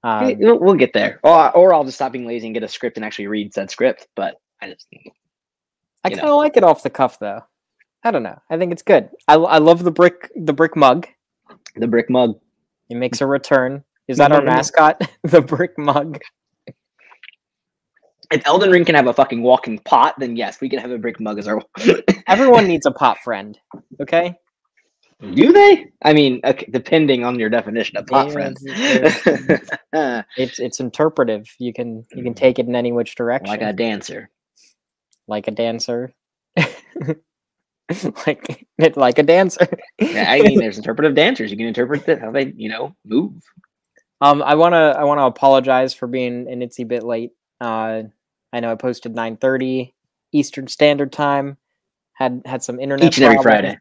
Um, 0.03 0.35
we'll, 0.39 0.75
get 0.75 0.93
there, 0.93 1.19
or 1.23 1.51
or 1.57 1.73
I'll 1.73 1.85
just 1.85 1.97
stop 1.97 2.13
being 2.13 2.27
lazy 2.27 2.47
and 2.47 2.55
get 2.55 2.63
a 2.63 2.69
script 2.69 2.99
and 2.99 3.05
actually 3.07 3.27
read 3.27 3.55
said 3.55 3.71
script. 3.71 4.07
But 4.15 4.37
I 4.61 4.69
just 4.69 4.87
I 6.05 6.11
kind 6.11 6.29
of 6.29 6.37
like 6.37 6.59
it 6.59 6.63
off 6.63 6.83
the 6.83 6.91
cuff, 6.91 7.19
though. 7.19 7.43
I 8.05 8.11
don't 8.11 8.23
know. 8.23 8.39
I 8.51 8.59
think 8.59 8.71
it's 8.71 8.83
good. 8.83 9.09
I, 9.27 9.37
I 9.37 9.59
love 9.59 9.83
the 9.83 9.91
brick 9.91 10.31
the 10.37 10.53
brick 10.53 10.77
mug. 10.77 11.07
the 11.75 11.89
brick 11.89 12.11
mug. 12.11 12.39
It 12.91 12.97
makes 12.97 13.23
a 13.23 13.27
return. 13.27 13.83
Is 14.07 14.19
that 14.19 14.31
our 14.31 14.43
Mhm. 14.43 14.47
mascot? 14.47 15.01
the 15.23 15.41
brick 15.41 15.79
mug. 15.79 16.21
If 18.35 18.47
Elden 18.47 18.71
Ring 18.71 18.85
can 18.85 18.95
have 18.97 19.07
a 19.07 19.13
fucking 19.13 19.43
walking 19.43 19.79
pot, 19.81 20.15
then 20.19 20.37
yes, 20.37 20.61
we 20.61 20.69
can 20.69 20.79
have 20.81 20.91
a 20.91 20.99
brick 20.99 21.21
mug 21.21 21.39
as 21.39 21.47
our. 21.49 21.63
Everyone 22.29 22.67
needs 22.67 22.85
a 22.87 22.91
pot 22.91 23.19
friend. 23.25 23.59
Okay. 24.03 24.35
Do 25.35 25.53
they? 25.53 25.87
I 26.03 26.13
mean, 26.13 26.41
okay, 26.45 26.67
depending 26.71 27.25
on 27.25 27.39
your 27.39 27.49
definition 27.49 27.97
of 27.97 28.07
pot 28.07 28.27
Yeah, 28.27 28.33
friend. 28.33 28.57
it's- 28.63 30.25
It's 30.37 30.59
it's 30.59 30.81
interpretive. 30.81 31.47
You 31.59 31.73
can 31.73 32.05
you 32.13 32.23
can 32.25 32.35
take 32.35 32.59
it 32.59 32.67
in 32.67 32.75
any 32.75 32.91
which 32.93 33.15
direction. 33.15 33.47
like 33.49 33.63
a 33.63 33.73
dancer. 33.73 34.29
like 35.29 35.47
a 35.49 35.53
dancer. 35.53 36.13
like 38.27 38.67
like 38.97 39.19
a 39.19 39.23
dancer. 39.23 39.67
Yeah, 40.01 40.27
I 40.31 40.41
mean, 40.43 40.59
there's 40.59 40.79
interpretive 40.79 41.15
dancers. 41.15 41.51
You 41.53 41.57
can 41.57 41.67
interpret 41.67 42.05
that 42.07 42.21
how 42.21 42.33
they, 42.33 42.53
you 42.57 42.69
know, 42.69 42.95
move. 43.05 43.35
Um, 44.21 44.43
I 44.43 44.55
wanna 44.57 44.97
I 44.99 45.05
wanna 45.05 45.27
apologize 45.27 45.95
for 45.95 46.07
being 46.09 46.49
an 46.51 46.61
itsy 46.61 46.87
bit 46.87 47.05
late. 47.05 47.31
Uh, 47.61 48.03
I 48.55 48.61
know 48.61 48.73
I 48.73 48.77
posted 48.77 49.15
nine 49.15 49.37
thirty 49.37 49.95
Eastern 50.33 50.69
Standard 50.69 51.13
Time. 51.13 51.59
Had 52.15 52.43
had 52.47 52.63
some 52.63 52.79
internet 52.79 53.09
Each 53.09 53.19
and 53.19 53.25
every. 53.27 53.43
Friday. 53.43 53.79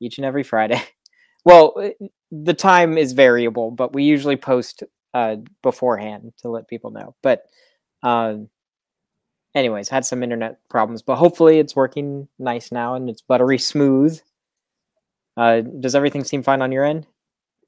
Each 0.00 0.18
and 0.18 0.24
every 0.24 0.44
Friday. 0.44 0.80
Well, 1.46 1.74
uh, 1.76 2.06
the 2.32 2.54
time 2.54 2.96
is 2.96 3.12
variable, 3.12 3.70
but 3.70 3.92
we 3.92 4.04
usually 4.04 4.36
post 4.36 4.82
uh 5.12 5.36
beforehand 5.62 6.32
to 6.38 6.48
let 6.48 6.68
people 6.68 6.90
know. 6.90 7.14
But 7.22 7.42
um, 8.02 8.48
anyways, 9.54 9.90
had 9.90 10.06
some 10.06 10.22
internet 10.22 10.58
problems, 10.70 11.02
but 11.02 11.16
hopefully 11.16 11.58
it's 11.58 11.76
working 11.76 12.28
nice 12.38 12.72
now 12.72 12.94
and 12.94 13.10
it's 13.10 13.20
buttery 13.20 13.58
smooth. 13.58 14.18
Uh, 15.36 15.60
does 15.60 15.94
everything 15.94 16.24
seem 16.24 16.42
fine 16.42 16.62
on 16.62 16.72
your 16.72 16.84
end? 16.84 17.06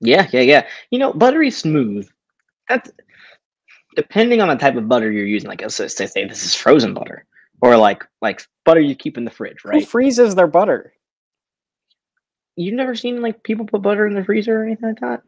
Yeah, 0.00 0.26
yeah, 0.32 0.40
yeah. 0.40 0.66
You 0.90 0.98
know, 0.98 1.12
buttery 1.12 1.50
smooth. 1.50 2.08
That's 2.68 2.90
depending 3.96 4.40
on 4.40 4.48
the 4.48 4.56
type 4.56 4.76
of 4.76 4.88
butter 4.88 5.10
you're 5.10 5.26
using. 5.26 5.48
Like, 5.48 5.62
let's 5.62 5.74
say 5.74 5.88
say 5.88 6.24
this 6.26 6.44
is 6.44 6.54
frozen 6.54 6.94
butter, 6.94 7.24
or 7.60 7.76
like 7.76 8.04
like 8.22 8.46
butter 8.64 8.80
you 8.80 8.94
keep 8.94 9.18
in 9.18 9.24
the 9.24 9.30
fridge, 9.30 9.62
Who 9.62 9.70
right? 9.70 9.88
freezes 9.88 10.34
their 10.34 10.46
butter? 10.46 10.92
You've 12.56 12.74
never 12.74 12.94
seen 12.94 13.20
like 13.20 13.42
people 13.42 13.66
put 13.66 13.82
butter 13.82 14.06
in 14.06 14.14
the 14.14 14.24
freezer 14.24 14.60
or 14.60 14.64
anything 14.64 14.88
like 14.90 15.00
that. 15.00 15.22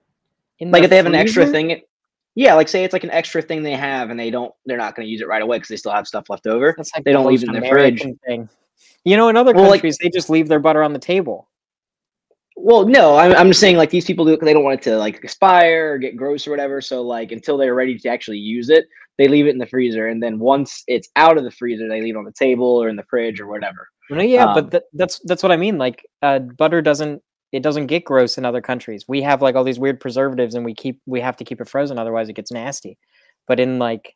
In 0.61 0.71
Like 0.71 0.81
the 0.81 0.85
if 0.85 0.91
they 0.91 0.97
have 0.97 1.07
an 1.07 1.15
extra 1.15 1.47
thing, 1.47 1.71
it, 1.71 1.89
yeah, 2.35 2.55
like 2.55 2.69
say 2.69 2.85
it's 2.85 2.93
like 2.93 3.05
an 3.05 3.11
extra 3.11 3.43
thing 3.43 3.63
they 3.63 3.75
have, 3.77 4.11
and 4.11 4.19
they 4.19 4.31
don't, 4.31 4.55
they're 4.67 4.79
not 4.79 4.95
going 4.95 5.07
to 5.07 5.11
use 5.11 5.21
it 5.21 5.29
right 5.29 5.43
away 5.43 5.57
because 5.59 5.69
they 5.69 5.77
still 5.77 5.93
have 5.93 6.07
stuff 6.07 6.31
left 6.31 6.47
over. 6.47 6.75
That's 6.77 6.91
like 6.95 7.05
They 7.05 7.13
the 7.13 7.19
don't 7.19 7.27
leave 7.27 7.43
it 7.43 7.49
in 7.49 7.61
their 7.61 7.71
fridge. 7.71 8.05
Thing. 8.27 8.49
You 9.05 9.17
know, 9.17 9.29
in 9.29 9.37
other 9.37 9.53
Well, 9.53 9.65
like- 9.65 9.73
countries, 9.83 9.99
they 10.03 10.09
just 10.09 10.31
leave 10.31 10.49
their 10.49 10.59
butter 10.59 10.83
on 10.83 10.93
the 10.93 10.99
table. 10.99 11.49
Well, 12.61 12.87
no, 12.87 13.17
I'm, 13.17 13.33
I'm 13.35 13.49
just 13.49 13.61
saying 13.61 13.77
like 13.77 13.91
these 13.91 14.05
people 14.05 14.25
do 14.25 14.37
they 14.37 14.53
don't 14.53 14.65
want 14.65 14.81
it 14.81 14.83
to 14.91 14.97
like 14.97 15.23
expire 15.23 15.95
or 15.95 15.99
get 15.99 16.17
gross 16.17 16.47
or 16.47 16.51
whatever. 16.51 16.81
So 16.81 17.03
like 17.03 17.33
until 17.33 17.57
they're 17.57 17.75
ready 17.75 17.97
to 17.99 18.09
actually 18.09 18.39
use 18.39 18.69
it, 18.69 18.87
they 19.17 19.29
leave 19.29 19.47
it 19.47 19.51
in 19.51 19.59
the 19.59 19.67
freezer, 19.67 20.09
and 20.09 20.23
then 20.23 20.39
once 20.39 20.83
it's 20.87 21.09
out 21.17 21.39
of 21.39 21.45
the 21.45 21.51
freezer, 21.51 21.89
they 21.89 22.03
leave 22.03 22.17
it 22.17 22.19
on 22.19 22.25
the 22.25 22.33
table 22.33 22.83
or 22.83 22.89
in 22.89 22.97
the 22.97 23.05
fridge 23.09 23.41
or 23.41 23.47
whatever. 23.47 23.89
No, 24.11 24.23
yeah, 24.23 24.45
Um, 24.45 24.55
but 24.55 24.71
th- 24.71 24.83
that's 24.93 25.21
that's 25.25 25.43
what 25.43 25.53
I 25.53 25.57
mean. 25.57 25.79
Like, 25.79 26.05
uh, 26.23 26.41
butter 26.41 26.83
doesn't 26.83 27.23
it 27.53 27.63
doesn't 27.63 27.87
get 27.87 28.05
gross 28.05 28.37
in 28.39 28.45
other 28.45 28.61
countries. 28.61 29.05
We 29.09 29.23
have 29.23 29.41
like 29.41 29.55
all 29.55 29.65
these 29.65 29.79
weird 29.79 30.01
preservatives, 30.01 30.55
and 30.55 30.65
we 30.65 30.75
keep 30.75 31.01
we 31.07 31.21
have 31.21 31.37
to 31.37 31.45
keep 31.45 31.61
it 31.61 31.69
frozen, 31.69 31.99
otherwise 31.99 32.29
it 32.29 32.35
gets 32.35 32.53
nasty. 32.53 32.99
But 33.47 33.61
in 33.61 33.79
like 33.79 34.15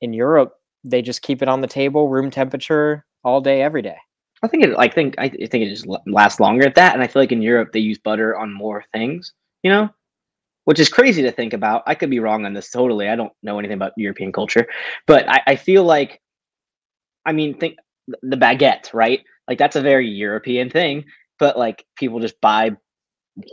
in 0.00 0.12
Europe, 0.12 0.54
they 0.84 1.02
just 1.02 1.22
keep 1.22 1.42
it 1.42 1.48
on 1.48 1.60
the 1.60 1.66
table, 1.66 2.08
room 2.08 2.30
temperature, 2.30 3.04
all 3.24 3.40
day, 3.40 3.62
every 3.62 3.82
day. 3.82 3.96
I 4.42 4.48
think 4.48 4.64
it. 4.64 4.74
I 4.78 4.88
think 4.88 5.14
I 5.18 5.28
think 5.28 5.54
it 5.54 5.70
just 5.70 5.86
lasts 6.06 6.40
longer 6.40 6.66
at 6.66 6.74
that, 6.74 6.94
and 6.94 7.02
I 7.02 7.06
feel 7.06 7.22
like 7.22 7.32
in 7.32 7.42
Europe 7.42 7.72
they 7.72 7.80
use 7.80 7.98
butter 7.98 8.36
on 8.36 8.52
more 8.52 8.84
things. 8.92 9.32
You 9.62 9.70
know, 9.70 9.90
which 10.66 10.80
is 10.80 10.88
crazy 10.88 11.22
to 11.22 11.32
think 11.32 11.52
about. 11.52 11.82
I 11.86 11.94
could 11.94 12.10
be 12.10 12.20
wrong 12.20 12.44
on 12.44 12.52
this 12.52 12.70
totally. 12.70 13.08
I 13.08 13.16
don't 13.16 13.32
know 13.42 13.58
anything 13.58 13.76
about 13.76 13.92
European 13.96 14.32
culture, 14.32 14.66
but 15.06 15.28
I, 15.28 15.40
I 15.46 15.56
feel 15.56 15.84
like, 15.84 16.20
I 17.24 17.32
mean, 17.32 17.56
think 17.56 17.78
the 18.22 18.36
baguette, 18.36 18.92
right? 18.92 19.24
Like 19.48 19.58
that's 19.58 19.76
a 19.76 19.80
very 19.80 20.08
European 20.08 20.68
thing, 20.68 21.04
but 21.38 21.56
like 21.56 21.84
people 21.96 22.20
just 22.20 22.40
buy 22.40 22.76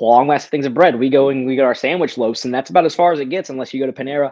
long 0.01 0.27
lasting 0.27 0.49
things 0.49 0.66
of 0.66 0.73
bread. 0.73 0.97
We 0.97 1.09
go 1.09 1.29
and 1.29 1.45
we 1.45 1.55
get 1.55 1.66
our 1.66 1.75
sandwich 1.75 2.17
loaves, 2.17 2.45
and 2.45 2.53
that's 2.53 2.72
about 2.72 2.85
as 2.85 2.95
far 2.95 3.13
as 3.13 3.19
it 3.19 3.29
gets, 3.29 3.49
unless 3.49 3.73
you 3.73 3.79
go 3.79 3.85
to 3.85 3.93
Panera 3.93 4.31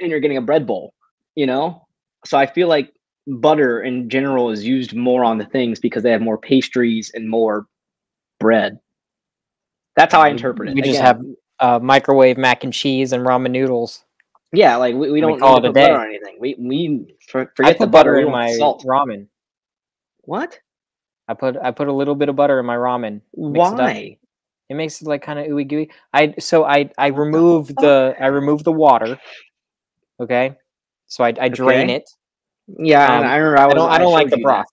and 0.00 0.10
you're 0.10 0.20
getting 0.20 0.38
a 0.38 0.42
bread 0.42 0.66
bowl. 0.66 0.94
You 1.34 1.46
know, 1.46 1.86
so 2.24 2.38
I 2.38 2.46
feel 2.46 2.68
like 2.68 2.92
butter 3.26 3.82
in 3.82 4.08
general 4.08 4.50
is 4.50 4.64
used 4.64 4.94
more 4.94 5.24
on 5.24 5.38
the 5.38 5.46
things 5.46 5.80
because 5.80 6.02
they 6.02 6.10
have 6.12 6.20
more 6.22 6.38
pastries 6.38 7.10
and 7.14 7.28
more 7.28 7.66
bread. 8.38 8.78
That's 9.96 10.12
how 10.14 10.20
I 10.20 10.28
interpret 10.28 10.68
it. 10.68 10.74
We 10.74 10.82
just 10.82 11.00
Again, 11.00 11.04
have 11.06 11.20
uh, 11.60 11.78
microwave 11.82 12.36
mac 12.36 12.64
and 12.64 12.72
cheese 12.72 13.12
and 13.12 13.26
ramen 13.26 13.50
noodles. 13.50 14.04
yeah, 14.52 14.76
like 14.76 14.94
we, 14.94 15.10
we 15.10 15.20
we 15.20 15.20
don't 15.20 15.38
call 15.38 15.56
need 15.56 15.62
to 15.62 15.68
it 15.68 15.70
a 15.70 15.72
day. 15.72 15.90
on 15.90 16.06
anything. 16.06 16.36
We 16.38 16.54
we 16.58 17.16
for, 17.28 17.42
I 17.42 17.46
forget 17.56 17.78
put 17.78 17.84
the 17.86 17.86
butter, 17.88 18.12
butter 18.14 18.26
in 18.26 18.30
my 18.32 18.52
salt. 18.58 18.84
ramen. 18.86 19.26
What? 20.22 20.58
I 21.28 21.34
put 21.34 21.56
I 21.56 21.70
put 21.72 21.88
a 21.88 21.92
little 21.92 22.14
bit 22.14 22.28
of 22.28 22.36
butter 22.36 22.60
in 22.60 22.66
my 22.66 22.76
ramen. 22.76 23.20
Mix 23.36 23.72
it. 23.72 23.76
Why? 23.78 24.18
It 24.68 24.74
makes 24.74 25.00
it 25.00 25.08
like 25.08 25.22
kind 25.22 25.38
of 25.38 25.46
ooey 25.46 25.66
gooey. 25.66 25.90
I 26.12 26.34
so 26.38 26.64
I 26.64 26.90
I 26.98 27.08
remove 27.08 27.68
the 27.68 28.14
I 28.20 28.26
remove 28.26 28.64
the 28.64 28.72
water. 28.72 29.18
Okay, 30.20 30.56
so 31.06 31.24
I 31.24 31.34
I 31.40 31.48
drain 31.48 31.88
Okay. 31.88 31.94
it. 31.96 32.08
Yeah, 32.68 33.18
Um, 33.18 33.24
I 33.24 33.36
remember. 33.36 33.58
I, 33.58 33.64
I 33.70 33.74
don't 33.74 33.90
I 33.90 33.98
don't 33.98 34.12
like 34.12 34.30
the 34.30 34.38
broth, 34.38 34.66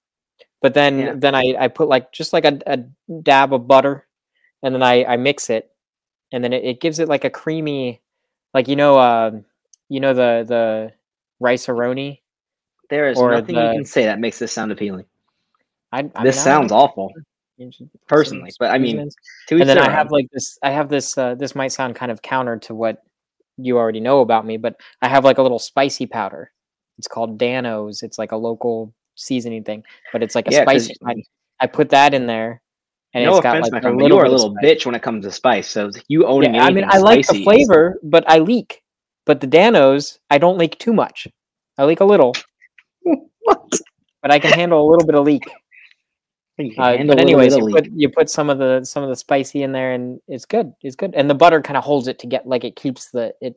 but 0.61 0.73
then 0.73 0.99
Yeah. 0.99 1.13
then 1.15 1.35
I 1.35 1.55
I 1.59 1.67
put 1.67 1.87
like 1.87 2.11
just 2.11 2.33
like 2.33 2.45
a, 2.45 2.59
a 2.65 2.77
dab 3.21 3.53
of 3.53 3.67
butter, 3.67 4.07
and 4.63 4.73
then 4.73 4.81
I 4.81 5.05
I 5.05 5.17
mix 5.17 5.49
it, 5.49 5.71
and 6.31 6.43
then 6.43 6.53
it, 6.53 6.63
it 6.63 6.81
gives 6.81 6.99
it 6.99 7.07
like 7.07 7.23
a 7.23 7.29
creamy, 7.29 8.01
like 8.53 8.67
you 8.67 8.75
know 8.75 8.97
uh 8.97 9.31
you 9.89 9.99
know 9.99 10.13
the 10.13 10.43
the 10.47 10.93
Rice-A-Roni. 11.39 12.21
There 12.89 13.09
is 13.09 13.19
nothing 13.19 13.55
the- 13.55 13.65
you 13.65 13.71
can 13.79 13.85
say 13.85 14.05
that 14.05 14.19
makes 14.19 14.39
this 14.39 14.51
sound 14.51 14.71
appealing. 14.71 15.05
I, 15.91 16.09
I 16.15 16.23
this 16.23 16.37
mean, 16.37 16.43
sounds 16.43 16.71
awful, 16.71 17.13
You 17.57 17.71
should 17.71 17.91
put 17.91 17.99
some 18.01 18.07
personally, 18.07 18.51
but 18.57 18.71
I 18.71 18.79
mean, 18.79 18.97
and 19.51 19.61
then 19.69 19.77
I 19.77 19.89
have 19.91 20.09
like 20.09 20.27
this. 20.31 20.57
I 20.63 20.71
have 20.71 20.89
this. 20.89 21.15
Uh, 21.15 21.35
this 21.35 21.53
might 21.53 21.71
sound 21.71 21.95
kind 21.95 22.11
of 22.11 22.23
counter 22.23 22.57
to 22.59 22.73
what 22.73 23.03
you 23.57 23.77
already 23.77 23.99
know 23.99 24.21
about 24.21 24.43
me, 24.47 24.57
but 24.57 24.75
I 25.03 25.07
have 25.07 25.23
like 25.23 25.37
a 25.37 25.43
little 25.43 25.59
spicy 25.59 26.07
powder. 26.07 26.51
It's 26.97 27.07
called 27.07 27.37
Dan-O's. 27.37 28.03
It's 28.03 28.17
like 28.17 28.31
a 28.31 28.37
local 28.37 28.93
seasoning 29.15 29.63
thing, 29.63 29.83
but 30.11 30.23
it's 30.23 30.35
like 30.35 30.47
a 30.47 30.51
Yeah, 30.51 30.63
spicy. 30.63 30.95
I, 31.05 31.15
I 31.59 31.67
put 31.67 31.89
that 31.89 32.13
in 32.13 32.27
there, 32.27 32.61
and 33.13 33.23
no 33.25 33.31
it's 33.31 33.43
got 33.43 33.57
offense, 33.57 33.65
like 33.65 33.71
my 33.71 33.79
a 33.79 33.81
friend, 33.81 33.97
little 33.97 34.17
you 34.17 34.21
are 34.21 34.25
a 34.25 34.29
little 34.29 34.55
bitch 34.55 34.85
when 34.85 34.95
it 34.95 35.01
comes 35.01 35.25
to 35.25 35.31
spice. 35.31 35.69
So 35.69 35.91
you 36.07 36.25
owning 36.25 36.55
Yeah, 36.55 36.65
I 36.65 36.71
mean, 36.71 36.85
I 36.87 36.97
like 36.97 37.25
the 37.25 37.43
flavor, 37.43 37.99
but 38.03 38.23
I 38.29 38.39
leak. 38.39 38.81
But 39.25 39.39
the 39.39 39.47
Dan-O's, 39.47 40.19
I 40.29 40.37
don't 40.37 40.57
leak 40.57 40.77
too 40.79 40.93
much. 40.93 41.27
I 41.77 41.85
leak 41.85 42.01
a 42.01 42.05
little, 42.05 42.33
what? 43.03 43.69
but 44.21 44.31
I 44.31 44.39
can 44.39 44.51
handle 44.51 44.85
a 44.85 44.87
little 44.89 45.05
bit 45.05 45.15
of 45.15 45.25
leak. 45.25 45.43
Uh, 46.77 46.97
but 47.07 47.19
anyways, 47.19 47.57
you 47.57 47.67
put 47.71 47.87
you 47.95 48.09
put 48.09 48.29
some 48.29 48.49
of 48.49 48.59
the 48.59 48.83
some 48.83 49.01
of 49.01 49.09
the 49.09 49.15
spicy 49.15 49.63
in 49.63 49.71
there, 49.71 49.93
and 49.93 50.19
it's 50.27 50.45
good. 50.45 50.71
It's 50.81 50.95
good, 50.95 51.15
and 51.15 51.27
the 51.27 51.33
butter 51.33 51.61
kind 51.61 51.77
of 51.77 51.83
holds 51.83 52.07
it 52.07 52.19
to 52.19 52.27
get 52.27 52.45
like 52.45 52.63
it 52.63 52.75
keeps 52.75 53.09
the 53.09 53.33
it. 53.41 53.55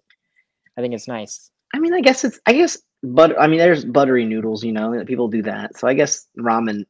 I 0.78 0.80
think 0.80 0.94
it's 0.94 1.06
nice. 1.06 1.50
I 1.74 1.78
mean, 1.78 1.92
I 1.92 2.00
guess 2.00 2.24
it's. 2.24 2.40
I 2.46 2.54
guess 2.54 2.78
butter. 3.14 3.38
I 3.38 3.46
mean, 3.46 3.58
there's 3.58 3.84
buttery 3.84 4.24
noodles. 4.24 4.64
You 4.64 4.72
know, 4.72 5.02
people 5.04 5.28
do 5.28 5.42
that. 5.42 5.76
So 5.78 5.88
I 5.88 5.94
guess 5.94 6.26
ramen 6.38 6.84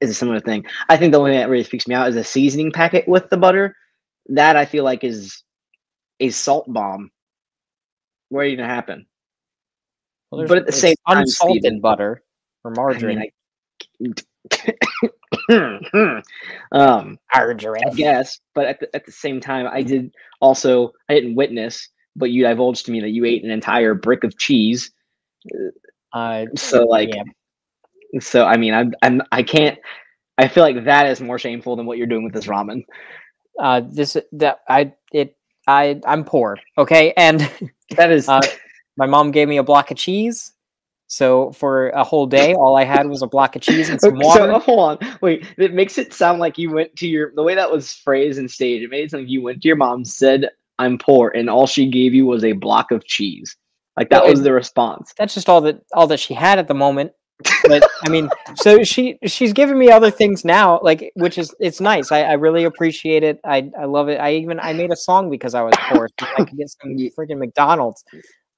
is 0.00 0.10
a 0.10 0.14
similar 0.14 0.40
thing. 0.40 0.64
I 0.88 0.96
think 0.96 1.12
the 1.12 1.18
only 1.18 1.32
thing 1.32 1.40
that 1.40 1.48
really 1.50 1.64
freaks 1.64 1.86
me 1.88 1.94
out 1.94 2.08
is 2.08 2.16
a 2.16 2.24
seasoning 2.24 2.70
packet 2.72 3.06
with 3.08 3.28
the 3.30 3.36
butter. 3.36 3.74
That 4.26 4.56
I 4.56 4.64
feel 4.64 4.84
like 4.84 5.04
is 5.04 5.42
a 6.20 6.30
salt 6.30 6.70
bomb 6.72 7.10
waiting 8.30 8.58
to 8.58 8.64
happen. 8.64 9.06
Well, 10.30 10.46
But 10.46 10.58
at 10.58 10.66
the 10.66 10.72
same 10.72 10.94
time, 11.08 11.18
unsalted 11.18 11.62
Steven- 11.62 11.80
butter 11.80 12.22
or 12.64 12.72
I 12.72 12.74
margarine. 12.74 13.30
mean, 14.00 14.14
I, 15.50 16.22
um, 16.72 17.18
Margarine. 17.34 17.84
I 17.86 17.90
guess, 17.96 18.38
but 18.54 18.66
at 18.66 18.80
the, 18.80 18.94
at 18.94 19.06
the 19.06 19.12
same 19.12 19.40
time, 19.40 19.66
I 19.70 19.82
did 19.82 20.12
also 20.40 20.92
I 21.08 21.14
didn't 21.14 21.34
witness, 21.36 21.88
but 22.16 22.30
you 22.30 22.42
divulged 22.44 22.84
to 22.86 22.92
me 22.92 23.00
that 23.00 23.10
you 23.10 23.24
ate 23.24 23.44
an 23.44 23.50
entire 23.50 23.94
brick 23.94 24.24
of 24.24 24.36
cheese. 24.38 24.90
Uh, 26.12 26.46
So 26.56 26.84
like, 26.86 27.10
Yeah. 27.14 27.22
so 28.20 28.44
I 28.44 28.56
mean, 28.56 28.74
I'm 28.74 28.92
I'm 29.02 29.22
I 29.32 29.42
can't. 29.42 29.78
I 30.38 30.48
feel 30.48 30.62
like 30.62 30.84
that 30.84 31.06
is 31.06 31.20
more 31.20 31.38
shameful 31.38 31.76
than 31.76 31.86
what 31.86 31.98
you're 31.98 32.06
doing 32.06 32.24
with 32.24 32.32
this 32.32 32.46
ramen. 32.46 32.84
uh, 33.60 33.82
this 33.90 34.16
that 34.32 34.60
I 34.68 34.94
it 35.12 35.36
I 35.66 36.00
I'm 36.06 36.24
poor. 36.24 36.56
Okay, 36.76 37.12
and 37.16 37.40
That 37.96 38.10
is 38.10 38.28
Uh, 38.28 38.40
my 38.96 39.06
mom 39.06 39.30
gave 39.30 39.48
me 39.48 39.56
a 39.58 39.62
block 39.62 39.90
of 39.90 39.96
cheese. 39.96 40.52
So 41.10 41.52
for 41.52 41.88
a 41.90 42.04
whole 42.04 42.26
day, 42.26 42.54
all 42.54 42.76
I 42.76 42.84
had 42.84 43.06
was 43.08 43.22
a 43.22 43.26
block 43.26 43.56
of 43.56 43.62
cheese 43.62 43.88
and 43.88 44.00
some 44.00 44.16
Okay, 44.16 44.26
water. 44.26 44.52
So 44.52 44.58
hold 44.58 44.80
on, 45.02 45.18
wait. 45.22 45.46
It 45.58 45.72
makes 45.72 45.96
it 45.98 46.12
sound 46.12 46.38
like 46.38 46.58
you 46.58 46.70
went 46.70 46.94
to 46.96 47.08
your 47.08 47.32
the 47.34 47.42
way 47.42 47.54
that 47.54 47.70
was 47.70 47.92
phrased 47.94 48.38
and 48.38 48.50
staged. 48.50 48.84
It 48.84 48.90
made 48.90 49.04
it 49.04 49.10
sound 49.10 49.24
like 49.24 49.30
you 49.30 49.42
went 49.42 49.62
to 49.62 49.68
your 49.68 49.76
mom, 49.76 50.04
said, 50.04 50.50
"I'm 50.78 50.98
poor," 50.98 51.32
and 51.34 51.48
all 51.48 51.66
she 51.66 51.88
gave 51.90 52.14
you 52.14 52.26
was 52.26 52.44
a 52.44 52.52
block 52.52 52.90
of 52.90 53.04
cheese. 53.06 53.56
Like 53.98 54.10
that 54.10 54.24
was 54.24 54.42
the 54.42 54.52
response. 54.52 55.12
That's 55.18 55.34
just 55.34 55.48
all 55.48 55.60
that 55.62 55.82
all 55.92 56.06
that 56.06 56.20
she 56.20 56.34
had 56.34 56.58
at 56.58 56.68
the 56.68 56.74
moment. 56.74 57.12
But 57.66 57.88
I 58.02 58.08
mean, 58.08 58.28
so 58.54 58.82
she 58.84 59.18
she's 59.26 59.52
giving 59.52 59.78
me 59.78 59.90
other 59.90 60.10
things 60.10 60.44
now, 60.44 60.80
like 60.82 61.12
which 61.14 61.38
is 61.38 61.54
it's 61.60 61.80
nice. 61.80 62.12
I, 62.12 62.22
I 62.22 62.32
really 62.34 62.64
appreciate 62.64 63.22
it. 63.22 63.40
I 63.44 63.70
I 63.78 63.84
love 63.84 64.08
it. 64.08 64.20
I 64.20 64.34
even 64.34 64.60
I 64.60 64.72
made 64.72 64.92
a 64.92 64.96
song 64.96 65.30
because 65.30 65.54
I 65.54 65.62
was 65.62 65.74
poor. 65.88 66.08
So 66.20 66.26
I 66.36 66.44
could 66.44 66.56
get 66.56 66.70
some 66.70 66.96
freaking 67.18 67.38
McDonald's. 67.38 68.04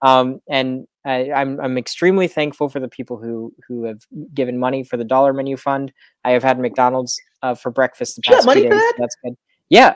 Um, 0.03 0.41
and 0.49 0.87
I, 1.05 1.31
I'm 1.31 1.61
I'm 1.61 1.79
extremely 1.79 2.29
thankful 2.29 2.69
for 2.69 2.81
the 2.81 2.89
people 2.89 3.19
who 3.19 3.53
who 3.67 3.85
have 3.85 4.01
given 4.35 4.59
money 4.59 4.85
for 4.85 4.97
the 4.97 5.05
dollar 5.05 5.33
menu 5.33 5.57
fund. 5.57 5.93
I 6.25 6.33
have 6.33 6.43
had 6.43 6.59
McDonald's 6.59 7.19
uh, 7.43 7.55
for 7.55 7.71
breakfast 7.71 8.17
the 8.17 8.23
past 8.23 8.47
money 8.47 8.63
few 8.63 8.71
for 8.71 8.75
days. 8.75 8.81
that? 8.81 8.95
so 8.97 9.03
That's 9.03 9.17
good. 9.23 9.35
Yeah, 9.69 9.95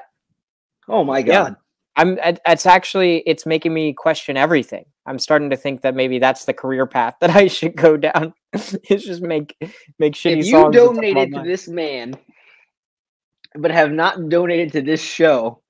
Oh 0.89 1.05
my 1.05 1.23
Yeah. 1.49 1.55
I'm. 1.97 2.19
It's 2.23 2.67
actually 2.67 3.23
it's 3.27 3.47
making 3.47 3.73
me 3.73 3.93
question 3.93 4.37
everything. 4.37 4.85
I'm 5.07 5.19
starting 5.19 5.51
to 5.51 5.57
think 5.57 5.83
that 5.83 5.95
maybe 5.95 6.19
that's 6.19 6.45
the 6.45 6.55
career 6.55 6.87
path 6.87 7.15
that 7.21 7.31
I 7.37 7.49
should 7.49 7.77
go 7.77 7.97
down. 7.97 8.35
is 8.53 9.05
just 9.05 9.23
make 9.23 9.57
make 9.99 10.15
shitty 10.15 10.41
If 10.41 10.47
you 10.47 10.71
donated 10.71 11.33
to 11.35 11.43
this 11.43 11.69
man, 11.69 12.15
but 13.55 13.71
have 13.71 13.93
not 13.93 14.29
donated 14.29 14.73
to 14.73 14.83
this 14.83 15.03
show 15.03 15.61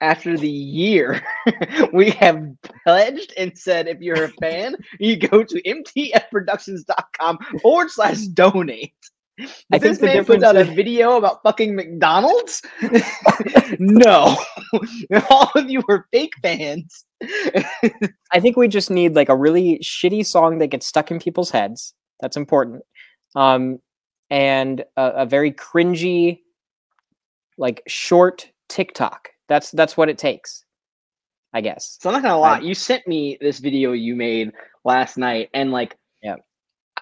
after 0.00 0.36
the 0.36 0.48
year 0.48 1.20
we 1.92 2.10
have 2.10 2.40
pledged 2.84 3.32
and 3.36 3.56
said 3.58 3.88
if 3.88 4.00
you're 4.00 4.24
a 4.24 4.32
fan, 4.40 4.76
you 5.00 5.16
go 5.16 5.42
to 5.42 5.62
mtfproductions.com 5.62 7.38
forward 7.60 7.90
slash 7.90 8.18
donate. 8.28 8.94
I 9.72 9.78
think 9.78 9.82
this 9.98 10.00
man 10.00 10.24
puts 10.24 10.42
out 10.42 10.56
a 10.56 10.64
video 10.64 11.16
about 11.16 11.42
fucking 11.42 11.74
McDonald's, 11.74 12.62
no, 13.78 14.36
all 15.30 15.50
of 15.54 15.70
you 15.70 15.82
are 15.88 16.06
fake 16.12 16.32
fans. 16.42 17.04
I 18.32 18.40
think 18.40 18.56
we 18.56 18.68
just 18.68 18.90
need 18.90 19.14
like 19.14 19.28
a 19.28 19.36
really 19.36 19.78
shitty 19.78 20.26
song 20.26 20.58
that 20.58 20.68
gets 20.68 20.86
stuck 20.86 21.10
in 21.10 21.18
people's 21.20 21.50
heads. 21.50 21.94
That's 22.20 22.36
important. 22.36 22.82
Um, 23.36 23.78
and 24.30 24.84
a, 24.96 25.02
a 25.18 25.26
very 25.26 25.52
cringy, 25.52 26.40
like 27.56 27.82
short 27.86 28.50
TikTok. 28.68 29.30
That's 29.48 29.70
that's 29.70 29.96
what 29.96 30.08
it 30.08 30.18
takes. 30.18 30.64
I 31.54 31.60
guess. 31.60 31.96
So 32.00 32.10
I'm 32.10 32.14
not 32.14 32.22
gonna 32.22 32.38
lie, 32.38 32.58
I- 32.58 32.60
you 32.60 32.74
sent 32.74 33.06
me 33.06 33.38
this 33.40 33.58
video 33.58 33.92
you 33.92 34.16
made 34.16 34.52
last 34.84 35.16
night, 35.16 35.48
and 35.54 35.70
like. 35.70 35.96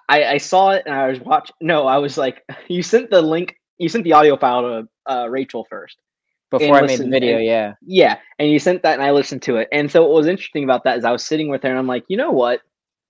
I, 0.08 0.24
I 0.24 0.38
saw 0.38 0.70
it 0.70 0.84
and 0.86 0.94
I 0.94 1.08
was 1.08 1.20
watching. 1.20 1.54
No, 1.60 1.86
I 1.86 1.98
was 1.98 2.16
like, 2.16 2.42
you 2.68 2.82
sent 2.82 3.10
the 3.10 3.22
link, 3.22 3.56
you 3.78 3.88
sent 3.88 4.04
the 4.04 4.12
audio 4.12 4.36
file 4.36 4.62
to 4.62 4.88
uh, 5.12 5.28
Rachel 5.28 5.66
first. 5.68 5.96
Before 6.48 6.76
I 6.76 6.82
made 6.82 7.00
the 7.00 7.08
video, 7.08 7.36
and- 7.38 7.44
yeah. 7.44 7.74
Yeah, 7.84 8.18
and 8.38 8.48
you 8.48 8.60
sent 8.60 8.82
that, 8.84 8.94
and 8.94 9.02
I 9.02 9.10
listened 9.10 9.42
to 9.42 9.56
it. 9.56 9.68
And 9.72 9.90
so 9.90 10.02
what 10.02 10.12
was 10.12 10.28
interesting 10.28 10.62
about 10.62 10.84
that 10.84 10.96
is 10.96 11.04
I 11.04 11.10
was 11.10 11.24
sitting 11.24 11.48
with 11.48 11.62
her, 11.64 11.68
and 11.68 11.78
I'm 11.78 11.88
like, 11.88 12.04
you 12.08 12.16
know 12.16 12.30
what? 12.30 12.60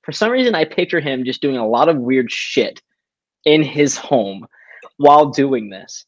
For 0.04 0.12
some 0.12 0.30
reason, 0.30 0.54
I 0.54 0.64
picture 0.64 1.00
him 1.00 1.22
just 1.24 1.42
doing 1.42 1.58
a 1.58 1.68
lot 1.68 1.90
of 1.90 1.98
weird 1.98 2.32
shit 2.32 2.80
in 3.44 3.62
his 3.62 3.96
home 3.98 4.46
while 4.96 5.26
doing 5.26 5.68
this. 5.68 6.06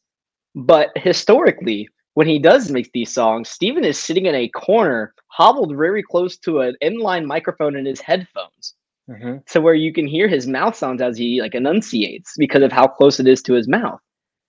But 0.55 0.89
historically, 0.95 1.87
when 2.15 2.25
he 2.27 2.39
does 2.39 2.71
make 2.71 2.91
these 2.93 3.13
songs, 3.13 3.49
Steven 3.49 3.83
is 3.85 3.99
sitting 3.99 4.25
in 4.25 4.33
a 4.33 4.49
corner, 4.49 5.13
hobbled 5.27 5.75
very 5.77 6.01
close 6.01 6.35
to 6.39 6.61
an 6.61 6.75
inline 6.83 7.25
microphone 7.25 7.75
in 7.75 7.85
his 7.85 8.01
headphones, 8.01 8.73
hmm 9.09 9.37
to 9.47 9.61
where 9.61 9.73
you 9.73 9.91
can 9.91 10.07
hear 10.07 10.27
his 10.27 10.47
mouth 10.47 10.75
sounds 10.75 11.01
as 11.01 11.17
he 11.17 11.41
like 11.41 11.55
enunciates 11.55 12.33
because 12.37 12.63
of 12.63 12.71
how 12.71 12.87
close 12.87 13.19
it 13.19 13.27
is 13.27 13.41
to 13.43 13.53
his 13.53 13.67
mouth. 13.67 13.99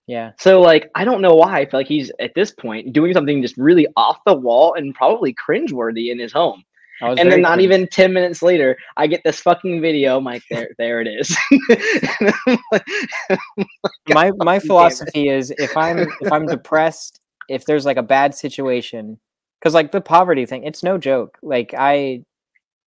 Yeah. 0.06 0.32
So 0.38 0.60
like 0.60 0.90
I 0.94 1.04
don't 1.04 1.22
know 1.22 1.34
why 1.34 1.60
I 1.60 1.66
feel 1.66 1.80
like 1.80 1.86
he's 1.86 2.10
at 2.20 2.32
this 2.34 2.50
point 2.50 2.92
doing 2.92 3.12
something 3.12 3.40
just 3.42 3.56
really 3.56 3.86
off 3.96 4.18
the 4.26 4.34
wall 4.34 4.74
and 4.74 4.94
probably 4.94 5.34
cringeworthy 5.34 6.10
in 6.10 6.18
his 6.18 6.32
home. 6.32 6.62
And 7.00 7.32
then 7.32 7.40
not 7.40 7.54
cringe. 7.54 7.62
even 7.62 7.88
ten 7.88 8.12
minutes 8.12 8.42
later, 8.42 8.76
I 8.96 9.06
get 9.06 9.22
this 9.24 9.40
fucking 9.40 9.80
video. 9.80 10.18
I'm 10.18 10.24
like, 10.24 10.42
there, 10.50 10.68
there 10.78 11.00
it 11.00 11.08
is. 11.08 11.34
my 14.08 14.30
my 14.36 14.58
damn 14.58 14.66
philosophy 14.66 15.28
is 15.28 15.50
if 15.58 15.76
I'm 15.76 16.00
if 16.20 16.30
I'm 16.30 16.46
depressed, 16.46 17.20
if 17.48 17.64
there's 17.64 17.86
like 17.86 17.96
a 17.96 18.02
bad 18.02 18.34
situation, 18.34 19.18
because 19.58 19.74
like 19.74 19.92
the 19.92 20.00
poverty 20.00 20.44
thing, 20.44 20.64
it's 20.64 20.82
no 20.82 20.98
joke. 20.98 21.38
Like 21.42 21.74
I, 21.76 22.22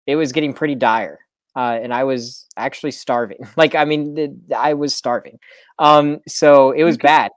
it 0.07 0.15
was 0.17 0.31
getting 0.33 0.53
pretty 0.53 0.75
dire, 0.75 1.19
uh, 1.55 1.79
and 1.81 1.93
I 1.93 2.03
was 2.03 2.45
actually 2.57 2.91
starving. 2.91 3.39
Like 3.57 3.75
I 3.75 3.85
mean, 3.85 4.15
the- 4.15 4.57
I 4.57 4.73
was 4.73 4.95
starving. 4.95 5.39
Um, 5.79 6.19
so 6.27 6.71
it 6.71 6.83
was 6.83 6.97
bad. 6.97 7.31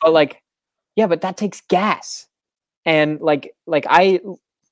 But 0.00 0.12
like, 0.12 0.42
yeah, 0.96 1.06
but 1.06 1.22
that 1.22 1.36
takes 1.36 1.60
gas, 1.62 2.26
and 2.84 3.20
like 3.20 3.54
like 3.66 3.86
I. 3.88 4.20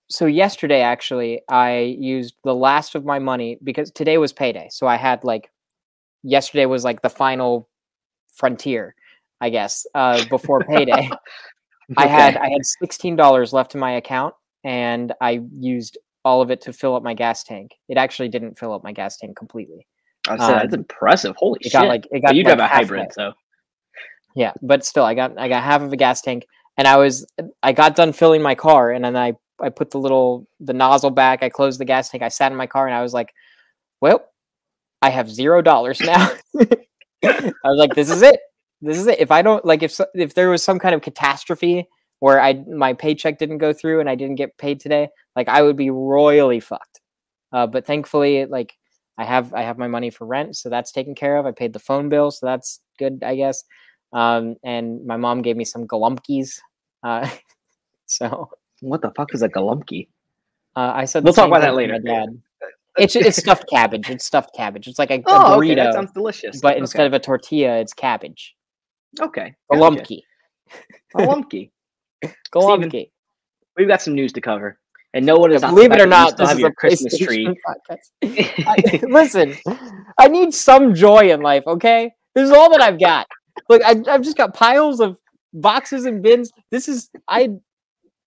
So 0.08 0.26
yesterday, 0.26 0.82
actually, 0.82 1.42
I 1.48 1.96
used 1.98 2.34
the 2.44 2.54
last 2.54 2.94
of 2.94 3.04
my 3.04 3.18
money 3.18 3.58
because 3.64 3.90
today 3.90 4.18
was 4.18 4.32
payday. 4.32 4.68
So 4.70 4.86
I 4.86 4.94
had 4.96 5.24
like, 5.24 5.50
yesterday 6.22 6.66
was 6.66 6.84
like 6.84 7.02
the 7.02 7.08
final 7.10 7.68
frontier, 8.34 8.94
I 9.40 9.50
guess, 9.50 9.84
uh, 9.96 10.24
before 10.30 10.60
payday. 10.60 11.10
I 11.96 12.06
had 12.06 12.36
I 12.36 12.50
had 12.50 12.64
sixteen 12.64 13.16
dollars 13.16 13.52
left 13.52 13.74
in 13.74 13.80
my 13.80 13.92
account, 13.92 14.34
and 14.64 15.12
I 15.20 15.40
used 15.58 15.98
all 16.26 16.42
of 16.42 16.50
it 16.50 16.60
to 16.62 16.72
fill 16.72 16.96
up 16.96 17.04
my 17.04 17.14
gas 17.14 17.44
tank. 17.44 17.70
It 17.88 17.96
actually 17.96 18.28
didn't 18.28 18.58
fill 18.58 18.72
up 18.74 18.82
my 18.82 18.90
gas 18.90 19.16
tank 19.16 19.36
completely. 19.36 19.86
I 20.28 20.36
said, 20.36 20.58
that's 20.58 20.74
um, 20.74 20.80
impressive. 20.80 21.36
Holy 21.36 21.60
It 21.60 21.70
shit! 21.70 21.72
got 21.72 21.86
like 21.86 22.06
it 22.10 22.20
But 22.26 22.34
got 22.34 22.34
you 22.34 22.42
like 22.42 22.56
drive 22.56 22.58
a 22.58 22.66
hybrid, 22.66 23.12
so 23.12 23.32
Yeah, 24.34 24.52
but 24.60 24.84
still, 24.84 25.04
I 25.04 25.14
got 25.14 25.38
I 25.38 25.48
got 25.48 25.62
half 25.62 25.82
of 25.82 25.92
a 25.92 25.96
gas 25.96 26.20
tank, 26.20 26.46
and 26.76 26.88
I 26.88 26.96
was 26.96 27.24
I 27.62 27.72
got 27.72 27.94
done 27.94 28.12
filling 28.12 28.42
my 28.42 28.56
car, 28.56 28.90
and 28.90 29.04
then 29.04 29.16
I 29.16 29.34
I 29.60 29.68
put 29.68 29.90
the 29.92 29.98
little 29.98 30.48
the 30.58 30.72
nozzle 30.74 31.10
back. 31.12 31.44
I 31.44 31.48
closed 31.48 31.78
the 31.78 31.84
gas 31.84 32.08
tank. 32.08 32.24
I 32.24 32.28
sat 32.28 32.50
in 32.50 32.58
my 32.58 32.66
car, 32.66 32.86
and 32.88 32.94
I 32.94 33.02
was 33.02 33.14
like, 33.14 33.32
"Well, 34.00 34.26
I 35.00 35.10
have 35.10 35.30
zero 35.30 35.62
dollars 35.62 36.00
now." 36.00 36.32
I 37.24 37.52
was 37.64 37.78
like, 37.78 37.94
"This 37.94 38.10
is 38.10 38.22
it. 38.22 38.40
This 38.82 38.98
is 38.98 39.06
it. 39.06 39.20
If 39.20 39.30
I 39.30 39.42
don't 39.42 39.64
like 39.64 39.84
if 39.84 39.96
if 40.14 40.34
there 40.34 40.50
was 40.50 40.64
some 40.64 40.80
kind 40.80 40.94
of 40.94 41.02
catastrophe 41.02 41.86
where 42.20 42.40
I 42.40 42.54
my 42.68 42.92
paycheck 42.94 43.38
didn't 43.38 43.58
go 43.58 43.72
through 43.72 44.00
and 44.00 44.08
I 44.08 44.14
didn't 44.14 44.36
get 44.36 44.56
paid 44.58 44.80
today, 44.80 45.08
like 45.34 45.48
I 45.48 45.62
would 45.62 45.76
be 45.76 45.90
royally 45.90 46.60
fucked." 46.60 47.00
Uh, 47.52 47.66
but 47.66 47.86
thankfully, 47.86 48.44
like 48.46 48.74
I 49.18 49.24
have 49.24 49.52
I 49.54 49.62
have 49.62 49.78
my 49.78 49.88
money 49.88 50.10
for 50.10 50.26
rent, 50.26 50.56
so 50.56 50.68
that's 50.68 50.92
taken 50.92 51.14
care 51.14 51.36
of. 51.36 51.46
I 51.46 51.52
paid 51.52 51.72
the 51.72 51.78
phone 51.78 52.08
bill, 52.08 52.30
so 52.30 52.46
that's 52.46 52.80
good, 52.98 53.22
I 53.24 53.36
guess. 53.36 53.64
Um, 54.12 54.56
and 54.64 55.04
my 55.06 55.16
mom 55.16 55.42
gave 55.42 55.56
me 55.56 55.64
some 55.64 55.86
galumpkies. 55.86 56.60
Uh, 57.02 57.28
so 58.06 58.50
what 58.80 59.02
the 59.02 59.10
fuck 59.16 59.34
is 59.34 59.42
a 59.42 59.48
galumpki? 59.48 60.08
uh, 60.76 60.92
I 60.94 61.04
said 61.06 61.24
We'll 61.24 61.32
talk 61.32 61.48
about 61.48 61.62
that 61.62 61.74
later. 61.74 61.98
Dad. 61.98 62.40
It's 62.98 63.14
it's 63.16 63.36
stuffed 63.36 63.68
cabbage. 63.68 64.08
It's 64.08 64.24
stuffed 64.24 64.54
cabbage. 64.54 64.88
It's 64.88 64.98
like 64.98 65.10
a, 65.10 65.16
a 65.16 65.22
Oh, 65.26 65.58
okay, 65.58 65.68
burrito, 65.74 65.76
that 65.76 65.94
sounds 65.94 66.12
delicious. 66.12 66.60
but 66.60 66.72
okay. 66.74 66.80
instead 66.80 67.06
of 67.06 67.12
a 67.12 67.18
tortilla, 67.18 67.78
it's 67.78 67.92
cabbage. 67.92 68.54
okay, 69.20 69.54
A 69.70 69.76
gotcha. 69.76 69.84
lumpki. 72.24 72.32
a 72.54 72.58
lumpki. 72.58 72.90
Galumpki. 72.90 73.10
We've 73.76 73.88
got 73.88 74.00
some 74.02 74.14
news 74.14 74.32
to 74.32 74.40
cover, 74.40 74.78
and 75.14 75.24
no 75.26 75.36
one 75.36 75.52
is. 75.52 75.62
on 75.62 75.70
the 75.70 75.76
Believe 75.76 75.92
it 75.92 76.00
or 76.00 76.06
not, 76.06 76.36
this 76.36 76.48
have 76.48 76.56
is 76.56 76.60
your 76.60 76.70
a 76.70 76.74
Christmas 76.74 77.18
tree. 77.18 77.46
I, 78.24 79.00
listen, 79.08 79.54
I 80.18 80.28
need 80.28 80.54
some 80.54 80.94
joy 80.94 81.30
in 81.30 81.40
life. 81.40 81.66
Okay, 81.66 82.12
this 82.34 82.44
is 82.44 82.50
all 82.50 82.70
that 82.70 82.80
I've 82.80 82.98
got. 82.98 83.26
Look, 83.68 83.82
I, 83.84 84.02
I've 84.08 84.22
just 84.22 84.36
got 84.36 84.54
piles 84.54 85.00
of 85.00 85.18
boxes 85.52 86.06
and 86.06 86.22
bins. 86.22 86.50
This 86.70 86.88
is 86.88 87.10
I. 87.28 87.50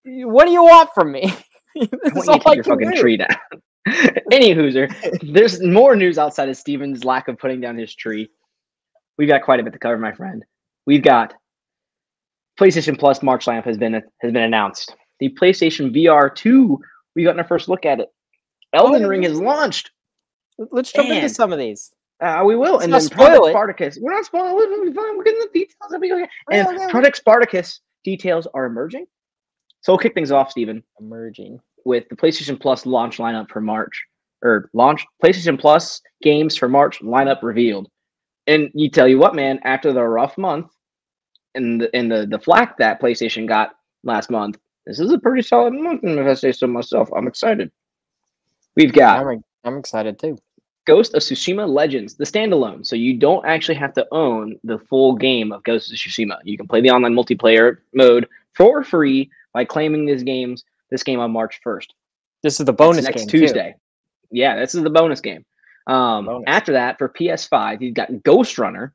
What 0.06 0.46
do 0.46 0.52
you 0.52 0.64
want 0.64 0.90
from 0.94 1.12
me? 1.12 1.34
this 1.76 1.90
I 2.04 2.20
is 2.20 2.28
want 2.28 2.28
you 2.28 2.34
all 2.34 2.40
to 2.40 2.50
I 2.50 2.54
your 2.54 2.64
fucking 2.64 2.92
do. 2.92 3.02
tree 3.02 3.18
down. 3.18 3.28
Any 4.32 4.54
hooser, 4.54 4.88
there's 5.34 5.64
more 5.64 5.96
news 5.96 6.20
outside 6.20 6.48
of 6.50 6.58
Steven's 6.58 7.04
lack 7.04 7.28
of 7.28 7.40
putting 7.40 7.60
down 7.60 7.78
his 7.78 7.96
tree. 7.96 8.30
We've 9.18 9.28
got 9.28 9.42
quite 9.42 9.60
a 9.60 9.64
bit 9.64 9.74
to 9.74 9.80
cover, 9.80 9.98
my 9.98 10.12
friend. 10.12 10.46
We've 10.86 11.02
got 11.02 11.34
PlayStation 12.60 13.00
Plus 13.00 13.24
March 13.24 13.46
lineup 13.46 13.64
has 13.66 13.78
been 13.78 13.94
has 13.94 14.04
been 14.22 14.36
announced. 14.38 14.96
The 15.20 15.30
PlayStation 15.30 15.96
VR 15.96 16.34
2, 16.34 16.80
we 17.16 17.24
got 17.24 17.38
our 17.38 17.44
first 17.46 17.70
look 17.70 17.86
at 17.86 18.00
it. 18.00 18.10
Elden 18.74 19.06
Oh, 19.06 19.08
Ring 19.08 19.24
has 19.24 19.40
launched. 19.40 19.92
Let's 20.72 20.92
jump 20.92 21.10
into 21.10 21.30
some 21.30 21.54
of 21.54 21.60
these. 21.60 21.94
Uh, 22.22 22.44
we 22.46 22.56
will. 22.56 22.74
Let's 22.74 22.84
and 22.86 22.94
then 22.94 23.10
Project 23.10 23.46
it. 23.46 23.50
Spartacus. 23.52 23.98
We're 24.02 24.14
not 24.14 24.26
spoiling 24.26 24.52
it. 24.52 24.70
We'll 24.70 24.86
be 24.86 24.94
fine. 24.94 25.18
We're 25.18 25.24
getting 25.24 25.40
the 25.40 25.50
details. 25.54 25.94
Okay. 25.94 26.28
And 26.52 26.68
Okay, 26.68 26.76
okay. 26.84 26.92
Project 26.92 27.18
Spartacus 27.18 27.80
details 28.04 28.48
are 28.54 28.66
emerging. 28.66 29.06
So 29.82 29.94
we'll 29.94 30.00
kick 30.00 30.14
things 30.14 30.32
off, 30.32 30.52
Stephen, 30.52 30.84
Emerging. 31.00 31.60
with 31.86 32.10
the 32.10 32.16
PlayStation 32.18 32.60
Plus 32.60 32.86
launch 32.86 33.18
lineup 33.18 33.50
for 33.50 33.62
March. 33.62 34.04
Or 34.44 34.70
launch 34.74 35.06
PlayStation 35.24 35.58
Plus 35.60 36.02
games 36.22 36.58
for 36.58 36.68
March 36.68 37.00
lineup 37.02 37.42
revealed. 37.42 37.88
And 38.48 38.70
you 38.74 38.90
tell 38.90 39.08
you 39.08 39.18
what, 39.18 39.36
man, 39.36 39.60
after 39.64 39.94
the 39.94 40.04
rough 40.04 40.38
month 40.38 40.68
and 41.56 41.82
the 41.82 41.96
and 41.96 42.12
the, 42.12 42.26
the 42.26 42.40
flack 42.40 42.78
that 42.78 43.02
PlayStation 43.02 43.48
got 43.48 43.76
last 44.04 44.30
month, 44.30 44.58
this 44.86 45.00
is 45.00 45.12
a 45.12 45.20
pretty 45.20 45.42
solid 45.42 45.74
month, 45.74 46.02
if 46.04 46.28
I 46.28 46.34
say 46.34 46.52
so 46.52 46.68
myself. 46.68 47.10
I'm 47.16 47.28
excited. 47.28 47.72
We've 48.76 48.94
got 48.94 49.26
I'm, 49.26 49.44
I'm 49.64 49.78
excited 49.78 50.20
too. 50.20 50.38
Ghost 50.86 51.14
of 51.14 51.22
Tsushima 51.22 51.68
Legends, 51.72 52.16
the 52.16 52.24
standalone. 52.24 52.86
So 52.86 52.96
you 52.96 53.18
don't 53.18 53.46
actually 53.46 53.76
have 53.76 53.94
to 53.94 54.08
own 54.12 54.60
the 54.64 54.80
full 54.80 55.14
game 55.16 55.52
of 55.52 55.64
Ghost 55.64 55.92
of 55.92 55.98
Tsushima. 55.98 56.38
You 56.44 56.58
can 56.58 56.68
play 56.68 56.82
the 56.82 56.90
online 56.90 57.14
multiplayer 57.14 57.78
mode 57.94 58.28
for 58.56 58.84
free 58.84 59.30
by 59.54 59.66
claiming 59.66 60.06
these 60.06 60.24
games 60.24 60.64
this 60.90 61.04
game 61.04 61.20
on 61.20 61.32
March 61.32 61.60
1st. 61.64 61.88
This 62.42 62.60
is 62.60 62.66
the 62.66 62.74
bonus 62.74 63.06
next 63.06 63.20
game 63.20 63.28
too. 63.28 63.40
Tuesday. 63.42 63.76
Yeah, 64.32 64.58
this 64.60 64.74
is 64.74 64.82
the 64.84 64.90
bonus 64.90 65.22
game. 65.22 65.46
Um, 65.88 66.26
Bonus. 66.26 66.44
After 66.48 66.74
that, 66.74 66.98
for 66.98 67.10
PS5, 67.10 67.82
you've 67.82 67.96
got 67.96 68.12
Ghostrunner, 68.12 68.92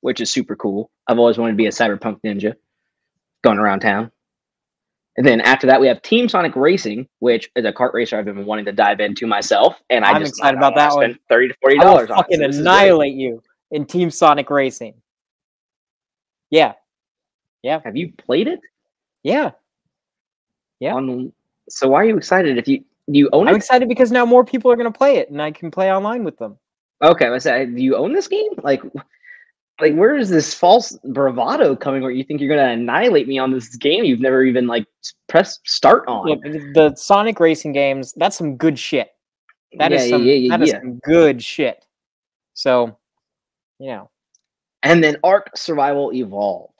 which 0.00 0.20
is 0.20 0.32
super 0.32 0.56
cool. 0.56 0.90
I've 1.06 1.18
always 1.18 1.38
wanted 1.38 1.52
to 1.52 1.56
be 1.56 1.66
a 1.66 1.70
cyberpunk 1.70 2.20
ninja 2.24 2.54
going 3.42 3.58
around 3.58 3.80
town. 3.80 4.10
And 5.16 5.26
then 5.26 5.40
after 5.40 5.66
that, 5.66 5.80
we 5.80 5.86
have 5.88 6.00
Team 6.02 6.28
Sonic 6.28 6.54
Racing, 6.56 7.08
which 7.18 7.50
is 7.56 7.64
a 7.64 7.72
kart 7.72 7.92
racer 7.92 8.16
I've 8.16 8.24
been 8.24 8.46
wanting 8.46 8.64
to 8.66 8.72
dive 8.72 9.00
into 9.00 9.26
myself. 9.26 9.80
And 9.90 10.04
I 10.04 10.12
I'm 10.12 10.22
just 10.22 10.38
excited 10.38 10.56
I 10.56 10.60
about 10.60 10.76
that 10.76 10.94
one. 10.94 11.18
Thirty 11.28 11.48
to 11.48 11.54
forty 11.60 11.78
I 11.78 11.84
will 11.84 11.92
dollars 11.92 12.10
on 12.10 12.24
it. 12.28 12.36
So 12.36 12.38
this 12.38 12.56
is 12.56 12.62
great. 12.62 12.72
annihilate 12.72 13.14
you 13.14 13.42
in 13.70 13.84
Team 13.84 14.10
Sonic 14.10 14.48
Racing. 14.50 14.94
Yeah, 16.50 16.74
yeah. 17.62 17.80
Have 17.84 17.96
you 17.96 18.12
played 18.12 18.48
it? 18.48 18.60
yeah. 19.22 19.50
Yeah. 20.78 20.94
On, 20.94 21.32
so 21.68 21.88
why 21.88 22.00
are 22.00 22.04
you 22.04 22.16
excited 22.16 22.56
if 22.56 22.66
you 22.66 22.78
do 23.10 23.18
you 23.18 23.28
own 23.32 23.46
it, 23.46 23.50
I'm 23.50 23.56
excited 23.56 23.88
because 23.88 24.10
now 24.10 24.24
more 24.24 24.44
people 24.44 24.70
are 24.72 24.76
going 24.76 24.90
to 24.90 24.96
play 24.96 25.16
it, 25.16 25.30
and 25.30 25.40
I 25.42 25.50
can 25.50 25.70
play 25.70 25.92
online 25.92 26.24
with 26.24 26.38
them. 26.38 26.58
Okay, 27.02 27.28
let's 27.28 27.44
say, 27.44 27.66
do 27.66 27.82
you 27.82 27.96
own 27.96 28.12
this 28.12 28.28
game? 28.28 28.52
Like, 28.62 28.82
like 29.80 29.94
where 29.94 30.16
is 30.16 30.30
this 30.30 30.54
false 30.54 30.98
bravado 31.04 31.76
coming? 31.76 32.02
Where 32.02 32.10
you 32.10 32.24
think 32.24 32.40
you're 32.40 32.54
gonna 32.54 32.72
annihilate 32.72 33.28
me 33.28 33.38
on 33.38 33.52
this 33.52 33.76
game 33.76 34.04
you've 34.04 34.20
never 34.20 34.42
even 34.42 34.66
like 34.66 34.86
pressed 35.28 35.60
start 35.66 36.04
on? 36.08 36.26
Look, 36.26 36.42
the 36.42 36.94
Sonic 36.96 37.40
Racing 37.40 37.72
games, 37.72 38.12
that's 38.16 38.36
some 38.36 38.56
good 38.56 38.78
shit. 38.78 39.08
That 39.78 39.92
is 39.92 40.08
Yeah, 40.08 40.16
some 40.16 40.24
yeah, 40.24 40.34
yeah, 40.34 40.56
that 40.56 40.62
is 40.62 40.70
some 40.72 40.98
good 40.98 41.42
shit. 41.42 41.84
So, 42.54 42.96
you 43.78 43.88
know, 43.88 44.10
and 44.82 45.02
then 45.02 45.16
ARK 45.24 45.56
Survival 45.56 46.12
Evolved, 46.12 46.74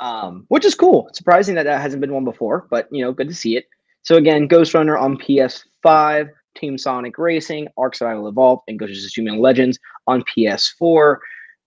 um, 0.00 0.44
which 0.48 0.64
is 0.64 0.74
cool. 0.74 1.08
Surprising 1.12 1.54
that 1.54 1.64
that 1.64 1.80
hasn't 1.80 2.00
been 2.00 2.12
one 2.12 2.24
before, 2.24 2.66
but 2.70 2.88
you 2.90 3.04
know, 3.04 3.12
good 3.12 3.28
to 3.28 3.34
see 3.34 3.56
it. 3.56 3.66
So 4.02 4.16
again, 4.16 4.48
Ghostrunner 4.48 5.00
on 5.00 5.16
PS5, 5.16 6.28
Team 6.54 6.76
Sonic 6.76 7.18
Racing, 7.18 7.68
ARK 7.76 7.94
Survival 7.94 8.28
Evolved, 8.28 8.62
and 8.68 8.78
Ghost 8.78 8.92
of 8.92 9.10
Tsushima 9.10 9.38
Legends 9.38 9.78
on 10.06 10.22
PS4. 10.36 11.16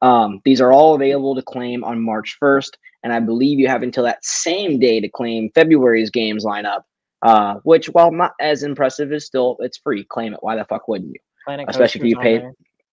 Um, 0.02 0.42
these 0.46 0.62
are 0.62 0.72
all 0.72 0.96
available 0.96 1.36
to 1.36 1.42
claim 1.42 1.84
on 1.84 2.02
March 2.02 2.38
1st, 2.42 2.72
and 3.04 3.14
I 3.14 3.20
believe 3.20 3.60
you 3.60 3.68
have 3.68 3.84
until 3.84 4.04
that 4.04 4.24
same 4.24 4.80
day 4.80 5.00
to 5.00 5.10
claim 5.10 5.50
February's 5.56 6.10
games 6.10 6.46
lineup. 6.46 6.82
Uh, 7.24 7.56
which, 7.64 7.88
while 7.88 8.12
not 8.12 8.34
as 8.40 8.62
impressive, 8.62 9.12
is 9.12 9.26
still 9.26 9.58
it's 9.60 9.78
free. 9.80 10.04
Claim 10.04 10.34
it. 10.34 10.40
Why 10.42 10.56
the 10.56 10.66
fuck 10.66 10.88
wouldn't 10.88 11.14
you? 11.14 11.20
Planet 11.46 11.66
Especially 11.68 12.02
if 12.02 12.08
you 12.08 12.18
pay-. 12.20 12.48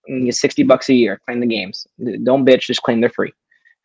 You 0.07 0.33
60 0.33 0.63
bucks 0.63 0.89
a 0.89 0.95
year. 0.95 1.21
Claim 1.27 1.41
the 1.41 1.47
games. 1.47 1.87
Don't 2.23 2.47
bitch. 2.47 2.63
Just 2.63 2.83
claim 2.83 3.01
they're 3.01 3.11
free. 3.11 3.33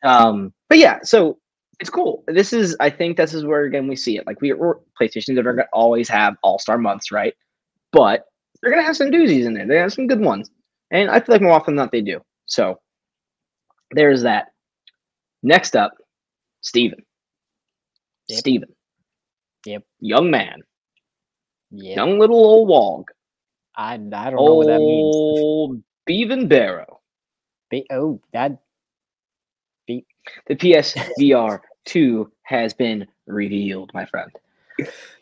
Um, 0.03 0.53
but 0.69 0.77
yeah, 0.77 0.99
so 1.03 1.39
it's 1.79 1.89
cool. 1.89 2.23
This 2.27 2.53
is, 2.53 2.75
I 2.79 2.89
think, 2.89 3.17
this 3.17 3.33
is 3.33 3.45
where 3.45 3.63
again 3.63 3.87
we 3.87 3.95
see 3.95 4.17
it. 4.17 4.27
Like 4.27 4.41
we, 4.41 4.53
we're 4.53 4.75
PlayStation, 4.99 5.35
they're 5.35 5.43
gonna 5.43 5.67
always 5.73 6.09
have 6.09 6.35
All 6.43 6.59
Star 6.59 6.77
months, 6.77 7.11
right? 7.11 7.33
But 7.91 8.25
they're 8.61 8.71
gonna 8.71 8.83
have 8.83 8.97
some 8.97 9.11
doozies 9.11 9.45
in 9.45 9.53
there. 9.53 9.67
They 9.67 9.77
have 9.77 9.93
some 9.93 10.07
good 10.07 10.19
ones, 10.19 10.49
and 10.91 11.09
I 11.09 11.19
feel 11.19 11.35
like 11.35 11.41
more 11.41 11.53
often 11.53 11.75
than 11.75 11.83
not 11.83 11.91
they 11.91 12.01
do. 12.01 12.21
So 12.45 12.79
there's 13.91 14.23
that. 14.23 14.51
Next 15.43 15.75
up, 15.75 15.93
Steven. 16.61 17.03
Yep. 18.27 18.39
Steven. 18.39 18.69
Yep. 19.65 19.83
Young 19.99 20.31
man. 20.31 20.61
Yeah, 21.71 21.95
Young 21.95 22.19
little 22.19 22.37
old 22.37 22.67
wog. 22.67 23.09
I, 23.75 23.93
I 23.93 23.97
don't 23.97 24.11
know 24.45 24.55
what 24.55 24.67
that 24.67 24.79
means. 24.79 25.15
Old 25.15 25.83
Bevan 26.05 26.47
Barrow. 26.47 26.99
Be- 27.69 27.85
oh, 27.91 28.19
that 28.33 28.59
The 29.87 30.55
PSVR 30.55 31.59
2 31.85 32.31
has 32.43 32.73
been 32.73 33.07
revealed, 33.27 33.91
my 33.93 34.05
friend. 34.05 34.31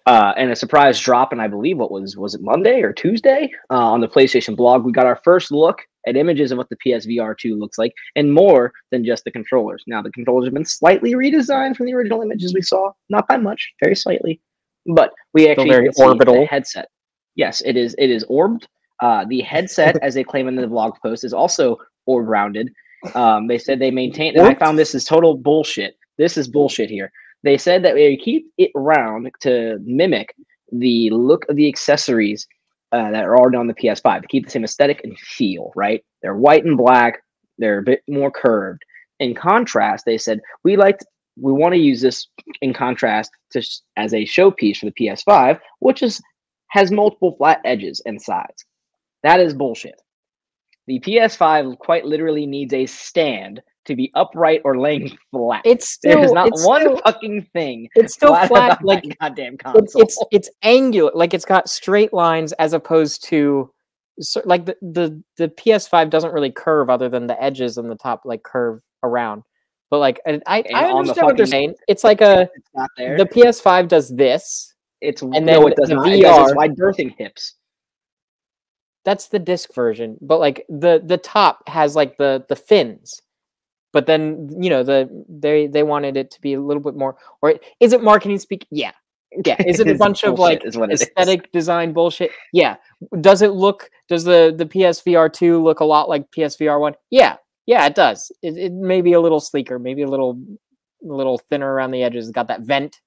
Uh, 0.06 0.34
and 0.38 0.52
a 0.52 0.56
surprise 0.56 1.00
drop, 1.00 1.32
and 1.32 1.42
I 1.42 1.48
believe 1.48 1.78
what 1.78 1.92
was 1.92 2.16
was 2.16 2.36
it 2.36 2.42
Monday 2.42 2.82
or 2.82 2.94
Tuesday 2.94 3.52
uh, 3.70 3.92
on 3.92 4.02
the 4.02 4.08
PlayStation 4.08 4.56
blog. 4.56 4.86
We 4.86 4.92
got 4.92 5.06
our 5.06 5.20
first 5.24 5.52
look 5.52 5.80
at 6.08 6.18
images 6.18 6.52
of 6.52 6.58
what 6.58 6.70
the 6.70 6.78
PSVR 6.78 7.38
2 7.38 7.56
looks 7.56 7.78
like, 7.78 7.94
and 8.16 8.34
more 8.34 8.72
than 8.92 9.06
just 9.06 9.24
the 9.24 9.32
controllers. 9.32 9.84
Now 9.88 10.02
the 10.02 10.12
controllers 10.12 10.46
have 10.46 10.54
been 10.54 10.66
slightly 10.66 11.14
redesigned 11.14 11.76
from 11.76 11.86
the 11.86 11.94
original 11.94 12.22
images 12.22 12.54
we 12.54 12.62
saw, 12.62 12.92
not 13.10 13.28
by 13.28 13.38
much, 13.38 13.74
very 13.84 13.96
slightly, 13.96 14.42
but 14.88 15.12
we 15.34 15.50
actually 15.50 15.70
very 15.70 15.92
see 15.92 16.02
the 16.02 16.10
orbital. 16.10 16.48
headset. 16.48 16.88
Yes, 17.36 17.62
it 17.66 17.78
is. 17.78 17.96
It 17.98 18.10
is 18.10 18.24
orbed. 18.30 18.68
Uh, 19.02 19.26
the 19.30 19.42
headset, 19.42 19.98
as 20.02 20.14
they 20.14 20.24
claim 20.24 20.48
in 20.48 20.56
the 20.56 20.68
blog 20.68 20.96
post, 21.04 21.24
is 21.24 21.34
also 21.34 21.78
orb 22.06 22.28
rounded. 22.28 22.70
Um, 23.14 23.48
they 23.48 23.60
said 23.60 23.80
they 23.80 23.92
maintain, 23.92 24.38
and 24.38 24.48
I 24.48 24.56
found 24.56 24.80
this 24.80 24.96
is 24.96 25.04
total 25.04 25.38
bullshit. 25.38 25.98
This 26.18 26.38
is 26.38 26.48
bullshit 26.48 26.90
here. 26.90 27.12
They 27.44 27.58
said 27.58 27.84
that 27.86 27.94
they 27.94 28.18
keep 28.18 28.48
it 28.58 28.72
round 28.74 29.30
to 29.42 29.78
mimic 29.84 30.34
the 30.72 31.10
look 31.12 31.46
of 31.48 31.56
the 31.56 31.68
accessories 31.68 32.48
uh, 32.92 33.12
that 33.12 33.26
are 33.26 33.38
already 33.38 33.58
on 33.58 33.68
the 33.68 33.74
PS5 33.74 34.22
to 34.22 34.28
keep 34.28 34.46
the 34.46 34.52
same 34.52 34.64
aesthetic 34.64 35.02
and 35.04 35.18
feel. 35.20 35.72
Right? 35.76 36.04
They're 36.22 36.36
white 36.36 36.66
and 36.66 36.78
black. 36.78 37.22
They're 37.58 37.80
a 37.80 37.84
bit 37.84 38.04
more 38.08 38.32
curved. 38.32 38.84
In 39.20 39.34
contrast, 39.34 40.06
they 40.06 40.18
said 40.18 40.42
we 40.64 40.78
like 40.78 41.00
we 41.40 41.52
want 41.52 41.74
to 41.74 41.80
use 41.80 42.02
this 42.02 42.28
in 42.62 42.74
contrast 42.74 43.32
to 43.52 43.62
as 43.96 44.14
a 44.14 44.26
showpiece 44.26 44.78
for 44.78 44.88
the 44.88 44.92
PS5, 45.08 45.60
which 45.80 46.04
is 46.04 46.22
has 46.70 46.92
multiple 46.92 47.36
flat 47.38 47.62
edges 47.66 48.02
and 48.06 48.22
sides. 48.22 48.66
That 49.24 49.40
is 49.40 49.54
bullshit. 49.54 50.00
The 50.88 51.00
PS5 51.00 51.78
quite 51.80 52.06
literally 52.06 52.46
needs 52.46 52.74
a 52.74 52.86
stand 52.86 53.62
to 53.88 53.96
be 53.96 54.12
upright 54.14 54.62
or 54.64 54.78
laying 54.80 55.18
flat. 55.32 55.62
it's 55.66 55.90
still 55.90 56.20
There's 56.20 56.32
not 56.32 56.50
one 56.64 56.82
still, 56.82 57.02
fucking 57.04 57.48
thing 57.54 57.90
it's 57.96 58.14
still 58.14 58.36
flat 58.48 58.84
Like 58.84 59.18
goddamn 59.20 59.58
console. 59.58 59.82
it's 59.82 59.96
it's 59.96 60.26
it's 60.32 60.50
angular. 60.64 61.12
Like 61.14 61.34
it's 61.34 61.46
got 61.46 61.70
straight 61.70 62.14
lines 62.14 62.52
as 62.54 62.74
opposed 62.74 63.24
to 63.26 63.72
like 64.46 64.66
the 64.66 64.76
the 64.82 65.24
the 65.38 65.50
PS5 65.50 66.10
doesn't 66.10 66.34
really 66.34 66.52
curve 66.52 66.90
other 66.90 67.10
than 67.10 67.28
the 67.28 67.42
edges 67.42 67.78
and 67.78 67.90
the 67.90 67.96
top 67.96 68.22
like 68.26 68.44
curve 68.44 68.82
around. 69.04 69.44
But 69.90 70.00
like 70.00 70.20
I 70.26 70.42
I, 70.48 70.58
And 70.62 70.76
I 70.76 70.84
on 70.86 70.92
the 70.92 70.98
understand 70.98 71.26
what 71.28 71.38
they're 71.38 71.46
saying. 71.46 71.76
It's 71.88 72.04
like 72.04 72.22
a 72.22 72.50
it's 72.56 72.70
not 72.74 72.90
there. 72.98 73.18
the 73.18 73.26
PS5 73.26 73.88
does 73.88 74.10
this. 74.16 74.74
it's 75.02 75.22
and 75.22 75.46
no, 75.46 75.62
then 75.62 75.72
it 75.72 75.78
does 75.78 75.90
the 75.90 75.96
not. 75.96 76.08
It 76.10 76.22
does 76.22 76.52
VR 76.52 76.56
wide 76.56 76.76
birthing 76.76 77.16
hips. 77.18 77.56
That's 79.06 79.30
the 79.30 79.40
disc 79.40 79.74
version, 79.74 80.18
but 80.20 80.40
like 80.40 80.66
the 80.68 81.02
the 81.06 81.18
top 81.18 81.68
has 81.70 81.96
like 81.96 82.18
the 82.18 82.44
the 82.50 82.56
fins. 82.58 83.22
But 83.98 84.06
then 84.06 84.48
you 84.62 84.70
know 84.70 84.84
the 84.84 85.10
they 85.28 85.66
they 85.66 85.82
wanted 85.82 86.18
it 86.18 86.30
to 86.30 86.40
be 86.42 86.54
a 86.54 86.62
little 86.62 86.84
bit 86.84 86.94
more. 86.96 87.18
Or 87.42 87.56
is 87.80 87.94
it 87.94 88.04
marketing 88.04 88.38
speak? 88.38 88.68
Yeah, 88.70 88.92
yeah. 89.44 89.56
Is 89.66 89.80
it 89.80 89.88
a 89.88 89.96
bunch 89.96 90.24
of 90.24 90.38
like 90.38 90.64
is 90.64 90.78
what 90.78 90.92
it 90.92 90.94
is. 90.94 91.02
aesthetic 91.02 91.52
design 91.52 91.94
bullshit? 91.94 92.30
Yeah. 92.54 92.76
Does 93.22 93.42
it 93.42 93.54
look? 93.54 93.90
Does 94.08 94.24
the 94.24 94.54
the 94.56 94.68
PSVR 94.68 95.34
two 95.34 95.64
look 95.64 95.80
a 95.80 95.86
lot 95.86 96.10
like 96.10 96.30
PSVR 96.30 96.80
one? 96.80 96.94
Yeah, 97.10 97.38
yeah, 97.66 97.88
it 97.88 97.96
does. 97.96 98.32
It, 98.44 98.56
it 98.56 98.72
may 98.72 99.02
be 99.02 99.14
a 99.14 99.20
little 99.20 99.40
sleeker, 99.40 99.80
maybe 99.80 100.04
a 100.04 100.08
little 100.08 100.40
a 101.04 101.12
little 101.12 101.40
thinner 101.50 101.74
around 101.74 101.90
the 101.90 102.04
edges. 102.04 102.28
It's 102.28 102.36
got 102.36 102.48
that 102.50 102.62
vent. 102.62 103.02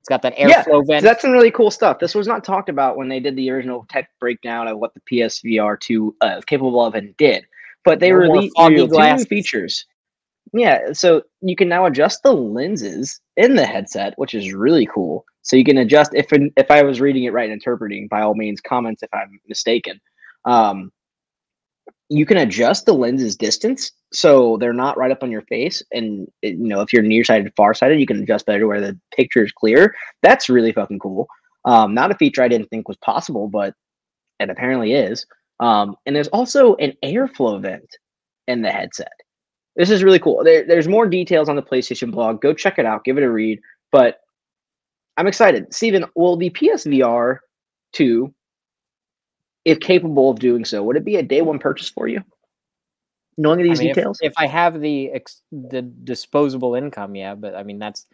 It's 0.00 0.08
got 0.08 0.22
that 0.22 0.36
Yeah, 0.36 0.64
airflow 0.64 0.80
So 0.80 0.82
vent. 0.82 1.04
that's 1.04 1.22
some 1.22 1.30
really 1.30 1.52
cool 1.52 1.70
stuff. 1.70 2.00
This 2.00 2.16
was 2.16 2.26
not 2.26 2.42
talked 2.42 2.68
about 2.68 2.96
when 2.96 3.08
they 3.08 3.20
did 3.20 3.36
the 3.36 3.50
original 3.50 3.86
tech 3.88 4.10
breakdown 4.18 4.66
of 4.66 4.78
what 4.80 4.92
the 4.94 5.00
PSVR 5.10 5.78
2 5.80 6.16
uh, 6.22 6.40
capable 6.48 6.84
of 6.84 6.96
and 6.96 7.16
did. 7.18 7.46
But 7.84 8.00
they 8.00 8.10
No 8.10 8.16
released 8.16 8.56
two 8.66 8.88
glasses. 8.88 9.26
features. 9.28 9.86
Yeah, 10.54 10.92
so 10.92 11.22
you 11.42 11.56
can 11.56 11.68
now 11.68 11.84
adjust 11.86 12.22
the 12.22 12.32
lenses 12.32 13.20
in 13.36 13.56
the 13.56 13.66
headset, 13.66 14.14
which 14.18 14.34
is 14.34 14.54
really 14.54 14.86
cool. 14.86 15.24
So 15.42 15.56
you 15.56 15.64
can 15.64 15.78
adjust 15.78 16.12
if 16.14 16.28
if 16.32 16.70
I 16.70 16.82
was 16.84 17.00
reading 17.00 17.24
it 17.24 17.32
right 17.32 17.50
and 17.50 17.54
interpreting, 17.54 18.06
by 18.08 18.22
all 18.22 18.36
means, 18.36 18.60
comments 18.60 19.02
if 19.02 19.10
I'm 19.12 19.40
mistaken. 19.48 20.00
Um, 20.44 20.92
you 22.08 22.24
can 22.26 22.36
adjust 22.36 22.86
the 22.86 22.94
lenses 22.94 23.36
distance 23.36 23.90
so 24.12 24.56
they're 24.58 24.72
not 24.72 24.96
right 24.96 25.10
up 25.10 25.24
on 25.24 25.32
your 25.32 25.42
face, 25.42 25.82
and 25.92 26.28
you 26.42 26.56
know 26.56 26.80
if 26.82 26.92
you're 26.92 27.02
nearsighted, 27.02 27.52
farsighted, 27.56 27.98
you 27.98 28.06
can 28.06 28.22
adjust 28.22 28.46
better 28.46 28.68
where 28.68 28.80
the 28.80 28.98
picture 29.16 29.44
is 29.44 29.52
clear. 29.52 29.94
That's 30.22 30.48
really 30.48 30.72
fucking 30.72 31.00
cool. 31.00 31.26
Um, 31.64 31.94
not 31.94 32.12
a 32.12 32.16
feature 32.16 32.42
I 32.42 32.48
didn't 32.48 32.68
think 32.68 32.86
was 32.86 32.98
possible, 32.98 33.48
but 33.48 33.74
it 34.40 34.50
apparently 34.50 34.92
is. 34.92 35.26
Um, 35.60 35.96
and 36.06 36.14
there's 36.14 36.28
also 36.28 36.76
an 36.76 36.92
airflow 37.04 37.60
vent 37.60 37.88
in 38.48 38.62
the 38.62 38.70
headset. 38.70 39.12
This 39.76 39.90
is 39.90 40.04
really 40.04 40.18
cool. 40.18 40.44
There, 40.44 40.64
there's 40.66 40.88
more 40.88 41.06
details 41.06 41.48
on 41.48 41.56
the 41.56 41.62
PlayStation 41.62 42.10
blog. 42.12 42.40
Go 42.40 42.54
check 42.54 42.78
it 42.78 42.86
out. 42.86 43.04
Give 43.04 43.18
it 43.18 43.24
a 43.24 43.30
read. 43.30 43.60
But 43.90 44.20
I'm 45.16 45.26
excited. 45.26 45.72
Steven, 45.72 46.04
will 46.14 46.36
the 46.36 46.50
PSVR 46.50 47.38
2, 47.92 48.32
if 49.64 49.80
capable 49.80 50.30
of 50.30 50.38
doing 50.38 50.64
so, 50.64 50.82
would 50.82 50.96
it 50.96 51.04
be 51.04 51.16
a 51.16 51.22
day 51.22 51.42
one 51.42 51.58
purchase 51.58 51.88
for 51.88 52.06
you? 52.06 52.22
Knowing 53.36 53.62
these 53.62 53.80
I 53.80 53.82
mean, 53.82 53.90
if- 53.90 53.96
details? 53.96 54.18
If, 54.22 54.32
I 54.36 54.46
have 54.46 54.80
the 54.80 55.10
ex- 55.10 55.42
the 55.50 55.82
disposable 55.82 56.76
income, 56.76 57.16
yeah, 57.16 57.34
but 57.34 57.56
I 57.56 57.64
mean 57.64 57.80
that's 57.80 58.06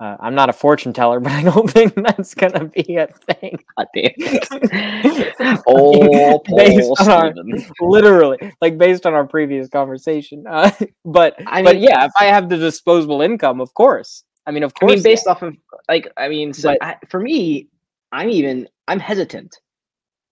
uh, 0.00 0.16
I'm 0.20 0.34
not 0.34 0.48
a 0.48 0.52
fortune 0.52 0.92
teller, 0.92 1.20
but 1.26 1.32
I 1.32 1.42
don't 1.42 1.70
think 1.70 1.94
that's 1.94 2.34
gonna 2.34 2.64
be 2.66 2.96
a 2.96 3.06
thing. 3.06 3.58
God 3.76 3.86
damn 3.94 4.10
it. 4.16 5.34
oh, 5.66 6.40
Based 6.56 6.90
on 7.00 7.08
our- 7.10 7.34
Literally, 7.80 8.38
like 8.60 8.78
based 8.78 9.06
on 9.06 9.14
our 9.14 9.26
previous 9.26 9.68
conversation. 9.68 10.44
Uh, 10.48 10.70
but 11.04 11.34
I 11.46 11.62
but 11.62 11.76
mean- 11.76 11.84
yeah, 11.84 12.04
if 12.06 12.12
I 12.18 12.24
have 12.26 12.48
the 12.48 12.56
disposable 12.56 13.22
income, 13.22 13.60
of 13.60 13.74
course. 13.74 14.24
I 14.46 14.50
mean, 14.50 14.64
of 14.64 14.72
I 14.76 14.80
course. 14.80 14.92
mean, 14.94 15.02
based 15.02 15.26
off 15.28 15.42
of 15.42 15.54
like, 15.88 16.08
I 16.16 16.28
mean, 16.28 16.52
so 16.52 16.70
But- 16.80 16.82
I, 16.84 16.96
for 17.08 17.20
me, 17.20 17.68
I'm 18.10 18.28
even 18.28 18.68
I'm 18.88 18.98
hesitant. 19.00 19.58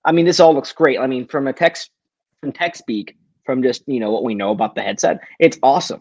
I 0.04 0.12
mean, 0.12 0.24
this 0.24 0.40
all 0.40 0.54
looks 0.54 0.72
great. 0.72 0.98
I 0.98 1.06
mean, 1.06 1.26
from 1.26 1.46
a 1.46 1.52
text 1.52 1.90
from 2.40 2.52
tech 2.52 2.74
speak, 2.74 3.16
from 3.44 3.62
just 3.62 3.82
you 3.86 4.00
know 4.00 4.10
what 4.10 4.24
we 4.24 4.34
know 4.34 4.50
about 4.50 4.74
the 4.74 4.82
headset, 4.82 5.20
it's 5.38 5.58
awesome. 5.62 6.00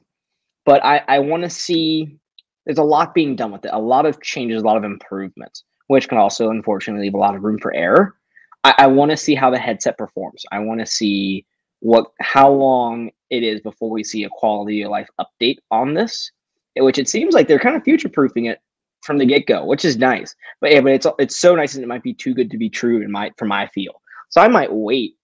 But 0.65 0.83
I 0.83 1.03
I 1.07 1.19
want 1.19 1.43
to 1.43 1.49
see. 1.49 2.17
There's 2.69 2.77
a 2.77 2.83
lot 2.83 3.15
being 3.15 3.35
done 3.35 3.51
with 3.51 3.65
it. 3.65 3.71
A 3.73 3.79
lot 3.79 4.05
of 4.05 4.21
changes, 4.21 4.61
a 4.61 4.65
lot 4.65 4.77
of 4.77 4.83
improvements, 4.83 5.63
which 5.88 6.07
can 6.07 6.19
also 6.19 6.51
unfortunately 6.51 7.07
leave 7.07 7.15
a 7.15 7.17
lot 7.17 7.35
of 7.35 7.43
room 7.43 7.57
for 7.59 7.73
error. 7.73 8.15
I, 8.63 8.75
I 8.77 8.88
want 8.88 9.09
to 9.09 9.17
see 9.17 9.33
how 9.33 9.49
the 9.49 9.57
headset 9.57 9.97
performs. 9.97 10.45
I 10.51 10.59
want 10.59 10.79
to 10.79 10.85
see 10.85 11.45
what 11.79 12.11
how 12.19 12.51
long 12.51 13.09
it 13.29 13.41
is 13.41 13.61
before 13.61 13.89
we 13.89 14.03
see 14.03 14.23
a 14.23 14.29
quality 14.29 14.81
of 14.81 14.91
life 14.91 15.07
update 15.19 15.57
on 15.71 15.93
this 15.93 16.31
which 16.83 16.97
it 16.97 17.09
seems 17.09 17.33
like 17.33 17.47
they're 17.47 17.59
kind 17.59 17.75
of 17.75 17.83
future 17.83 18.09
proofing 18.09 18.45
it 18.45 18.59
from 19.01 19.17
the 19.17 19.25
get 19.25 19.45
go, 19.45 19.65
which 19.65 19.85
is 19.85 19.97
nice. 19.97 20.35
But 20.61 20.71
yeah, 20.71 20.81
but 20.81 20.91
it's 20.91 21.07
it's 21.17 21.39
so 21.39 21.55
nice 21.55 21.75
and 21.75 21.83
it 21.83 21.88
might 21.88 22.03
be 22.03 22.13
too 22.13 22.33
good 22.33 22.51
to 22.51 22.57
be 22.57 22.69
true 22.69 23.01
in 23.01 23.11
my 23.11 23.31
for 23.38 23.45
my 23.45 23.67
feel. 23.67 24.01
So 24.29 24.41
I 24.41 24.47
might 24.47 24.71
wait, 24.71 25.15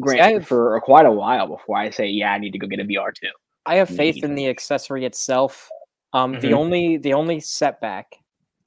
grant 0.00 0.46
for 0.46 0.80
quite 0.80 1.06
a 1.06 1.12
while 1.12 1.46
before 1.46 1.76
I 1.76 1.90
say 1.90 2.08
yeah, 2.08 2.32
I 2.32 2.38
need 2.38 2.52
to 2.52 2.58
go 2.58 2.66
get 2.66 2.80
a 2.80 2.84
VR 2.84 3.12
too. 3.14 3.28
I 3.66 3.76
have 3.76 3.88
faith 3.88 4.24
in 4.24 4.34
the 4.34 4.48
accessory 4.48 5.04
itself. 5.04 5.68
Um, 6.12 6.38
the 6.40 6.50
Mhm. 6.50 6.54
only 6.56 6.96
the 6.96 7.14
only 7.14 7.40
setback, 7.40 8.16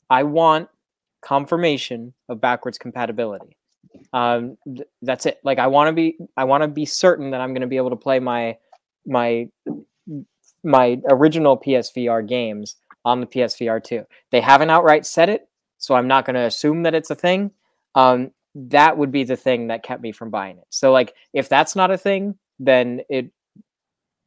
I 0.09 0.23
want 0.23 0.69
confirmation 1.21 2.13
of 2.29 2.41
backwards 2.41 2.77
compatibility. 2.77 3.57
Um, 4.13 4.57
th- 4.65 4.87
that's 5.01 5.25
it. 5.25 5.39
Like 5.43 5.59
I 5.59 5.67
want 5.67 5.87
to 5.89 5.93
be 5.93 6.17
I 6.37 6.43
want 6.45 6.63
to 6.63 6.67
be 6.67 6.85
certain 6.85 7.31
that 7.31 7.41
I'm 7.41 7.53
going 7.53 7.61
to 7.61 7.67
be 7.67 7.77
able 7.77 7.89
to 7.91 7.95
play 7.95 8.19
my 8.19 8.57
my 9.05 9.49
my 10.63 11.01
original 11.09 11.57
PSVR 11.57 12.21
games 12.27 12.75
on 13.03 13.19
the 13.19 13.25
PSVR 13.25 13.79
2. 13.83 14.05
They 14.31 14.41
haven't 14.41 14.69
outright 14.69 15.05
said 15.05 15.29
it, 15.29 15.47
so 15.77 15.95
I'm 15.95 16.07
not 16.07 16.25
going 16.25 16.35
to 16.35 16.41
assume 16.45 16.83
that 16.83 16.93
it's 16.93 17.09
a 17.09 17.15
thing. 17.15 17.51
Um, 17.95 18.31
that 18.53 18.97
would 18.97 19.11
be 19.11 19.23
the 19.23 19.35
thing 19.37 19.67
that 19.67 19.81
kept 19.83 20.01
me 20.03 20.11
from 20.11 20.29
buying 20.29 20.57
it. 20.57 20.65
So 20.69 20.91
like 20.91 21.13
if 21.33 21.49
that's 21.49 21.75
not 21.75 21.89
a 21.89 21.97
thing, 21.97 22.37
then 22.59 23.01
it 23.09 23.31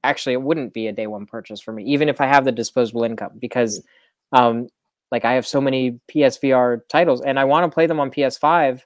actually 0.04 0.34
it 0.34 0.42
wouldn't 0.42 0.72
be 0.72 0.86
a 0.86 0.92
day 0.92 1.06
one 1.06 1.26
purchase 1.26 1.60
for 1.60 1.72
me, 1.72 1.84
even 1.84 2.08
if 2.08 2.20
I 2.20 2.26
have 2.26 2.44
the 2.44 2.52
disposable 2.52 3.04
income, 3.04 3.32
because 3.40 3.82
um, 4.32 4.68
like 5.10 5.24
I 5.24 5.32
have 5.32 5.46
so 5.46 5.60
many 5.60 6.00
PSVR 6.12 6.80
titles 6.88 7.20
and 7.22 7.38
I 7.38 7.44
want 7.44 7.70
to 7.70 7.74
play 7.74 7.86
them 7.86 8.00
on 8.00 8.10
PS5, 8.10 8.80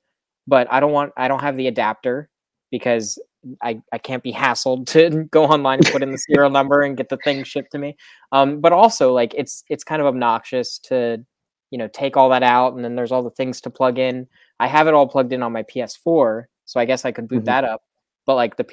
but 0.47 0.67
I 0.71 0.81
don't 0.81 0.93
want 0.93 1.13
I 1.17 1.29
don't 1.29 1.41
have 1.43 1.57
the 1.57 1.67
adapter 1.67 2.29
because 2.71 3.19
I, 3.63 3.81
I 3.93 3.99
can't 3.99 4.23
be 4.23 4.33
hassled 4.33 4.87
to 4.89 5.25
go 5.31 5.45
online 5.45 5.79
and 5.79 5.89
put 5.93 6.03
in 6.03 6.11
the 6.11 6.19
serial 6.19 6.51
number 6.51 6.83
and 6.83 6.97
get 6.97 7.09
the 7.09 7.19
thing 7.19 7.45
shipped 7.45 7.73
to 7.73 7.79
me. 7.79 7.97
Um, 8.33 8.61
but 8.61 8.73
also 8.73 9.13
like 9.13 9.33
it's 9.35 9.63
it's 9.69 9.85
kind 9.85 10.01
of 10.01 10.07
obnoxious 10.07 10.79
to 10.81 11.25
you 11.71 11.79
know 11.79 11.89
take 11.89 12.17
all 12.17 12.29
that 12.31 12.43
out 12.43 12.75
and 12.75 12.85
then 12.85 12.95
there's 12.97 13.13
all 13.13 13.23
the 13.23 13.31
things 13.31 13.61
to 13.63 13.71
plug 13.71 13.99
in. 13.99 14.27
I 14.61 14.67
have 14.67 14.87
it 14.89 14.95
all 14.95 15.07
plugged 15.09 15.33
in 15.33 15.43
on 15.43 15.53
my 15.53 15.63
PS4, 15.63 16.45
so 16.65 16.81
I 16.81 16.85
guess 16.85 17.05
I 17.05 17.13
could 17.13 17.29
boot 17.29 17.43
Mhm. 17.43 17.47
that 17.47 17.65
up. 17.65 17.83
But 18.27 18.35
like 18.35 18.57
the 18.57 18.65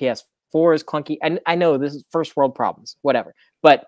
PS4 0.55 0.75
is 0.75 0.83
clunky, 0.83 1.17
and 1.21 1.39
I 1.45 1.55
know 1.55 1.77
this 1.77 1.95
is 1.95 2.03
first 2.09 2.35
world 2.35 2.55
problems, 2.55 2.97
whatever. 3.01 3.33
But 3.61 3.85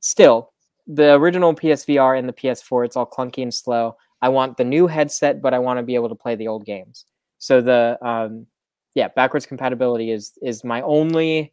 still, 0.00 0.52
the 0.86 1.14
original 1.14 1.54
PSVR 1.54 2.18
and 2.18 2.28
the 2.28 2.32
PS4, 2.32 2.84
it's 2.84 2.96
all 2.96 3.06
clunky 3.06 3.42
and 3.42 3.52
slow. 3.52 3.96
I 4.22 4.28
want 4.28 4.56
the 4.56 4.64
new 4.64 4.86
headset, 4.86 5.42
but 5.42 5.52
I 5.52 5.58
want 5.58 5.78
to 5.78 5.82
be 5.82 5.94
able 5.94 6.08
to 6.08 6.14
play 6.14 6.36
the 6.36 6.48
old 6.48 6.64
games. 6.64 7.04
So 7.38 7.60
the 7.60 7.98
um, 8.02 8.46
yeah, 8.94 9.08
backwards 9.08 9.46
compatibility 9.46 10.10
is 10.10 10.38
is 10.42 10.64
my 10.64 10.80
only 10.82 11.52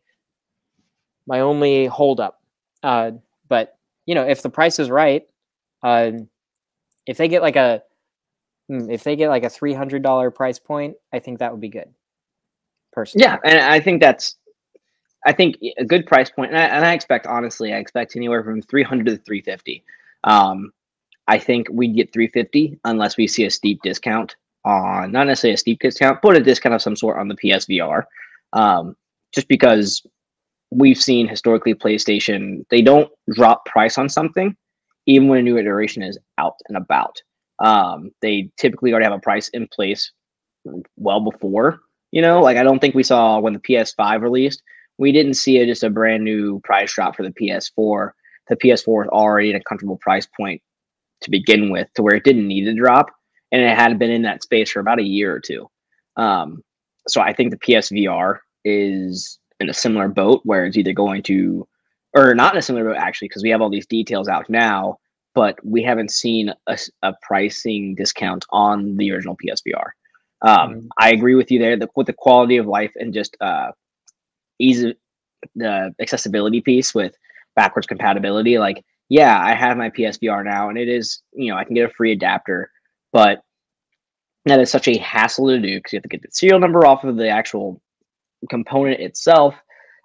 my 1.28 1.42
only 1.42 1.88
holdup. 1.88 2.42
Uh, 2.82 3.12
but 3.50 3.78
you 4.06 4.16
know, 4.16 4.24
if 4.24 4.42
the 4.42 4.50
price 4.50 4.80
is 4.80 4.90
right, 4.90 5.28
uh, 5.84 6.12
if 7.06 7.18
they 7.18 7.28
get 7.28 7.42
like 7.42 7.58
a 7.58 7.84
hmm, 8.70 8.90
if 8.90 9.04
they 9.04 9.16
get 9.16 9.30
like 9.30 9.44
a 9.44 9.50
three 9.50 9.74
hundred 9.74 10.04
dollar 10.04 10.32
price 10.32 10.60
point, 10.60 10.96
I 11.12 11.20
think 11.20 11.40
that 11.40 11.52
would 11.52 11.62
be 11.62 11.70
good. 11.70 11.94
Personally, 12.94 13.24
Yeah, 13.26 13.40
and 13.44 13.60
I 13.60 13.80
think 13.80 14.00
that's 14.00 14.38
I 15.26 15.32
think 15.32 15.58
a 15.78 15.86
good 15.86 16.06
price 16.06 16.30
point, 16.30 16.52
and 16.52 16.60
I, 16.60 16.66
and 16.66 16.86
I 16.86 16.94
expect 16.94 17.28
honestly, 17.28 17.74
I 17.74 17.78
expect 17.78 18.16
anywhere 18.16 18.44
from 18.44 18.62
300 18.62 19.06
to 19.06 19.18
350. 19.18 19.84
Um, 20.26 20.72
I 21.28 21.38
think 21.38 21.68
we'd 21.72 21.96
get 21.96 22.12
350 22.12 22.80
unless 22.84 23.16
we 23.16 23.28
see 23.28 23.46
a 23.46 23.52
steep 23.52 23.82
discount 23.82 24.36
on 24.66 25.12
not 25.12 25.28
necessarily 25.28 25.56
a 25.56 25.58
steep 25.58 25.80
discount, 25.80 26.22
but 26.22 26.36
a 26.36 26.42
discount 26.42 26.76
of 26.76 26.82
some 26.82 26.96
sort 26.96 27.18
on 27.18 27.28
the 27.28 27.36
PSVR. 27.36 28.04
Um, 28.54 28.96
just 29.34 29.48
because 29.48 30.06
we've 30.72 30.98
seen 30.98 31.28
historically 31.28 31.74
PlayStation, 31.74 32.66
they 32.70 32.82
don't 32.82 33.12
drop 33.34 33.66
price 33.66 33.98
on 33.98 34.10
something 34.10 34.56
even 35.06 35.28
when 35.28 35.40
a 35.40 35.42
new 35.42 35.58
iteration 35.58 36.04
is 36.04 36.18
out 36.38 36.56
and 36.68 36.78
about. 36.78 37.22
Um, 37.60 38.12
they 38.22 38.50
typically 38.58 38.92
already 38.92 39.06
have 39.06 39.14
a 39.14 39.20
price 39.20 39.50
in 39.50 39.68
place 39.68 40.12
well 40.98 41.20
before. 41.20 41.80
You 42.12 42.22
know, 42.22 42.42
like 42.42 42.58
I 42.58 42.64
don't 42.64 42.80
think 42.80 42.96
we 42.96 43.04
saw 43.04 43.40
when 43.40 43.54
the 43.54 43.60
PS5 43.60 44.22
released, 44.22 44.62
we 44.98 45.12
didn't 45.12 45.36
see 45.36 45.58
a, 45.60 45.66
just 45.66 45.84
a 45.84 45.90
brand 45.90 46.24
new 46.24 46.60
price 46.64 46.94
drop 46.94 47.16
for 47.16 47.24
the 47.24 47.32
PS4. 47.32 48.12
The 48.50 48.58
PS4 48.58 49.06
is 49.06 49.10
already 49.10 49.54
at 49.54 49.60
a 49.60 49.64
comfortable 49.64 49.98
price 49.98 50.28
point 50.38 50.62
to 51.22 51.32
begin 51.32 51.70
with, 51.72 51.88
to 51.96 52.04
where 52.04 52.16
it 52.16 52.24
didn't 52.24 52.48
need 52.48 52.66
to 52.66 52.76
drop, 52.76 53.08
and 53.52 53.62
it 53.62 53.78
had 53.78 53.98
been 53.98 54.12
in 54.12 54.24
that 54.24 54.44
space 54.44 54.72
for 54.72 54.80
about 54.80 55.00
a 55.00 55.04
year 55.04 55.34
or 55.34 55.40
two. 55.40 55.68
Um, 56.18 56.62
so 57.08 57.22
I 57.22 57.34
think 57.34 57.52
the 57.52 57.58
PSVR 57.58 58.40
is 58.66 59.40
in 59.60 59.70
a 59.70 59.74
similar 59.74 60.08
boat 60.08 60.42
where 60.44 60.66
it's 60.66 60.78
either 60.78 60.94
going 60.94 61.24
to, 61.24 61.68
or 62.14 62.36
not 62.36 62.54
in 62.54 62.60
a 62.60 62.62
similar 62.62 62.86
boat 62.86 62.98
actually, 62.98 63.30
because 63.30 63.44
we 63.44 63.50
have 63.50 63.62
all 63.62 63.70
these 63.70 63.88
details 63.88 64.28
out 64.28 64.50
now, 64.50 64.98
but 65.34 65.58
we 65.64 65.82
haven't 65.82 66.12
seen 66.12 66.54
a 66.68 67.14
pricing 67.22 67.96
discount 67.96 68.46
on 68.52 68.98
the 68.98 69.12
original 69.12 69.38
PSVR. 69.38 69.92
Um, 70.42 70.76
Mhm. 70.76 70.88
I 71.00 71.12
agree 71.12 71.36
with 71.36 71.50
you 71.52 71.60
there 71.60 71.78
that 71.78 71.90
with 71.96 72.08
the 72.08 72.14
quality 72.14 72.58
of 72.58 72.68
life 72.68 72.92
and 72.96 73.14
just 73.14 73.36
uh, 73.42 73.72
ease 74.60 74.84
of 74.84 74.96
the 75.56 75.94
accessibility 76.00 76.62
piece 76.62 76.94
with 76.94 77.16
backwards 77.56 77.88
compatibility. 77.88 78.58
Like, 78.58 78.84
yeah, 79.10 79.40
I 79.40 79.54
have 79.54 79.78
my 79.78 79.90
PSVR 79.90 80.44
now, 80.44 80.70
and 80.70 80.78
it 80.78 80.88
is 80.88 81.22
you 81.34 81.52
know 81.52 81.58
I 81.58 81.64
can 81.64 81.76
get 81.76 81.90
a 81.90 81.94
free 81.94 82.12
adapter, 82.12 82.72
but 83.12 83.42
that 84.46 84.60
is 84.60 84.70
such 84.70 84.88
a 84.88 84.98
hassle 84.98 85.48
to 85.48 85.60
do 85.60 85.78
because 85.78 85.94
you 85.94 85.98
have 85.98 86.04
to 86.04 86.10
get 86.10 86.22
the 86.22 86.30
serial 86.32 86.60
number 86.60 86.86
off 86.86 87.04
of 87.04 87.18
the 87.18 87.30
actual 87.30 87.82
component 88.50 89.00
itself. 89.00 89.56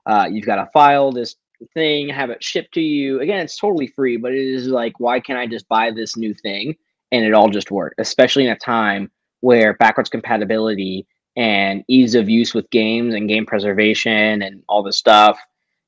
Uh, 0.06 0.26
you've 0.30 0.46
got 0.46 0.56
to 0.56 0.70
file 0.72 1.10
this 1.10 1.36
thing, 1.74 2.08
have 2.08 2.30
it 2.30 2.42
shipped 2.42 2.72
to 2.74 2.80
you. 2.80 3.20
Again, 3.20 3.40
it's 3.40 3.58
totally 3.58 3.88
free, 3.88 4.16
but 4.16 4.32
it 4.32 4.46
is 4.46 4.68
like, 4.68 4.98
why 4.98 5.20
can't 5.20 5.38
I 5.38 5.46
just 5.46 5.68
buy 5.68 5.90
this 5.90 6.16
new 6.16 6.34
thing 6.34 6.76
and 7.10 7.24
it 7.24 7.34
all 7.34 7.48
just 7.48 7.70
work? 7.70 7.94
Especially 7.98 8.44
in 8.44 8.52
a 8.52 8.58
time 8.58 9.10
where 9.40 9.74
backwards 9.74 10.10
compatibility 10.10 11.06
and 11.38 11.84
ease 11.86 12.16
of 12.16 12.28
use 12.28 12.52
with 12.52 12.68
games 12.70 13.14
and 13.14 13.28
game 13.28 13.46
preservation 13.46 14.42
and 14.42 14.62
all 14.68 14.82
this 14.82 14.98
stuff 14.98 15.38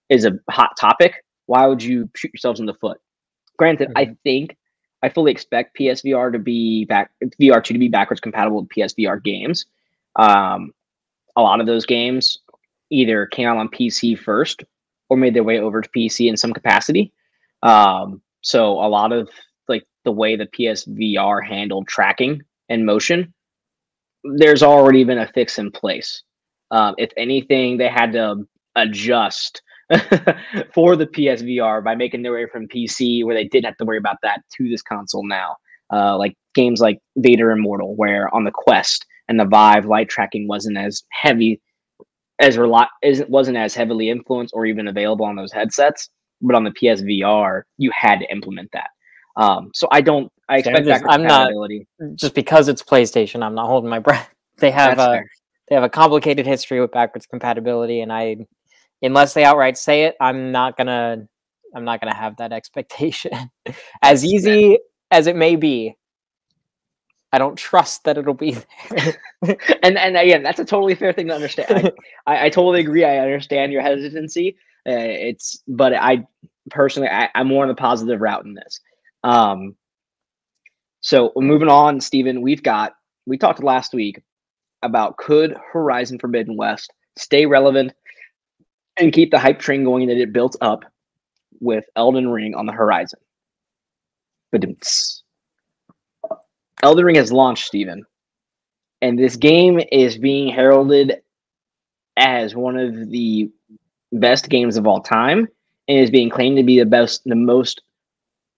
is 0.09 0.25
a 0.25 0.39
hot 0.49 0.77
topic. 0.79 1.25
Why 1.47 1.67
would 1.67 1.83
you 1.83 2.09
shoot 2.15 2.33
yourselves 2.33 2.61
in 2.61 2.67
the 2.67 2.75
foot? 2.75 2.99
Granted, 3.59 3.91
I 3.97 4.17
think 4.23 4.57
I 5.03 5.09
fully 5.09 5.33
expect 5.33 5.77
PSVR 5.77 6.33
to 6.33 6.39
be 6.39 6.85
back 6.85 7.11
VR2 7.41 7.65
to 7.65 7.79
be 7.79 7.89
backwards 7.89 8.21
compatible 8.21 8.61
with 8.61 8.71
PSVR 8.71 9.23
games. 9.23 9.67
Um, 10.15 10.73
a 11.37 11.43
lot 11.43 11.61
of 11.61 11.67
those 11.67 11.85
games 11.85 12.39
either 12.91 13.27
came 13.27 13.49
out 13.49 13.57
on 13.57 13.69
PC 13.69 14.17
first 14.17 14.63
or 15.09 15.17
made 15.17 15.35
their 15.35 15.45
way 15.45 15.59
over 15.59 15.81
to 15.81 15.89
PC 15.91 16.29
in 16.29 16.37
some 16.37 16.53
capacity. 16.53 17.13
Um, 17.65 18.23
so 18.43 18.73
a 18.75 18.89
lot 18.89 19.13
of 19.13 19.29
like 19.69 19.85
the 20.05 20.13
way 20.13 20.37
the 20.37 20.47
PSVR 20.47 21.45
handled 21.45 21.89
tracking 21.89 22.43
and 22.69 22.87
motion, 22.87 23.35
there's 24.25 24.63
already 24.63 25.05
been 25.05 25.19
a 25.19 25.27
fix 25.27 25.59
in 25.59 25.71
place. 25.71 26.23
Um, 26.71 26.95
if 26.99 27.11
anything, 27.17 27.79
they 27.79 27.89
had 27.89 28.13
to 28.13 28.47
adjust 28.77 29.63
for 30.75 30.97
the 30.97 31.07
PSVR 31.07 31.83
by 31.83 31.95
making 31.95 32.23
their 32.23 32.33
way 32.33 32.47
from 32.47 32.69
PC, 32.69 33.25
where 33.25 33.35
they 33.35 33.45
didn't 33.49 33.67
have 33.67 33.77
to 33.79 33.85
worry 33.85 33.99
about 33.99 34.19
that, 34.23 34.43
to 34.57 34.69
this 34.69 34.83
console 34.83 35.27
now. 35.27 35.57
Uh, 35.93 36.17
like 36.17 36.35
games 36.55 36.81
like 36.81 36.99
Vader 37.17 37.51
Immortal, 37.51 37.97
where 37.97 38.33
on 38.35 38.45
the 38.45 38.53
Quest 38.53 39.05
and 39.29 39.41
the 39.41 39.45
Vive 39.45 39.87
light 39.87 40.09
tracking 40.09 40.47
wasn't 40.47 40.79
as 40.79 41.03
heavy 41.11 41.61
as 42.41 42.57
lot 42.57 42.89
isn't 43.03 43.29
wasn't 43.29 43.57
as 43.57 43.75
heavily 43.75 44.09
influenced 44.09 44.55
or 44.55 44.67
even 44.67 44.89
available 44.89 45.27
on 45.27 45.37
those 45.37 45.53
headsets. 45.53 46.09
But 46.41 46.57
on 46.57 46.65
the 46.65 46.71
PSVR, 46.71 47.63
you 47.77 47.91
had 47.95 48.21
to 48.21 48.33
implement 48.33 48.71
that. 48.73 48.91
Um, 49.37 49.71
so 49.75 49.89
I 49.91 50.01
don't. 50.01 50.33
I 50.51 50.59
expect 50.59 50.87
just, 50.87 51.03
that 51.03 51.11
I'm 51.11 51.23
not 51.23 51.49
compatibility. 51.49 51.87
just 52.17 52.35
because 52.35 52.69
it's 52.69 52.83
PlayStation. 52.83 53.43
I'm 53.43 53.55
not 53.55 53.67
holding 53.67 53.89
my 53.89 53.99
breath. 54.01 54.29
They 54.59 54.71
have 54.71 54.97
That's 54.97 55.09
a 55.09 55.13
fair. 55.13 55.31
they 55.69 55.75
have 55.77 55.85
a 55.85 55.89
complicated 55.89 56.47
history 56.47 56.81
with 56.81 56.93
backwards 56.93 57.27
compatibility, 57.27 58.01
and 58.01 58.13
I, 58.13 58.37
unless 59.01 59.33
they 59.33 59.45
outright 59.45 59.79
say 59.79 60.05
it, 60.05 60.17
I'm 60.21 60.53
not 60.53 60.77
gonna 60.77 61.27
I'm 61.75 61.85
not 61.85 62.01
gonna 62.01 62.15
have 62.15 62.37
that 62.39 62.53
expectation. 62.61 63.33
as 64.03 64.23
That's 64.23 64.25
easy 64.25 64.79
as 65.11 65.27
it 65.27 65.37
may 65.37 65.57
be, 65.57 65.97
I 67.33 67.39
don't 67.39 67.57
trust 67.57 68.05
that 68.05 68.19
it'll 68.19 68.35
be 68.35 68.57
there. 68.91 69.17
and 69.83 69.97
and 69.97 70.17
again, 70.17 70.43
that's 70.43 70.59
a 70.59 70.65
totally 70.65 70.97
fair 70.97 71.13
thing 71.13 71.29
to 71.29 71.35
understand. 71.35 71.93
I, 72.27 72.35
I, 72.35 72.47
I 72.47 72.49
totally 72.51 72.81
agree. 72.81 73.05
I 73.05 73.19
understand 73.19 73.73
your 73.73 73.83
hesitancy. 73.83 74.57
Uh, 74.89 74.97
it's, 74.97 75.63
but 75.69 75.95
I 75.95 76.27
personally, 76.71 77.09
I, 77.09 77.29
I'm 77.35 77.47
more 77.47 77.63
on 77.63 77.69
the 77.69 77.75
positive 77.75 78.21
route 78.21 78.45
in 78.47 78.55
this. 78.55 78.81
Um, 79.23 79.77
so 81.01 81.33
moving 81.37 81.69
on, 81.69 82.01
Stephen, 82.01 82.43
we've 82.43 82.63
got 82.63 82.95
we 83.27 83.39
talked 83.39 83.63
last 83.63 83.95
week 83.95 84.23
about 84.83 85.17
could 85.17 85.57
Horizon 85.73 86.19
Forbidden 86.19 86.57
West 86.57 86.93
stay 87.17 87.47
relevant 87.47 87.93
and 88.97 89.13
keep 89.13 89.31
the 89.31 89.39
hype 89.39 89.59
train 89.59 89.85
going 89.85 90.09
that 90.09 90.17
it 90.17 90.33
built 90.33 90.57
up 90.61 90.85
with 91.61 91.85
Elden 91.97 92.29
Ring 92.29 92.55
on 92.55 92.67
the 92.67 92.73
horizon. 92.73 93.21
But 94.53 94.65
Elden 96.83 97.05
Ring 97.05 97.17
has 97.17 97.33
launched, 97.33 97.67
Stephen, 97.67 98.05
and 99.03 99.19
this 99.19 99.37
game 99.37 99.81
is 99.93 100.19
being 100.19 100.53
heralded 100.53 101.23
as 102.17 102.55
one 102.55 102.77
of 102.77 103.11
the 103.11 103.51
best 104.13 104.49
games 104.49 104.77
of 104.77 104.87
all 104.87 105.01
time, 105.01 105.47
and 105.89 105.99
is 105.99 106.11
being 106.11 106.31
claimed 106.31 106.57
to 106.57 106.63
be 106.63 106.79
the 106.79 106.87
best, 106.87 107.23
the 107.25 107.35
most, 107.35 107.83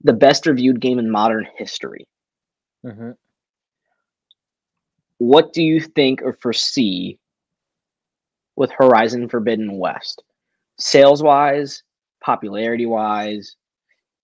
the 0.03 0.13
best 0.13 0.47
reviewed 0.47 0.81
game 0.81 0.99
in 0.99 1.11
modern 1.11 1.47
history. 1.57 2.07
Mhm. 2.85 3.17
What 5.19 5.53
do 5.53 5.63
you 5.63 5.81
think 5.81 6.23
or 6.23 6.33
foresee 6.33 7.19
with 8.57 8.71
Horizon 8.73 9.29
Forbidden 9.29 9.79
West, 9.79 10.23
sales 10.79 11.23
wise, 11.23 11.83
popularity 12.23 12.87
wise, 12.87 13.57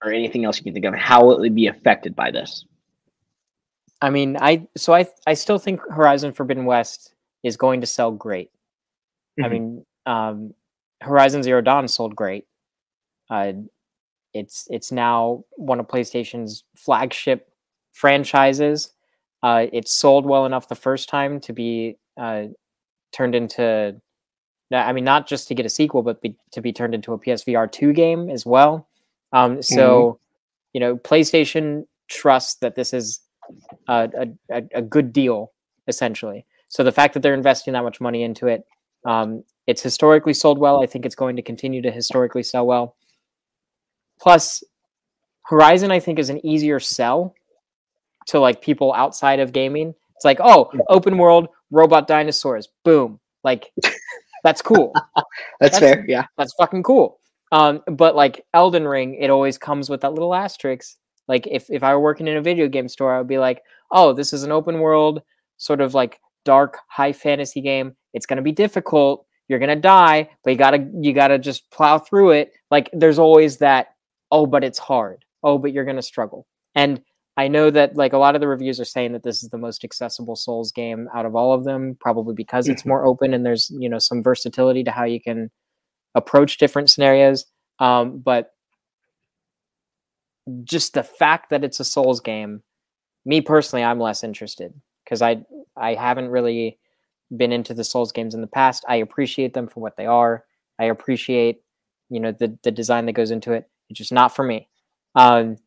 or 0.03 0.12
anything 0.12 0.44
else 0.44 0.59
you 0.59 0.64
can 0.64 0.73
think 0.75 0.85
of? 0.87 0.94
How 0.94 1.25
will 1.25 1.42
it 1.42 1.55
be 1.55 1.66
affected 1.68 2.14
by 2.16 2.31
this? 2.31 2.64
I 4.01 4.11
mean, 4.11 4.37
I 4.40 4.66
so 4.77 4.92
I 4.94 5.07
I 5.27 5.35
still 5.35 5.59
think 5.59 5.81
Horizon 5.90 6.33
Forbidden 6.33 6.64
West 6.64 7.14
is 7.42 7.57
going 7.57 7.81
to 7.81 7.87
sell 7.87 8.11
great. 8.12 8.51
I 9.42 9.49
Mhm. 9.49 9.51
mean, 9.51 9.87
um, 10.07 10.55
Horizon 11.01 11.42
Zero 11.42 11.61
Dawn 11.61 11.88
sold 11.88 12.14
great. 12.16 12.47
Uh, 13.31 13.53
it's 14.35 14.66
it's 14.71 14.92
now 14.92 15.44
one 15.57 15.81
of 15.81 15.88
PlayStation's 15.88 16.64
flagship 16.77 17.51
franchises. 17.98 18.92
Uh, 19.42 19.66
it 19.72 19.88
sold 19.88 20.24
well 20.24 20.46
enough 20.46 20.68
the 20.68 20.74
first 20.76 21.08
time 21.08 21.40
to 21.40 21.52
be 21.52 21.96
uh, 22.16 22.44
turned 23.12 23.34
into. 23.34 24.00
I 24.70 24.92
mean, 24.92 25.04
not 25.04 25.26
just 25.26 25.48
to 25.48 25.54
get 25.54 25.64
a 25.66 25.70
sequel, 25.70 26.02
but 26.02 26.20
be, 26.20 26.37
to 26.52 26.61
be 26.61 26.72
turned 26.72 26.94
into 26.94 27.12
a 27.12 27.18
PSVR 27.18 27.70
two 27.72 27.92
game 27.92 28.28
as 28.30 28.44
well. 28.44 28.87
Um, 29.32 29.62
so, 29.62 30.20
you 30.74 30.80
know, 30.80 30.96
PlayStation 30.96 31.87
trusts 32.08 32.56
that 32.56 32.74
this 32.76 32.92
is 32.92 33.20
a, 33.88 34.08
a, 34.50 34.56
a- 34.56 34.68
a 34.74 34.82
good 34.82 35.12
deal, 35.12 35.52
essentially. 35.87 36.44
So 36.68 36.84
the 36.84 36.92
fact 36.92 37.14
that 37.14 37.22
they're 37.22 37.34
investing 37.34 37.72
that 37.72 37.82
much 37.82 38.00
money 38.00 38.22
into 38.22 38.46
it, 38.46 38.64
um, 39.06 39.42
it's 39.66 39.82
historically 39.82 40.34
sold 40.34 40.58
well. 40.58 40.82
I 40.82 40.87
think 40.87 41.06
it's 41.06 41.14
going 41.14 41.37
to 41.37 41.42
continue 41.42 41.80
to 41.82 41.90
historically 41.90 42.42
sell 42.42 42.66
well. 42.66 42.94
Plus, 44.20 44.62
Horizon, 45.46 45.90
I 45.90 45.98
think, 46.00 46.18
is 46.18 46.28
an 46.28 46.44
easier 46.44 46.78
sell 46.78 47.34
to 48.28 48.40
like 48.40 48.62
people 48.62 48.92
outside 48.94 49.40
of 49.40 49.52
gaming. 49.52 49.94
It's 50.16 50.24
like, 50.24 50.38
oh, 50.40 50.70
open 50.88 51.18
world, 51.18 51.48
robot 51.70 52.08
dinosaurs, 52.08 52.68
boom. 52.84 53.20
Like, 53.44 53.70
that's 54.44 54.62
cool. 54.62 54.92
That's, 55.60 55.78
That's- 55.78 55.80
fair. 55.80 56.04
Yeah. 56.08 56.26
That's 56.36 56.54
fucking 56.54 56.82
cool. 56.82 57.18
Um, 57.52 57.82
but 57.86 58.14
like 58.14 58.44
Elden 58.54 58.86
Ring, 58.86 59.14
it 59.14 59.30
always 59.30 59.58
comes 59.58 59.88
with 59.88 60.02
that 60.02 60.12
little 60.12 60.34
asterisk. 60.34 60.96
Like 61.28 61.46
if 61.46 61.70
if 61.70 61.82
I 61.82 61.94
were 61.94 62.00
working 62.00 62.26
in 62.26 62.36
a 62.36 62.42
video 62.42 62.68
game 62.68 62.88
store, 62.88 63.14
I 63.14 63.18
would 63.18 63.28
be 63.28 63.38
like, 63.38 63.62
oh, 63.90 64.12
this 64.12 64.32
is 64.32 64.42
an 64.42 64.52
open 64.52 64.80
world, 64.80 65.22
sort 65.56 65.80
of 65.80 65.94
like 65.94 66.20
dark 66.44 66.78
high 66.88 67.12
fantasy 67.12 67.60
game. 67.60 67.94
It's 68.14 68.26
gonna 68.26 68.42
be 68.42 68.52
difficult. 68.52 69.26
You're 69.48 69.58
gonna 69.58 69.76
die, 69.76 70.28
but 70.44 70.50
you 70.50 70.56
gotta 70.56 70.88
you 71.00 71.12
gotta 71.12 71.38
just 71.38 71.70
plow 71.70 71.98
through 71.98 72.32
it. 72.32 72.52
Like 72.70 72.90
there's 72.92 73.18
always 73.18 73.58
that, 73.58 73.88
oh, 74.30 74.46
but 74.46 74.64
it's 74.64 74.78
hard. 74.78 75.24
Oh, 75.42 75.58
but 75.58 75.72
you're 75.72 75.84
gonna 75.84 76.02
struggle. 76.02 76.46
And 76.74 77.00
I 77.38 77.46
know 77.46 77.70
that 77.70 77.94
like 77.94 78.12
a 78.12 78.18
lot 78.18 78.35
of 78.35 78.40
the 78.40 78.48
reviews 78.48 78.81
are 78.81 78.85
saying 78.85 79.12
that 79.12 79.22
this 79.22 79.44
is 79.44 79.51
the 79.51 79.59
most 79.59 79.85
accessible 79.85 80.35
Souls 80.35 80.72
game 80.72 81.09
out 81.14 81.24
of 81.24 81.37
all 81.37 81.53
of 81.53 81.62
them, 81.62 81.96
probably 82.01 82.35
because 82.35 82.66
it's 82.66 82.85
more 82.85 83.07
open 83.07 83.33
and 83.33 83.46
there's 83.46 83.70
you 83.79 83.88
know 83.88 84.01
some 84.01 84.24
versatility 84.24 84.83
to 84.83 84.90
how 84.90 85.05
you 85.05 85.20
can 85.20 85.48
approach 86.16 86.59
different 86.59 86.90
scenarios. 86.90 87.46
Um, 87.79 88.18
but 88.18 88.55
just 90.64 90.94
the 90.94 91.05
fact 91.05 91.51
that 91.51 91.62
it's 91.62 91.79
a 91.79 91.85
Souls 91.85 92.18
game, 92.18 92.61
me 93.24 93.40
personally, 93.40 93.85
I'm 93.85 94.01
less 94.01 94.24
interested 94.24 94.74
because 95.05 95.22
I 95.22 95.44
I 95.77 95.94
haven't 95.94 96.31
really 96.31 96.81
been 97.37 97.53
into 97.53 97.72
the 97.72 97.85
Souls 97.85 98.11
games 98.11 98.35
in 98.35 98.40
the 98.40 98.48
past. 98.48 98.85
I 98.88 98.96
appreciate 98.96 99.55
them 99.55 99.68
for 99.68 99.79
what 99.79 99.96
they 99.96 100.07
are. 100.07 100.44
I 100.81 100.87
appreciate 100.87 101.62
you 102.11 102.18
know 102.18 102.33
the 102.33 102.59
the 102.64 102.72
design 102.72 103.07
that 103.07 103.12
goes 103.12 103.31
into 103.31 103.53
it. 103.53 103.70
It's 103.90 103.98
just 103.98 104.12
not 104.12 104.35
for 104.35 104.42
me. 104.42 104.68
Um, 105.14 105.59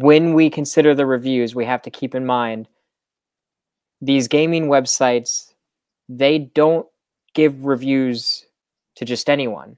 when 0.00 0.32
we 0.32 0.48
consider 0.48 0.94
the 0.94 1.04
reviews, 1.04 1.54
we 1.54 1.66
have 1.66 1.82
to 1.82 1.90
keep 1.90 2.14
in 2.14 2.24
mind 2.24 2.66
these 4.00 4.26
gaming 4.26 4.68
websites. 4.68 5.52
They 6.08 6.38
don't 6.38 6.86
give 7.34 7.66
reviews 7.66 8.46
to 8.96 9.04
just 9.04 9.28
anyone. 9.28 9.76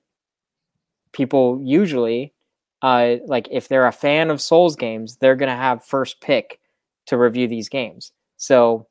People 1.12 1.61
usually, 1.62 2.33
uh, 2.81 3.16
like 3.27 3.48
if 3.50 3.66
they're 3.66 3.88
a 3.88 3.92
fan 3.92 4.31
of 4.31 4.40
Souls 4.40 4.77
games, 4.77 5.16
they're 5.16 5.35
gonna 5.35 5.57
have 5.57 5.85
first 5.85 6.20
pick 6.20 6.61
to 7.07 7.18
review 7.18 7.48
these 7.48 7.68
games. 7.68 8.12
So 8.37 8.87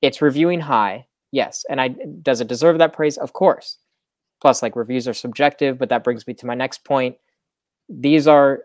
it's 0.00 0.22
reviewing 0.22 0.60
high, 0.60 1.06
yes. 1.32 1.66
And 1.68 1.82
I 1.82 1.88
does 2.22 2.40
it 2.40 2.48
deserve 2.48 2.78
that 2.78 2.94
praise? 2.94 3.18
Of 3.18 3.34
course. 3.34 3.76
Plus, 4.40 4.62
like 4.62 4.74
reviews 4.74 5.06
are 5.06 5.14
subjective, 5.14 5.76
but 5.78 5.90
that 5.90 6.04
brings 6.04 6.26
me 6.26 6.32
to 6.34 6.46
my 6.46 6.54
next 6.54 6.82
point. 6.82 7.16
These 7.90 8.26
are 8.26 8.62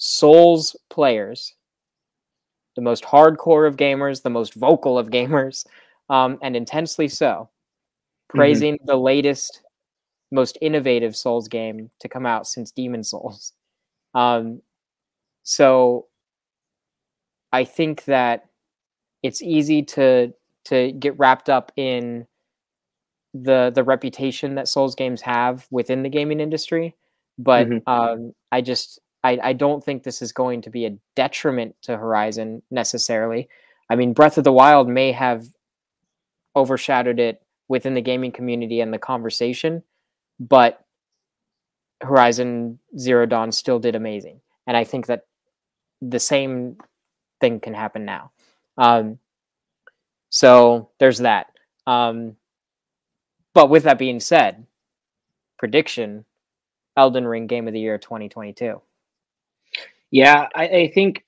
Souls 0.00 0.74
players, 0.88 1.54
the 2.76 2.82
most 2.82 3.04
hardcore 3.04 3.68
of 3.68 3.76
gamers, 3.76 4.22
the 4.22 4.30
most 4.30 4.54
vocal 4.54 4.98
of 4.98 5.10
gamers, 5.10 5.66
um, 6.08 6.38
and 6.42 6.56
intensely 6.56 7.08
so, 7.08 7.48
praising 8.28 8.78
the 8.86 8.96
latest, 8.96 9.62
most 10.32 10.58
innovative 10.62 11.16
Souls 11.16 11.48
game 11.48 11.90
to 12.00 12.08
come 12.08 12.26
out 12.26 12.46
since 12.46 12.70
Demon 12.72 13.04
Souls. 13.04 13.52
Um, 14.14 14.62
so 15.44 16.06
I 17.52 17.64
think 17.64 18.04
that 18.04 18.46
it's 19.22 19.42
easy 19.42 19.82
to 19.84 20.32
to 20.66 20.92
get 20.92 21.18
wrapped 21.18 21.48
up 21.48 21.72
in 21.76 22.26
the 23.34 23.70
the 23.74 23.84
reputation 23.84 24.54
that 24.56 24.68
Souls 24.68 24.94
games 24.94 25.22
have 25.22 25.66
within 25.70 26.02
the 26.02 26.08
gaming 26.08 26.40
industry, 26.40 26.96
but 27.38 27.68
Mhm. 27.68 27.82
um, 27.86 28.32
I 28.50 28.60
just 28.60 28.98
I, 29.22 29.38
I 29.42 29.52
don't 29.52 29.84
think 29.84 30.02
this 30.02 30.22
is 30.22 30.32
going 30.32 30.62
to 30.62 30.70
be 30.70 30.86
a 30.86 30.96
detriment 31.14 31.74
to 31.82 31.96
Horizon 31.96 32.62
necessarily. 32.70 33.48
I 33.90 33.96
mean, 33.96 34.12
Breath 34.12 34.38
of 34.38 34.44
the 34.44 34.52
Wild 34.52 34.88
may 34.88 35.12
have 35.12 35.46
overshadowed 36.56 37.18
it 37.18 37.42
within 37.68 37.94
the 37.94 38.00
gaming 38.00 38.32
community 38.32 38.80
and 38.80 38.92
the 38.92 38.98
conversation, 38.98 39.82
but 40.38 40.84
Horizon 42.00 42.78
Zero 42.98 43.26
Dawn 43.26 43.52
still 43.52 43.78
did 43.78 43.94
amazing, 43.94 44.40
and 44.66 44.76
I 44.76 44.84
think 44.84 45.06
that 45.06 45.26
the 46.00 46.18
same 46.18 46.78
thing 47.40 47.60
can 47.60 47.74
happen 47.74 48.04
now. 48.04 48.32
Um, 48.78 49.18
so 50.30 50.90
there's 50.98 51.18
that. 51.18 51.48
Um, 51.86 52.36
but 53.52 53.68
with 53.68 53.82
that 53.82 53.98
being 53.98 54.20
said, 54.20 54.66
prediction: 55.58 56.24
Elden 56.96 57.26
Ring 57.26 57.46
Game 57.46 57.68
of 57.68 57.74
the 57.74 57.80
Year 57.80 57.98
2022. 57.98 58.80
Yeah, 60.10 60.46
I, 60.54 60.68
I 60.68 60.92
think 60.94 61.24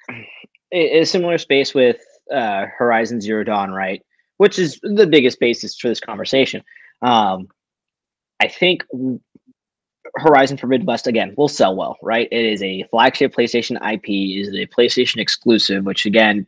is 0.71 1.11
similar 1.11 1.38
space 1.38 1.75
with 1.75 1.99
uh, 2.35 2.66
Horizon 2.77 3.21
Zero 3.21 3.45
Dawn, 3.45 3.71
right? 3.71 4.03
Which 4.38 4.59
is 4.59 4.81
the 4.83 5.07
biggest 5.07 5.38
basis 5.38 5.79
for 5.79 5.88
this 5.88 6.01
conversation. 6.01 6.62
Um, 7.03 7.49
I 8.40 8.49
think 8.49 8.85
Horizon 10.16 10.57
Forbidden 10.57 10.87
West 10.87 11.07
again 11.07 11.35
will 11.37 11.49
sell 11.49 11.77
well, 11.77 11.97
right? 12.03 12.29
It 12.31 12.45
is 12.45 12.62
a 12.62 12.85
flagship 12.90 13.35
PlayStation 13.35 13.77
IP, 13.77 14.09
is 14.40 14.49
a 14.49 14.66
PlayStation 14.66 15.18
exclusive, 15.18 15.85
which 15.85 16.07
again, 16.07 16.47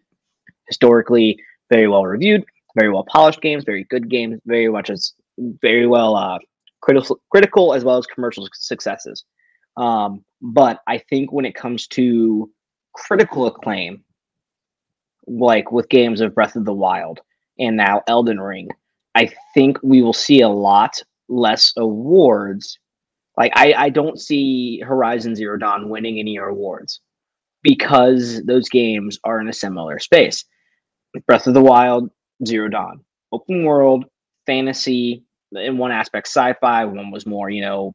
historically 0.66 1.38
very 1.70 1.88
well 1.88 2.04
reviewed, 2.04 2.44
very 2.76 2.92
well 2.92 3.04
polished 3.04 3.40
games, 3.40 3.64
very 3.64 3.84
good 3.84 4.10
games, 4.10 4.40
very 4.46 4.68
much 4.68 4.90
as 4.90 5.12
very 5.38 5.86
well 5.86 6.16
uh, 6.16 6.38
critical, 6.80 7.20
critical 7.30 7.74
as 7.74 7.84
well 7.84 7.96
as 7.96 8.06
commercial 8.06 8.48
successes. 8.52 9.24
Um, 9.76 10.24
but 10.40 10.80
I 10.86 10.98
think 10.98 11.32
when 11.32 11.44
it 11.44 11.54
comes 11.54 11.86
to 11.88 12.50
critical 12.94 13.46
acclaim, 13.46 14.04
like 15.26 15.72
with 15.72 15.88
games 15.88 16.20
of 16.20 16.34
Breath 16.34 16.56
of 16.56 16.64
the 16.64 16.72
Wild 16.72 17.20
and 17.58 17.76
now 17.76 18.02
Elden 18.06 18.40
Ring, 18.40 18.68
I 19.14 19.30
think 19.54 19.78
we 19.82 20.02
will 20.02 20.12
see 20.12 20.40
a 20.40 20.48
lot 20.48 21.02
less 21.28 21.72
awards. 21.76 22.78
Like 23.36 23.52
I, 23.54 23.72
I 23.74 23.88
don't 23.88 24.20
see 24.20 24.80
Horizon 24.80 25.34
Zero 25.34 25.56
Dawn 25.56 25.88
winning 25.88 26.18
any 26.18 26.36
awards 26.36 27.00
because 27.62 28.42
those 28.44 28.68
games 28.68 29.18
are 29.24 29.40
in 29.40 29.48
a 29.48 29.52
similar 29.52 29.98
space. 29.98 30.44
Breath 31.26 31.46
of 31.46 31.54
the 31.54 31.62
Wild, 31.62 32.10
Zero 32.46 32.68
Dawn, 32.68 33.00
open 33.32 33.64
world, 33.64 34.04
fantasy, 34.46 35.24
in 35.52 35.78
one 35.78 35.92
aspect 35.92 36.26
sci-fi, 36.26 36.84
one 36.84 37.10
was 37.10 37.26
more, 37.26 37.48
you 37.50 37.62
know, 37.62 37.94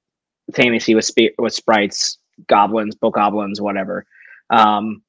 fantasy 0.56 0.96
with 0.96 1.10
with 1.38 1.54
sprites, 1.54 2.18
goblins, 2.48 2.96
bokoblins, 2.96 3.62
whatever. 3.62 4.06
Um, 4.50 5.02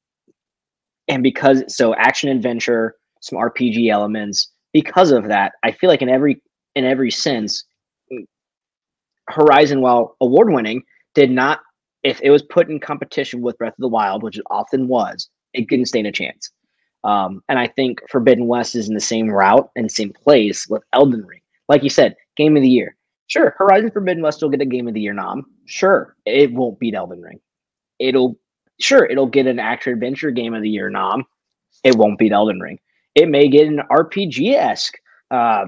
and 1.07 1.23
because 1.23 1.63
so 1.67 1.93
action 1.95 2.29
adventure, 2.29 2.95
some 3.21 3.39
RPG 3.39 3.89
elements. 3.89 4.49
Because 4.73 5.11
of 5.11 5.27
that, 5.27 5.53
I 5.63 5.71
feel 5.71 5.89
like 5.89 6.01
in 6.01 6.09
every 6.09 6.41
in 6.75 6.85
every 6.85 7.11
sense, 7.11 7.63
Horizon, 9.29 9.81
while 9.81 10.15
award 10.21 10.51
winning, 10.51 10.83
did 11.13 11.31
not. 11.31 11.59
If 12.03 12.19
it 12.23 12.31
was 12.31 12.41
put 12.41 12.69
in 12.69 12.79
competition 12.79 13.41
with 13.41 13.57
Breath 13.57 13.73
of 13.73 13.81
the 13.81 13.87
Wild, 13.87 14.23
which 14.23 14.37
it 14.37 14.45
often 14.49 14.87
was, 14.87 15.29
it 15.53 15.69
didn't 15.69 15.85
stand 15.85 16.07
a 16.07 16.11
chance. 16.11 16.49
Um, 17.03 17.43
and 17.49 17.59
I 17.59 17.67
think 17.67 17.99
Forbidden 18.09 18.47
West 18.47 18.75
is 18.75 18.87
in 18.87 18.95
the 18.95 18.99
same 18.99 19.29
route 19.29 19.69
and 19.75 19.91
same 19.91 20.13
place 20.13 20.67
with 20.67 20.83
Elden 20.93 21.25
Ring. 21.25 21.41
Like 21.67 21.83
you 21.83 21.89
said, 21.89 22.15
Game 22.37 22.55
of 22.55 22.63
the 22.63 22.69
Year. 22.69 22.95
Sure, 23.31 23.55
Horizon 23.57 23.91
Forbidden 23.91 24.21
West 24.21 24.41
will 24.41 24.49
get 24.49 24.59
a 24.59 24.65
Game 24.65 24.89
of 24.89 24.93
the 24.93 24.99
Year 24.99 25.13
nom. 25.13 25.45
Sure, 25.65 26.17
it 26.25 26.51
won't 26.51 26.77
beat 26.79 26.93
Elden 26.93 27.21
Ring. 27.21 27.39
It'll 27.97 28.37
sure 28.81 29.05
it'll 29.05 29.25
get 29.25 29.47
an 29.47 29.57
action 29.57 29.93
adventure 29.93 30.31
Game 30.31 30.53
of 30.53 30.61
the 30.61 30.69
Year 30.69 30.89
nom. 30.89 31.23
It 31.85 31.95
won't 31.95 32.19
beat 32.19 32.33
Elden 32.33 32.59
Ring. 32.59 32.77
It 33.15 33.29
may 33.29 33.47
get 33.47 33.69
an 33.69 33.83
RPG 33.89 34.53
esque 34.55 34.95
uh, 35.31 35.67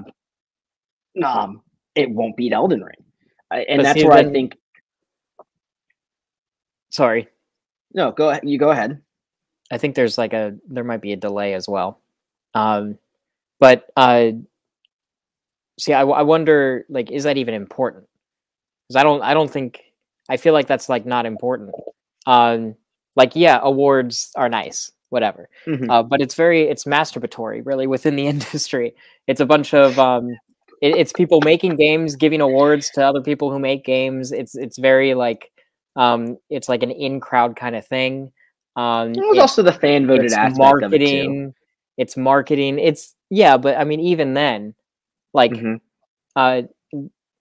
nom. 1.14 1.62
It 1.94 2.10
won't 2.10 2.36
beat 2.36 2.52
Elden 2.52 2.82
Ring. 2.82 3.02
Uh, 3.50 3.60
and 3.66 3.78
but 3.78 3.82
that's 3.84 4.04
where 4.04 4.16
then, 4.16 4.28
I 4.28 4.30
think. 4.30 4.58
Sorry. 6.90 7.28
No, 7.94 8.12
go 8.12 8.28
ahead. 8.28 8.42
You 8.44 8.58
go 8.58 8.72
ahead. 8.72 9.00
I 9.70 9.78
think 9.78 9.94
there's 9.94 10.18
like 10.18 10.34
a 10.34 10.54
there 10.68 10.84
might 10.84 11.00
be 11.00 11.14
a 11.14 11.16
delay 11.16 11.54
as 11.54 11.66
well. 11.66 11.98
Um, 12.52 12.98
but 13.58 13.86
uh, 13.96 14.32
see, 15.78 15.92
I, 15.92 16.02
I 16.02 16.22
wonder 16.22 16.84
like 16.88 17.10
is 17.10 17.24
that 17.24 17.36
even 17.36 17.54
important? 17.54 18.04
Because 18.88 19.00
I 19.00 19.02
don't 19.02 19.22
I 19.22 19.34
don't 19.34 19.50
think 19.50 19.82
I 20.28 20.36
feel 20.36 20.52
like 20.52 20.66
that's 20.66 20.88
like 20.88 21.06
not 21.06 21.26
important. 21.26 21.74
Um, 22.26 22.74
like 23.16 23.36
yeah, 23.36 23.60
awards 23.62 24.30
are 24.36 24.48
nice, 24.48 24.90
whatever. 25.10 25.48
Mm-hmm. 25.66 25.90
Uh, 25.90 26.02
but 26.02 26.20
it's 26.20 26.34
very 26.34 26.62
it's 26.62 26.84
masturbatory 26.84 27.64
really 27.64 27.86
within 27.86 28.16
the 28.16 28.26
industry. 28.34 28.94
It's 29.26 29.40
a 29.40 29.46
bunch 29.46 29.74
of 29.74 29.98
um, 29.98 30.30
it, 30.80 30.96
it's 30.96 31.12
people 31.12 31.40
making 31.44 31.76
games, 31.76 32.16
giving 32.16 32.40
awards 32.40 32.90
to 32.90 33.02
other 33.06 33.20
people 33.20 33.50
who 33.50 33.58
make 33.58 33.84
games. 33.84 34.32
It's 34.32 34.54
it's 34.54 34.78
very 34.78 35.14
like 35.14 35.50
um, 35.96 36.38
it's 36.50 36.68
like 36.68 36.82
an 36.82 36.90
in 36.90 37.20
crowd 37.20 37.56
kind 37.56 37.76
of 37.76 37.86
thing. 37.86 38.32
Um, 38.76 39.12
it 39.12 39.20
was 39.20 39.38
also 39.38 39.62
the 39.62 39.72
fan 39.72 40.06
voted 40.06 40.32
aspect 40.32 40.58
marketing. 40.58 41.48
It 41.48 41.54
it's 41.96 42.16
marketing. 42.16 42.78
It's 42.78 43.14
yeah, 43.30 43.56
but 43.56 43.76
I 43.76 43.84
mean, 43.84 44.00
even 44.00 44.34
then, 44.34 44.74
like, 45.34 45.52
mm-hmm. 45.52 45.74
uh, 46.36 46.62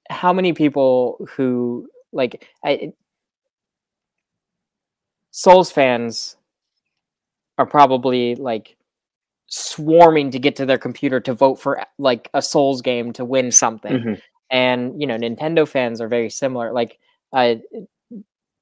how 0.10 0.34
many 0.34 0.52
people 0.54 1.26
who 1.36 1.88
like 2.12 2.48
I, 2.64 2.92
Souls 5.32 5.72
fans 5.72 6.36
are 7.58 7.66
probably 7.66 8.36
like 8.36 8.76
swarming 9.48 10.32
to 10.32 10.40
get 10.40 10.56
to 10.58 10.66
their 10.66 10.78
computer 10.78 11.20
to 11.22 11.34
vote 11.34 11.56
for 11.56 11.84
like 11.98 12.30
a 12.34 12.42
Souls 12.42 12.82
game 12.82 13.14
to 13.14 13.26
win 13.26 13.52
something. 13.52 13.94
Mm-hmm. 13.94 14.14
And 14.50 15.00
you 15.02 15.08
know, 15.08 15.18
Nintendo 15.18 15.68
fans 15.68 16.02
are 16.02 16.08
very 16.08 16.30
similar. 16.30 16.72
Like, 16.72 17.00
uh, 17.32 17.56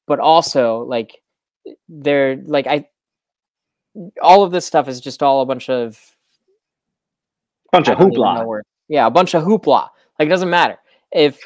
but 0.07 0.19
also 0.19 0.79
like 0.83 1.21
they're 1.89 2.37
like 2.45 2.67
I 2.67 2.87
all 4.21 4.43
of 4.43 4.51
this 4.51 4.65
stuff 4.65 4.87
is 4.87 5.01
just 5.01 5.21
all 5.21 5.41
a 5.41 5.45
bunch 5.45 5.69
of 5.69 5.99
bunch 7.71 7.89
of 7.89 7.97
hoopla. 7.97 8.61
Yeah, 8.91 9.07
a 9.07 9.11
bunch 9.11 9.33
of 9.33 9.43
hoopla. 9.43 9.89
Like 10.19 10.27
it 10.27 10.29
doesn't 10.29 10.49
matter. 10.49 10.77
If 11.11 11.39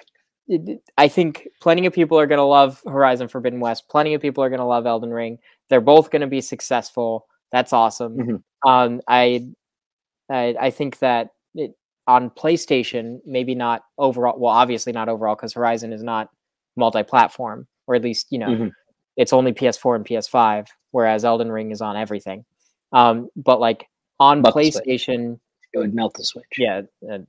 I 0.97 1.08
think 1.08 1.47
plenty 1.62 1.86
of 1.86 1.93
people 1.93 2.19
are 2.19 2.27
going 2.27 2.39
to 2.39 2.43
love 2.43 2.81
Horizon 2.86 3.27
Forbidden 3.27 3.60
West. 3.60 3.89
Plenty 3.89 4.13
of 4.13 4.21
people 4.21 4.43
are 4.43 4.49
going 4.49 4.60
to 4.60 4.65
love 4.65 4.86
Elden 4.86 5.12
Ring. 5.12 5.39
They're 5.69 5.81
both 5.81 6.12
going 6.12 6.21
to 6.21 6.27
be 6.27 6.41
successful. 6.41 7.25
That's 7.51 7.73
awesome. 7.73 8.17
Mm-hmm. 8.17 8.69
Um, 8.69 9.01
I, 9.08 9.47
I, 10.29 10.55
I 10.60 10.69
think 10.69 10.99
that 10.99 11.29
it, 11.55 11.75
on 12.05 12.29
PlayStation, 12.29 13.19
maybe 13.25 13.55
not 13.55 13.84
overall. 13.97 14.38
Well, 14.38 14.53
obviously 14.53 14.93
not 14.93 15.10
overall 15.10 15.36
because 15.36 15.53
Horizon 15.53 15.93
is 15.93 16.03
not 16.03 16.29
multi-platform, 16.75 17.67
or 17.88 17.95
at 17.95 18.03
least 18.03 18.27
you 18.29 18.38
know 18.38 18.49
mm-hmm 18.49 18.67
it's 19.17 19.34
only 19.34 19.53
PS4 19.53 19.95
and 19.95 20.05
PS5, 20.05 20.67
whereas 20.91 21.25
Elden 21.25 21.51
Ring 21.51 21.71
is 21.71 21.81
on 21.81 21.95
everything. 21.95 22.45
Um, 22.91 23.29
but 23.36 23.60
like 23.60 23.88
on 24.19 24.41
melt 24.41 24.55
PlayStation, 24.55 25.39
it 25.73 25.77
would 25.77 25.93
melt 25.93 26.15
the 26.15 26.23
Switch. 26.23 26.45
Yeah, 26.58 26.81
uh, 27.10 27.19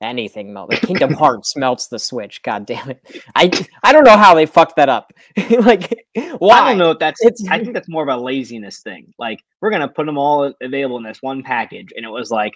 anything 0.00 0.52
melt. 0.52 0.70
Kingdom 0.70 1.12
Hearts 1.12 1.56
melts 1.56 1.88
the 1.88 1.98
Switch. 1.98 2.42
God 2.42 2.66
damn 2.66 2.90
it! 2.90 3.04
I 3.34 3.50
I 3.82 3.92
don't 3.92 4.04
know 4.04 4.16
how 4.16 4.34
they 4.34 4.46
fucked 4.46 4.76
that 4.76 4.88
up. 4.88 5.12
like, 5.50 6.06
why? 6.38 6.60
I 6.60 6.68
don't 6.70 6.78
know 6.78 6.90
if 6.92 6.98
that's. 6.98 7.24
It's, 7.24 7.46
I 7.48 7.58
think 7.58 7.74
that's 7.74 7.88
more 7.88 8.02
of 8.02 8.08
a 8.08 8.22
laziness 8.22 8.80
thing. 8.80 9.12
Like, 9.18 9.42
we're 9.60 9.70
gonna 9.70 9.88
put 9.88 10.06
them 10.06 10.18
all 10.18 10.52
available 10.62 10.98
in 10.98 11.04
this 11.04 11.22
one 11.22 11.42
package, 11.42 11.92
and 11.96 12.04
it 12.04 12.10
was 12.10 12.30
like, 12.30 12.52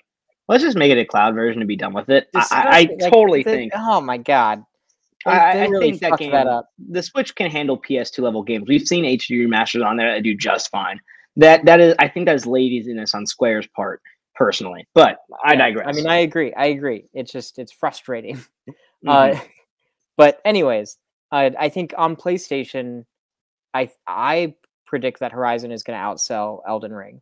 let's 0.48 0.62
just 0.62 0.76
make 0.76 0.90
it 0.90 0.98
a 0.98 1.04
cloud 1.04 1.34
version 1.34 1.60
and 1.60 1.68
be 1.68 1.76
done 1.76 1.92
with 1.92 2.08
it. 2.08 2.28
I, 2.34 2.46
I, 2.50 2.78
I 2.78 3.10
totally 3.10 3.42
think. 3.42 3.72
Oh 3.74 4.00
my 4.00 4.18
god! 4.18 4.64
I, 5.26 5.38
I 5.38 5.66
really 5.66 5.90
think 5.90 6.00
that 6.00 6.18
game, 6.18 6.32
that 6.32 6.46
up. 6.46 6.68
the 6.78 7.02
Switch 7.02 7.34
can 7.34 7.50
handle 7.50 7.80
PS2 7.80 8.20
level 8.20 8.42
games. 8.42 8.66
We've 8.68 8.86
seen 8.86 9.04
HD 9.04 9.46
remasters 9.46 9.84
on 9.84 9.96
there 9.96 10.12
that 10.12 10.22
do 10.22 10.34
just 10.34 10.70
fine. 10.70 11.00
That 11.36 11.64
that 11.64 11.80
is, 11.80 11.94
I 11.98 12.08
think 12.08 12.26
that 12.26 12.34
is 12.34 12.46
laziness 12.46 13.14
on 13.14 13.26
Square's 13.26 13.66
part, 13.68 14.02
personally. 14.42 14.86
But 14.92 15.18
I 15.44 15.52
yeah, 15.52 15.58
digress. 15.58 15.86
I 15.88 15.92
mean, 15.92 16.06
I 16.08 16.18
agree. 16.18 16.52
I 16.54 16.66
agree. 16.66 17.08
It's 17.14 17.30
just 17.30 17.58
it's 17.58 17.72
frustrating. 17.72 18.42
Mm-hmm. 19.04 19.36
Uh, 19.36 19.40
but 20.16 20.40
anyways, 20.44 20.96
uh, 21.32 21.50
I 21.58 21.70
think 21.70 21.92
on 21.98 22.14
PlayStation, 22.14 23.04
I 23.74 23.90
I 24.06 24.54
predict 24.86 25.18
that 25.18 25.32
Horizon 25.32 25.72
is 25.72 25.82
going 25.82 25.98
to 25.98 26.04
outsell 26.04 26.60
Elden 26.68 26.92
Ring, 26.92 27.20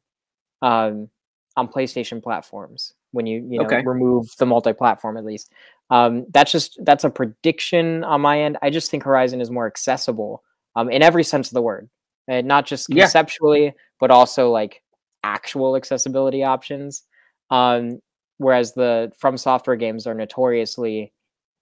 um, 0.61 1.09
on 1.57 1.69
PlayStation 1.69 2.23
platforms 2.23 2.93
when 3.13 3.27
you 3.27 3.47
you 3.49 3.59
know 3.61 3.65
okay. 3.65 3.83
remove 3.83 4.27
the 4.39 4.45
multi-platform 4.45 5.17
at 5.17 5.25
least. 5.25 5.51
Um, 5.89 6.27
that's 6.35 6.53
just 6.53 6.79
that's 6.85 7.05
a 7.05 7.09
prediction 7.09 8.05
on 8.05 8.21
my 8.21 8.43
end. 8.43 8.59
I 8.61 8.69
just 8.69 8.91
think 8.91 9.05
Horizon 9.05 9.41
is 9.41 9.51
more 9.51 9.67
accessible 9.67 10.43
um, 10.77 10.91
in 10.91 11.01
every 11.01 11.25
sense 11.25 11.49
of 11.49 11.55
the 11.55 11.63
word, 11.63 11.89
and 12.29 12.47
not 12.47 12.67
just 12.67 12.89
conceptually, 12.89 13.65
yeah. 13.65 13.71
but 13.99 14.11
also 14.11 14.51
like 14.51 14.83
actual 15.23 15.77
accessibility 15.77 16.45
options. 16.45 17.05
Um, 17.51 18.01
whereas 18.39 18.73
the 18.73 19.13
FromSoftware 19.21 19.79
games 19.79 20.07
are 20.07 20.15
notoriously, 20.15 21.13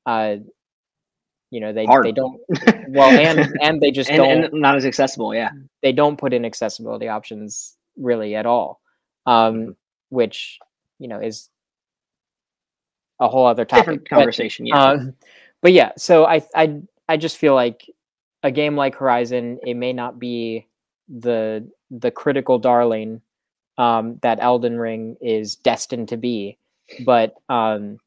uh, 0.07 0.37
you 1.51 1.61
know, 1.61 1.73
they 1.73 1.87
Hard. 1.87 2.05
they 2.05 2.13
don't 2.13 2.41
well, 2.89 3.11
and 3.11 3.57
and 3.63 3.81
they 3.81 3.91
just 3.91 4.11
and, 4.11 4.19
don't 4.19 4.45
and 4.45 4.61
not 4.61 4.77
as 4.77 4.85
accessible. 4.85 5.35
Yeah, 5.35 5.51
they 5.83 5.93
don't 5.93 6.19
put 6.19 6.33
in 6.35 6.45
accessibility 6.45 7.09
options 7.09 7.77
really 7.97 8.35
at 8.35 8.47
all, 8.47 8.81
um, 9.27 9.55
mm-hmm. 9.55 9.71
which 10.11 10.59
you 10.99 11.09
know 11.09 11.21
is 11.21 11.49
a 13.19 13.29
whole 13.29 13.47
other 13.47 13.65
topic. 13.65 13.85
Different 13.85 14.09
conversation, 14.09 14.67
but, 14.67 14.69
yeah. 14.69 14.83
Uh, 14.83 14.99
but 15.63 15.73
yeah, 15.73 15.93
so 15.97 16.27
I 16.27 16.43
I 16.55 16.81
I 17.09 17.17
just 17.17 17.39
feel 17.39 17.55
like 17.55 17.87
a 18.43 18.51
game 18.51 18.77
like 18.77 18.95
Horizon, 18.95 19.59
it 19.65 19.75
may 19.75 19.93
not 19.93 20.19
be 20.19 20.69
the 21.09 21.69
the 21.91 22.11
critical 22.11 22.59
darling 22.59 23.23
um, 23.79 24.19
that 24.23 24.41
Elden 24.41 24.79
Ring 24.79 25.17
is 25.21 25.55
destined 25.55 26.09
to 26.09 26.17
be, 26.17 26.59
but 27.05 27.35
um, 27.49 27.99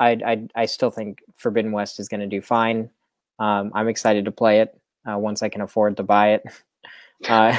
I 0.00 0.18
I 0.24 0.48
I 0.54 0.66
still 0.66 0.90
think 0.90 1.22
Forbidden 1.36 1.72
West 1.72 2.00
is 2.00 2.08
going 2.08 2.20
to 2.20 2.26
do 2.26 2.40
fine. 2.40 2.88
Um, 3.38 3.72
I'm 3.74 3.88
excited 3.88 4.24
to 4.24 4.30
play 4.30 4.60
it 4.60 4.78
uh, 5.10 5.18
once 5.18 5.42
I 5.42 5.48
can 5.48 5.60
afford 5.60 5.96
to 5.96 6.04
buy 6.04 6.34
it, 6.34 6.44
uh, 7.28 7.56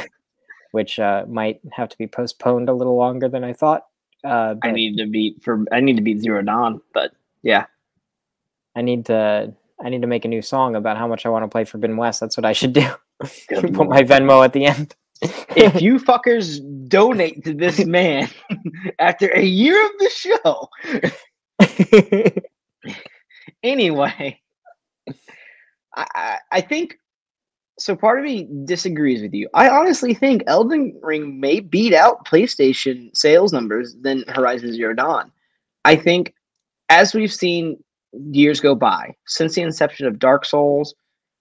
which 0.71 0.97
uh, 0.97 1.25
might 1.27 1.59
have 1.73 1.89
to 1.89 1.97
be 1.97 2.07
postponed 2.07 2.69
a 2.69 2.73
little 2.73 2.95
longer 2.95 3.27
than 3.27 3.43
I 3.43 3.53
thought. 3.53 3.85
Uh, 4.23 4.55
I 4.63 4.71
need 4.71 4.97
to 4.97 5.05
beat 5.05 5.43
for 5.43 5.65
I 5.71 5.81
need 5.81 5.97
to 5.97 6.01
beat 6.01 6.21
Zero 6.21 6.41
Dawn, 6.41 6.81
but 6.93 7.11
yeah, 7.43 7.65
I 8.75 8.81
need 8.81 9.05
to 9.07 9.53
I 9.83 9.89
need 9.89 10.01
to 10.01 10.07
make 10.07 10.23
a 10.23 10.29
new 10.29 10.41
song 10.41 10.75
about 10.75 10.97
how 10.97 11.07
much 11.07 11.25
I 11.25 11.29
want 11.29 11.43
to 11.43 11.49
play 11.49 11.65
Forbidden 11.65 11.97
West. 11.97 12.21
That's 12.21 12.37
what 12.37 12.45
I 12.45 12.53
should 12.53 12.73
do. 12.73 12.87
Put 13.49 13.89
my 13.89 14.01
Venmo 14.03 14.43
at 14.43 14.53
the 14.53 14.65
end. 14.65 14.95
If 15.55 15.79
you 15.81 15.99
fuckers 15.99 16.59
donate 16.87 17.43
to 17.43 17.53
this 17.53 17.85
man 17.85 18.27
after 18.99 19.27
a 19.29 19.43
year 19.43 19.85
of 19.85 19.91
the 19.99 20.09
show, 20.09 20.69
Anyway, 23.63 24.39
I, 25.95 26.05
I, 26.15 26.37
I 26.51 26.61
think 26.61 26.97
so. 27.79 27.95
Part 27.95 28.19
of 28.19 28.25
me 28.25 28.47
disagrees 28.65 29.21
with 29.21 29.33
you. 29.33 29.49
I 29.53 29.69
honestly 29.69 30.13
think 30.13 30.43
Elden 30.47 30.97
Ring 31.01 31.39
may 31.39 31.59
beat 31.59 31.93
out 31.93 32.25
PlayStation 32.25 33.15
sales 33.15 33.53
numbers 33.53 33.95
than 34.01 34.23
Horizon 34.27 34.73
Zero 34.73 34.93
Dawn. 34.93 35.31
I 35.83 35.95
think, 35.95 36.33
as 36.89 37.13
we've 37.13 37.33
seen 37.33 37.77
years 38.31 38.59
go 38.59 38.75
by 38.75 39.13
since 39.27 39.55
the 39.55 39.61
inception 39.61 40.07
of 40.07 40.19
Dark 40.19 40.45
Souls 40.45 40.95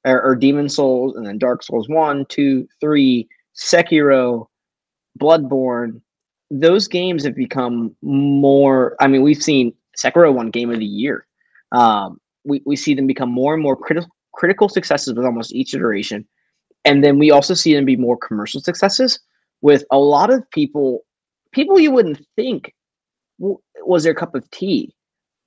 or, 0.04 0.20
or 0.22 0.34
Demon 0.34 0.68
Souls, 0.68 1.16
and 1.16 1.26
then 1.26 1.38
Dark 1.38 1.62
Souls 1.62 1.88
1, 1.88 2.26
2, 2.28 2.68
3, 2.80 3.28
Sekiro, 3.56 4.46
Bloodborne, 5.18 6.00
those 6.50 6.88
games 6.88 7.24
have 7.24 7.34
become 7.34 7.94
more. 8.02 8.96
I 9.00 9.06
mean, 9.06 9.22
we've 9.22 9.42
seen 9.42 9.72
Sekiro 9.96 10.32
won 10.32 10.50
Game 10.50 10.70
of 10.70 10.78
the 10.78 10.86
Year. 10.86 11.26
Um, 11.72 12.20
we, 12.44 12.62
we 12.66 12.76
see 12.76 12.94
them 12.94 13.06
become 13.06 13.30
more 13.30 13.54
and 13.54 13.62
more 13.62 13.76
critical 13.76 14.10
critical 14.34 14.68
successes 14.68 15.14
with 15.14 15.24
almost 15.24 15.54
each 15.54 15.74
iteration. 15.74 16.26
And 16.84 17.02
then 17.02 17.18
we 17.18 17.30
also 17.30 17.54
see 17.54 17.74
them 17.74 17.84
be 17.84 17.96
more 17.96 18.16
commercial 18.16 18.60
successes 18.60 19.18
with 19.62 19.84
a 19.90 19.98
lot 19.98 20.30
of 20.30 20.48
people, 20.50 21.04
people 21.52 21.78
you 21.78 21.90
wouldn't 21.90 22.26
think 22.36 22.74
w- 23.40 23.58
was 23.82 24.04
their 24.04 24.14
cup 24.14 24.34
of 24.34 24.50
tea. 24.50 24.92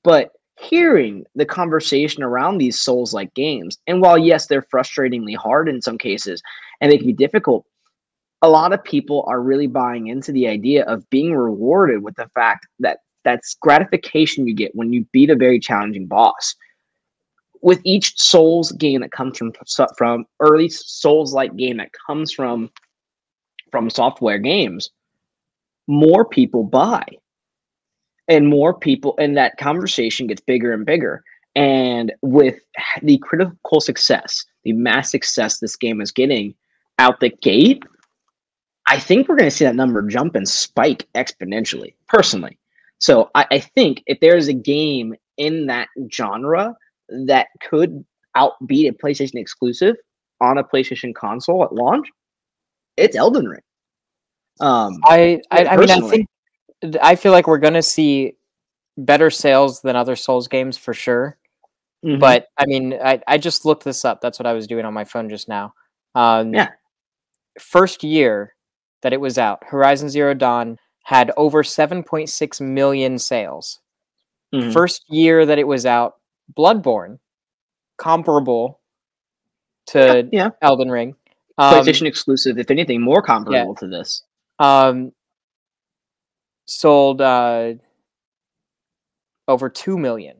But 0.03 0.31
hearing 0.59 1.25
the 1.35 1.45
conversation 1.45 2.23
around 2.23 2.57
these 2.57 2.79
souls 2.79 3.13
like 3.13 3.33
games, 3.35 3.77
and 3.85 4.01
while 4.01 4.17
yes, 4.17 4.47
they're 4.47 4.65
frustratingly 4.73 5.35
hard 5.35 5.69
in 5.69 5.81
some 5.81 5.97
cases 5.97 6.41
and 6.81 6.91
they 6.91 6.97
can 6.97 7.07
be 7.07 7.13
difficult, 7.13 7.65
a 8.41 8.49
lot 8.49 8.73
of 8.73 8.83
people 8.83 9.25
are 9.27 9.41
really 9.41 9.67
buying 9.67 10.07
into 10.07 10.31
the 10.31 10.47
idea 10.47 10.83
of 10.85 11.09
being 11.09 11.33
rewarded 11.33 12.03
with 12.03 12.15
the 12.15 12.29
fact 12.35 12.67
that 12.79 12.99
that's 13.23 13.55
gratification 13.55 14.47
you 14.47 14.53
get 14.53 14.75
when 14.75 14.93
you 14.93 15.05
beat 15.11 15.29
a 15.29 15.35
very 15.35 15.59
challenging 15.59 16.07
boss. 16.07 16.55
With 17.61 17.81
each 17.83 18.17
Souls 18.19 18.71
game 18.73 19.01
that 19.01 19.11
comes 19.11 19.37
from 19.37 19.51
from 19.97 20.25
early 20.39 20.69
Souls 20.69 21.33
like 21.33 21.55
game 21.55 21.77
that 21.77 21.89
comes 22.05 22.31
from 22.31 22.69
FromSoftware 23.73 24.41
games, 24.41 24.91
more 25.87 26.23
people 26.23 26.63
buy, 26.63 27.03
and 28.27 28.47
more 28.47 28.73
people, 28.73 29.15
and 29.17 29.35
that 29.37 29.57
conversation 29.57 30.27
gets 30.27 30.41
bigger 30.41 30.71
and 30.71 30.85
bigger. 30.85 31.23
And 31.55 32.13
with 32.21 32.59
the 33.01 33.17
critical 33.17 33.81
success, 33.81 34.45
the 34.63 34.73
mass 34.73 35.09
success 35.09 35.59
this 35.59 35.75
game 35.75 36.01
is 36.01 36.11
getting 36.11 36.53
out 36.99 37.19
the 37.19 37.29
gate, 37.41 37.83
I 38.87 38.99
think 38.99 39.27
we're 39.27 39.35
going 39.35 39.49
to 39.49 39.55
see 39.55 39.65
that 39.65 39.75
number 39.75 40.01
jump 40.03 40.35
and 40.35 40.47
spike 40.47 41.07
exponentially, 41.13 41.93
personally. 42.07 42.57
So 42.99 43.29
I, 43.35 43.45
I, 43.51 43.59
think 43.59 44.01
if 44.07 44.19
there's 44.21 44.47
a 44.47 44.53
game 44.53 45.13
in 45.37 45.67
that 45.67 45.89
genre 46.11 46.75
that 47.09 47.47
could 47.61 48.03
outbeat 48.35 48.89
a 48.89 48.93
PlayStation 48.93 49.35
exclusive 49.35 49.97
on 50.41 50.57
a 50.57 50.63
PlayStation 50.63 51.13
console 51.13 51.63
at 51.63 51.73
launch, 51.73 52.07
it's 52.95 53.15
Elden 53.15 53.47
Ring. 53.47 53.61
Um, 54.59 54.99
I, 55.03 55.41
I, 55.51 55.65
I 55.65 55.77
mean, 55.77 55.91
I 55.91 55.99
think 55.99 56.27
I 57.01 57.15
feel 57.15 57.31
like 57.31 57.45
we're 57.45 57.59
going 57.59 57.73
to 57.73 57.83
see 57.83 58.33
better 58.97 59.29
sales 59.29 59.81
than 59.81 59.95
other 59.95 60.15
Souls 60.15 60.47
games 60.47 60.77
for 60.77 60.93
sure. 60.93 61.37
Mm-hmm. 62.03 62.19
But 62.19 62.47
I 62.57 62.65
mean, 62.65 62.93
I, 62.93 63.21
I 63.27 63.37
just 63.37 63.65
looked 63.65 63.83
this 63.83 64.05
up. 64.05 64.21
That's 64.21 64.39
what 64.39 64.47
I 64.47 64.53
was 64.53 64.65
doing 64.65 64.85
on 64.85 64.93
my 64.93 65.03
phone 65.03 65.29
just 65.29 65.47
now. 65.47 65.73
Um, 66.15 66.53
yeah. 66.53 66.69
First 67.59 68.03
year 68.03 68.55
that 69.01 69.13
it 69.13 69.21
was 69.21 69.37
out, 69.37 69.63
Horizon 69.65 70.09
Zero 70.09 70.33
Dawn 70.33 70.77
had 71.03 71.31
over 71.37 71.63
7.6 71.63 72.61
million 72.61 73.17
sales. 73.17 73.79
Mm-hmm. 74.53 74.71
First 74.71 75.05
year 75.09 75.45
that 75.45 75.59
it 75.59 75.67
was 75.67 75.85
out, 75.85 76.15
Bloodborne, 76.57 77.19
comparable 77.97 78.79
to 79.87 80.27
yeah, 80.31 80.43
yeah. 80.43 80.49
Elden 80.61 80.89
Ring. 80.89 81.15
Um, 81.57 81.73
PlayStation 81.73 82.07
exclusive, 82.07 82.59
if 82.59 82.69
anything, 82.69 83.01
more 83.01 83.21
comparable 83.21 83.75
yeah. 83.75 83.79
to 83.79 83.87
this. 83.87 84.23
Um, 84.59 85.11
sold 86.65 87.21
uh, 87.21 87.73
over 89.47 89.69
2 89.69 89.97
million. 89.97 90.37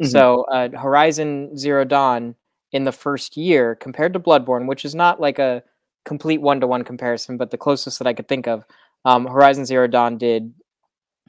Mm-hmm. 0.00 0.06
So 0.06 0.44
uh, 0.44 0.70
Horizon 0.70 1.56
Zero 1.56 1.84
Dawn 1.84 2.34
in 2.72 2.84
the 2.84 2.92
first 2.92 3.36
year 3.36 3.74
compared 3.74 4.12
to 4.14 4.20
Bloodborne, 4.20 4.66
which 4.66 4.84
is 4.84 4.94
not 4.94 5.20
like 5.20 5.38
a 5.38 5.62
complete 6.04 6.40
one 6.40 6.60
to 6.60 6.66
one 6.66 6.84
comparison, 6.84 7.36
but 7.36 7.50
the 7.50 7.58
closest 7.58 7.98
that 7.98 8.06
I 8.06 8.14
could 8.14 8.28
think 8.28 8.46
of, 8.46 8.64
um, 9.04 9.26
Horizon 9.26 9.64
Zero 9.64 9.86
Dawn 9.86 10.18
did 10.18 10.52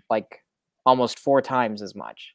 like 0.10 0.44
almost 0.86 1.20
four 1.20 1.42
times 1.42 1.82
as 1.82 1.96
much. 1.96 2.34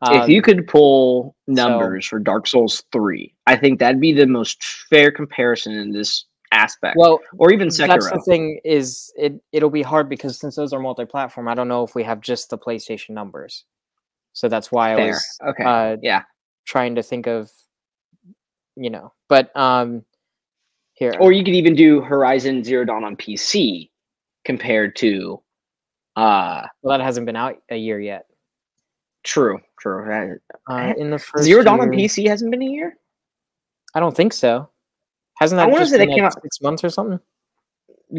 Um, 0.00 0.22
if 0.22 0.28
you 0.28 0.38
um, 0.38 0.42
could 0.42 0.66
pull 0.66 1.36
numbers 1.46 2.06
so, 2.06 2.10
for 2.10 2.18
Dark 2.18 2.48
Souls 2.48 2.82
3, 2.92 3.32
I 3.46 3.56
think 3.56 3.78
that'd 3.78 4.00
be 4.00 4.12
the 4.12 4.26
most 4.26 4.62
fair 4.90 5.12
comparison 5.12 5.74
in 5.74 5.92
this 5.92 6.24
aspect. 6.50 6.96
Well, 6.96 7.20
or 7.38 7.52
even 7.52 7.68
Sekiro. 7.68 7.88
That's 7.88 8.10
the 8.10 8.22
thing 8.26 8.60
is 8.64 9.12
it 9.16 9.40
it'll 9.52 9.70
be 9.70 9.82
hard 9.82 10.08
because 10.08 10.38
since 10.38 10.56
those 10.56 10.72
are 10.72 10.80
multi-platform, 10.80 11.48
I 11.48 11.54
don't 11.54 11.68
know 11.68 11.84
if 11.84 11.94
we 11.94 12.02
have 12.02 12.20
just 12.20 12.50
the 12.50 12.58
PlayStation 12.58 13.10
numbers. 13.10 13.64
So 14.32 14.48
that's 14.48 14.72
why 14.72 14.96
fair. 14.96 15.04
I 15.04 15.08
was 15.08 15.38
okay. 15.48 15.64
Uh, 15.64 15.96
yeah, 16.02 16.22
trying 16.64 16.96
to 16.96 17.02
think 17.02 17.26
of 17.26 17.50
you 18.76 18.90
know, 18.90 19.12
but 19.28 19.54
um 19.56 20.04
Or 21.20 21.32
you 21.32 21.44
could 21.44 21.54
even 21.54 21.74
do 21.74 22.00
Horizon 22.00 22.62
Zero 22.64 22.84
Dawn 22.84 23.04
on 23.04 23.16
PC 23.16 23.90
compared 24.44 24.96
to 24.96 25.40
uh 26.16 26.66
well 26.82 26.98
that 26.98 27.04
hasn't 27.04 27.26
been 27.26 27.36
out 27.36 27.56
a 27.70 27.76
year 27.76 28.00
yet. 28.00 28.26
True, 29.24 29.60
true. 29.78 30.36
Uh, 30.68 30.94
in 30.96 31.10
the 31.10 31.18
first 31.18 31.44
Zero 31.44 31.62
Dawn 31.62 31.80
on 31.80 31.88
PC 31.88 32.26
hasn't 32.28 32.50
been 32.50 32.62
a 32.62 32.66
year? 32.66 32.96
I 33.94 34.00
don't 34.00 34.16
think 34.16 34.32
so. 34.32 34.68
Hasn't 35.38 35.58
that 35.58 35.68
I 35.68 35.78
just 35.78 35.92
been 35.92 36.08
came 36.08 36.24
out 36.24 36.40
six 36.42 36.60
months 36.60 36.84
or 36.84 36.90
something? 36.90 37.20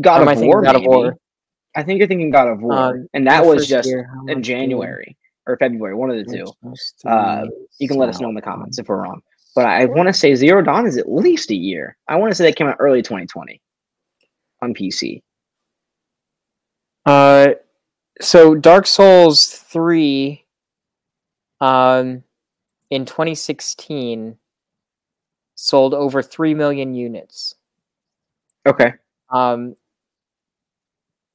God 0.02 0.28
or 0.28 0.32
of 0.32 0.40
War, 0.42 0.62
God 0.62 0.76
of 0.76 0.84
War. 0.84 1.18
I 1.76 1.84
think 1.84 2.00
you're 2.00 2.08
thinking 2.08 2.32
God 2.32 2.48
of 2.48 2.62
War, 2.62 2.74
uh, 2.74 2.94
and 3.14 3.28
that 3.28 3.46
was 3.46 3.68
just 3.68 3.88
year, 3.88 4.10
in 4.28 4.42
January 4.44 5.18
or 5.46 5.58
February, 5.58 5.96
one 5.96 6.10
of 6.10 6.18
the 6.18 6.24
two. 6.24 7.10
Uh, 7.10 7.46
you 7.80 7.88
can 7.88 7.98
let 7.98 8.10
us 8.10 8.20
know 8.20 8.30
in 8.30 8.36
the 8.36 8.42
comments 8.42 8.80
if 8.80 8.88
we're 8.88 9.02
wrong 9.02 9.22
but 9.56 9.66
I 9.66 9.86
want 9.86 10.08
to 10.08 10.14
say 10.14 10.36
Zero 10.36 10.62
Dawn 10.62 10.88
is 10.88 10.98
at 10.98 11.12
least 11.12 11.52
a 11.52 11.56
year. 11.56 11.98
I 12.08 12.16
want 12.16 12.32
to 12.32 12.36
say 12.36 12.46
that 12.46 12.56
came 12.56 12.68
out 12.68 12.78
early 12.80 13.02
2020 13.02 13.62
on 14.62 14.74
PC. 14.74 15.22
Uh, 17.06 17.50
so 18.22 18.56
Dark 18.56 18.88
Souls 18.88 19.46
3 19.48 20.44
um, 21.62 22.24
in 22.90 23.06
2016 23.06 24.38
sold 25.56 25.94
over 25.94 26.22
3 26.22 26.54
million 26.54 26.94
units. 26.94 27.56
Okay. 28.66 28.94
Um, 29.30 29.76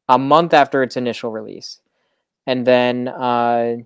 a 0.08 0.18
month 0.18 0.54
after 0.54 0.82
its 0.82 0.96
initial 0.96 1.30
release. 1.30 1.80
And 2.46 2.66
then 2.66 3.08
uh, 3.08 3.76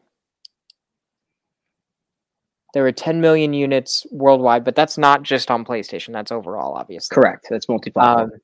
there 2.72 2.82
were 2.82 2.92
10 2.92 3.20
million 3.20 3.52
units 3.52 4.06
worldwide, 4.10 4.64
but 4.64 4.74
that's 4.74 4.96
not 4.96 5.22
just 5.22 5.50
on 5.50 5.64
PlayStation. 5.64 6.12
That's 6.12 6.32
overall, 6.32 6.74
obviously. 6.74 7.14
Correct. 7.14 7.46
That's 7.50 7.68
multi-platform. 7.68 8.32
Um, 8.32 8.40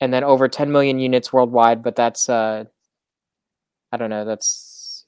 and 0.00 0.12
then 0.12 0.24
over 0.24 0.48
10 0.48 0.72
million 0.72 0.98
units 0.98 1.32
worldwide, 1.32 1.82
but 1.82 1.94
that's 1.94 2.28
uh, 2.28 2.64
I 3.92 3.96
don't 3.96 4.10
know. 4.10 4.24
That's 4.24 5.04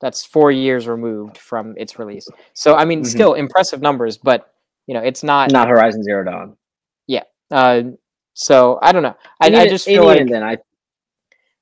that's 0.00 0.24
four 0.24 0.50
years 0.50 0.88
removed 0.88 1.38
from 1.38 1.74
its 1.76 1.98
release. 1.98 2.26
So 2.54 2.74
I 2.74 2.84
mean, 2.84 3.00
mm-hmm. 3.00 3.08
still 3.08 3.34
impressive 3.34 3.80
numbers, 3.80 4.18
but 4.18 4.52
you 4.86 4.94
know, 4.94 5.00
it's 5.00 5.22
not 5.22 5.50
not 5.52 5.68
Horizon 5.68 6.02
Zero 6.02 6.24
Dawn. 6.24 6.56
Yeah. 7.06 7.22
Uh, 7.50 7.82
so 8.34 8.78
I 8.80 8.92
don't 8.92 9.02
know. 9.02 9.16
I, 9.40 9.46
I 9.54 9.68
just 9.68 9.84
feel 9.84 10.04
like 10.04 10.28
then 10.28 10.42
I 10.42 10.58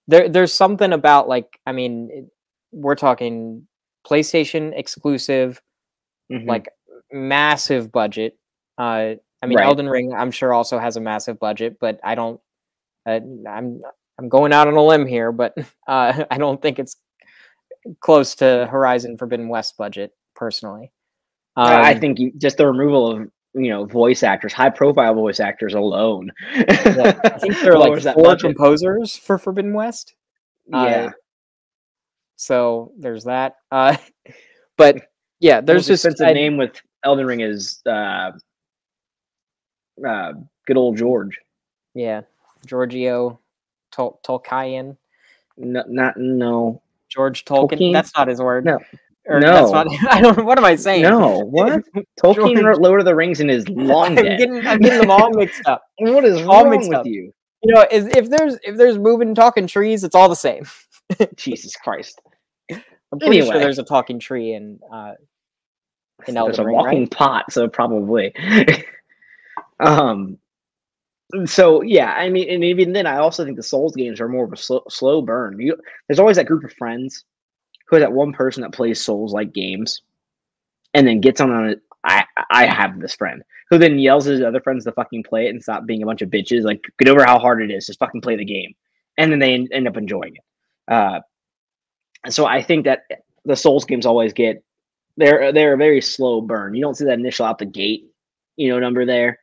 there 0.07 0.29
there's 0.29 0.53
something 0.53 0.93
about 0.93 1.29
like 1.29 1.59
I 1.67 1.73
mean, 1.73 2.31
we're 2.73 2.95
talking 2.95 3.67
PlayStation 4.07 4.73
exclusive, 4.77 5.61
mm-hmm. 6.33 6.49
like 6.49 6.69
massive 7.13 7.93
budget. 7.93 8.39
Uh, 8.79 9.15
I 9.43 9.47
mean, 9.47 9.59
right. 9.59 9.67
Elden 9.67 9.89
Ring, 9.89 10.13
I'm 10.13 10.31
sure 10.31 10.53
also 10.53 10.79
has 10.79 10.97
a 10.97 11.01
massive 11.01 11.39
budget, 11.39 11.79
but 11.81 11.99
I 12.05 12.15
don't. 12.15 12.41
Uh, 13.07 13.21
I'm 13.49 13.81
I'm 14.19 14.29
going 14.29 14.53
out 14.53 14.69
on 14.69 14.75
a 14.75 14.83
limb 14.83 15.07
here, 15.07 15.33
but 15.33 15.55
uh, 15.89 16.25
I 16.31 16.39
don't 16.39 16.61
think 16.61 16.79
it's 16.79 16.97
close 18.01 18.35
to 18.37 18.69
Horizon 18.71 19.17
Forbidden 19.17 19.49
West 19.49 19.77
budget 19.77 20.13
personally. 20.35 20.93
Um, 21.57 21.67
I 21.67 21.95
think 21.95 22.19
you, 22.19 22.33
just 22.37 22.59
the 22.59 22.67
removal 22.67 23.11
of 23.11 23.31
you 23.55 23.71
know 23.71 23.87
voice 23.87 24.23
actors, 24.23 24.53
high 24.53 24.71
profile 24.71 25.15
voice 25.15 25.41
actors 25.41 25.75
alone. 25.75 26.31
yeah, 26.55 27.19
I 27.25 27.39
think 27.39 27.59
there 27.63 27.75
are 27.75 27.79
like 27.79 28.03
four 28.15 28.37
composers 28.37 29.17
for 29.17 29.39
Forbidden 29.39 29.73
West. 29.73 30.15
Uh, 30.73 30.87
yeah, 30.89 31.11
so 32.41 32.91
there's 32.99 33.25
that. 33.25 33.57
Uh, 33.71 33.97
but 34.79 35.09
yeah, 35.41 35.61
there's 35.61 35.87
just 35.87 36.05
a 36.07 36.33
name 36.33 36.57
with 36.57 36.73
Elden 37.05 37.27
Ring 37.27 37.41
is 37.41 37.83
uh, 37.87 38.33
uh, 40.07 40.33
good 40.67 40.77
old 40.79 40.97
George. 40.97 41.39
Yeah, 41.95 42.23
Giorgio 42.65 43.39
Tol- 43.93 44.19
Tolkien. 44.27 44.97
No, 45.59 45.85
not 45.87 46.17
no. 46.17 46.81
George 47.11 47.45
Tolkien. 47.45 47.73
Tolkien. 47.79 47.93
That's 47.93 48.17
not 48.17 48.29
his 48.29 48.41
word. 48.41 48.65
No. 48.65 48.79
Or 49.27 49.39
No. 49.39 49.53
that's 49.71 49.73
not, 49.73 49.87
I 50.15 50.21
don't. 50.23 50.45
What 50.47 50.57
am 50.57 50.65
I 50.65 50.77
saying? 50.77 51.03
No, 51.03 51.41
what? 51.51 51.83
Tolkien 52.23 52.55
George- 52.55 52.65
wrote 52.65 52.81
Lord 52.81 53.01
of 53.01 53.07
the 53.07 53.15
Rings 53.15 53.41
and 53.41 53.51
is 53.51 53.69
long 53.69 54.07
I'm 54.19 54.25
dead. 54.25 54.39
getting, 54.39 54.67
I'm 54.67 54.79
getting 54.79 55.01
them 55.01 55.11
all 55.11 55.31
mixed 55.33 55.61
up. 55.67 55.83
what 55.99 56.25
is 56.25 56.41
all 56.47 56.63
wrong 56.65 56.71
mixed 56.71 56.89
with 56.89 56.99
up. 57.01 57.07
you? 57.07 57.33
You 57.63 57.75
know, 57.75 57.87
if, 57.91 58.17
if 58.17 58.31
there's 58.31 58.57
if 58.63 58.79
there's 58.79 58.97
moving 58.99 59.35
talking 59.35 59.67
trees, 59.67 60.05
it's 60.05 60.15
all 60.15 60.31
the 60.31 60.35
same. 60.37 60.65
Jesus 61.37 61.77
Christ. 61.77 62.21
I'm 62.71 63.19
pretty 63.19 63.41
sure 63.41 63.59
there's 63.59 63.79
a 63.79 63.85
talking 63.85 64.21
tree 64.21 64.55
in 64.55 64.79
uh 64.93 65.15
in 66.27 66.35
There's 66.35 66.59
Elden 66.59 66.61
a 66.61 66.67
Ring, 66.67 66.77
walking 66.77 67.01
right? 67.01 67.11
pot, 67.11 67.53
so 67.53 67.69
probably. 67.69 68.35
um. 69.81 70.39
So 71.47 71.83
yeah, 71.83 72.13
I 72.13 72.29
mean, 72.29 72.51
and 72.51 72.65
even 72.65 72.93
then, 72.93 73.07
I 73.07 73.19
also 73.19 73.45
think 73.45 73.57
the 73.57 73.63
Souls 73.63 73.95
games 73.95 74.21
are 74.21 74.29
more 74.29 74.45
of 74.45 74.53
a 74.53 74.57
slow, 74.57 74.83
slow 74.89 75.23
burn. 75.23 75.61
You, 75.61 75.77
there's 76.09 76.19
always 76.19 76.37
that 76.37 76.47
group 76.47 76.65
of 76.65 76.73
friends 76.73 77.25
who 77.87 77.97
has 77.97 78.03
that 78.03 78.13
one 78.13 78.33
person 78.33 78.63
that 78.63 78.73
plays 78.73 79.01
Souls 79.01 79.33
like 79.33 79.53
games, 79.53 80.03
and 80.95 81.07
then 81.07 81.21
gets 81.21 81.41
on 81.41 81.69
it. 81.69 81.81
I 82.05 82.25
I 82.51 82.67
have 82.67 82.99
this 82.99 83.15
friend 83.15 83.43
who 83.69 83.79
then 83.79 83.99
yells 83.99 84.27
at 84.27 84.33
his 84.33 84.43
other 84.43 84.61
friends 84.61 84.85
to 84.85 84.93
fucking 84.93 85.23
play 85.23 85.47
it 85.47 85.51
and 85.51 85.63
stop 85.63 85.87
being 85.87 86.03
a 86.03 86.07
bunch 86.07 86.23
of 86.23 86.31
bitches. 86.31 86.65
Like, 86.65 86.83
get 86.99 87.09
over 87.09 87.25
how 87.25 87.39
hard 87.39 87.63
it 87.63 87.71
is. 87.71 87.87
Just 87.87 88.01
fucking 88.01 88.23
play 88.23 88.37
the 88.37 88.45
game, 88.45 88.75
and 89.17 89.31
then 89.31 89.39
they 89.39 89.55
end 89.55 89.87
up 89.87 89.97
enjoying 89.97 90.35
it. 90.35 90.43
Uh, 90.91 91.21
and 92.25 92.35
so 92.35 92.45
I 92.47 92.61
think 92.63 92.85
that 92.85 93.01
the 93.45 93.57
Souls 93.57 93.85
games 93.85 94.05
always 94.05 94.33
get 94.33 94.63
they're 95.17 95.53
they're 95.53 95.75
a 95.75 95.79
very 95.79 96.01
slow 96.01 96.41
burn. 96.41 96.75
You 96.75 96.83
don't 96.83 96.97
see 96.97 97.05
that 97.07 97.19
initial 97.19 97.47
out 97.47 97.59
the 97.59 97.65
gate, 97.67 98.05
you 98.57 98.69
know, 98.69 98.79
number 98.79 99.07
there, 99.07 99.39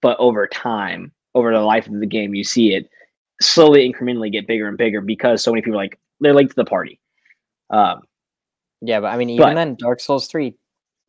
but 0.00 0.16
over 0.18 0.46
time, 0.46 1.12
over 1.34 1.52
the 1.52 1.60
life 1.60 1.86
of 1.86 1.98
the 2.00 2.06
game, 2.06 2.34
you 2.34 2.44
see 2.44 2.74
it 2.74 2.88
slowly, 3.40 3.90
incrementally 3.92 4.30
get 4.32 4.46
bigger 4.46 4.68
and 4.68 4.78
bigger 4.78 5.00
because 5.00 5.42
so 5.42 5.50
many 5.50 5.62
people 5.62 5.78
are 5.78 5.82
like 5.82 5.98
they're 6.20 6.34
late 6.34 6.48
to 6.50 6.56
the 6.56 6.64
party. 6.64 7.00
Um, 7.70 8.02
Yeah, 8.80 9.00
but 9.00 9.08
I 9.08 9.16
mean, 9.16 9.30
even 9.30 9.42
But- 9.48 9.54
then, 9.54 9.74
Dark 9.76 10.00
Souls 10.00 10.26
three, 10.28 10.54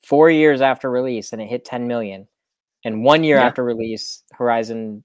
four 0.06 0.30
years 0.30 0.62
after 0.62 0.90
release, 0.90 1.34
and 1.34 1.42
it 1.42 1.48
hit 1.48 1.66
10 1.66 1.88
million, 1.88 2.28
and 2.86 3.04
one 3.04 3.24
year 3.24 3.38
Yeah. 3.38 3.46
after 3.48 3.64
release, 3.64 4.24
Horizon 4.34 5.04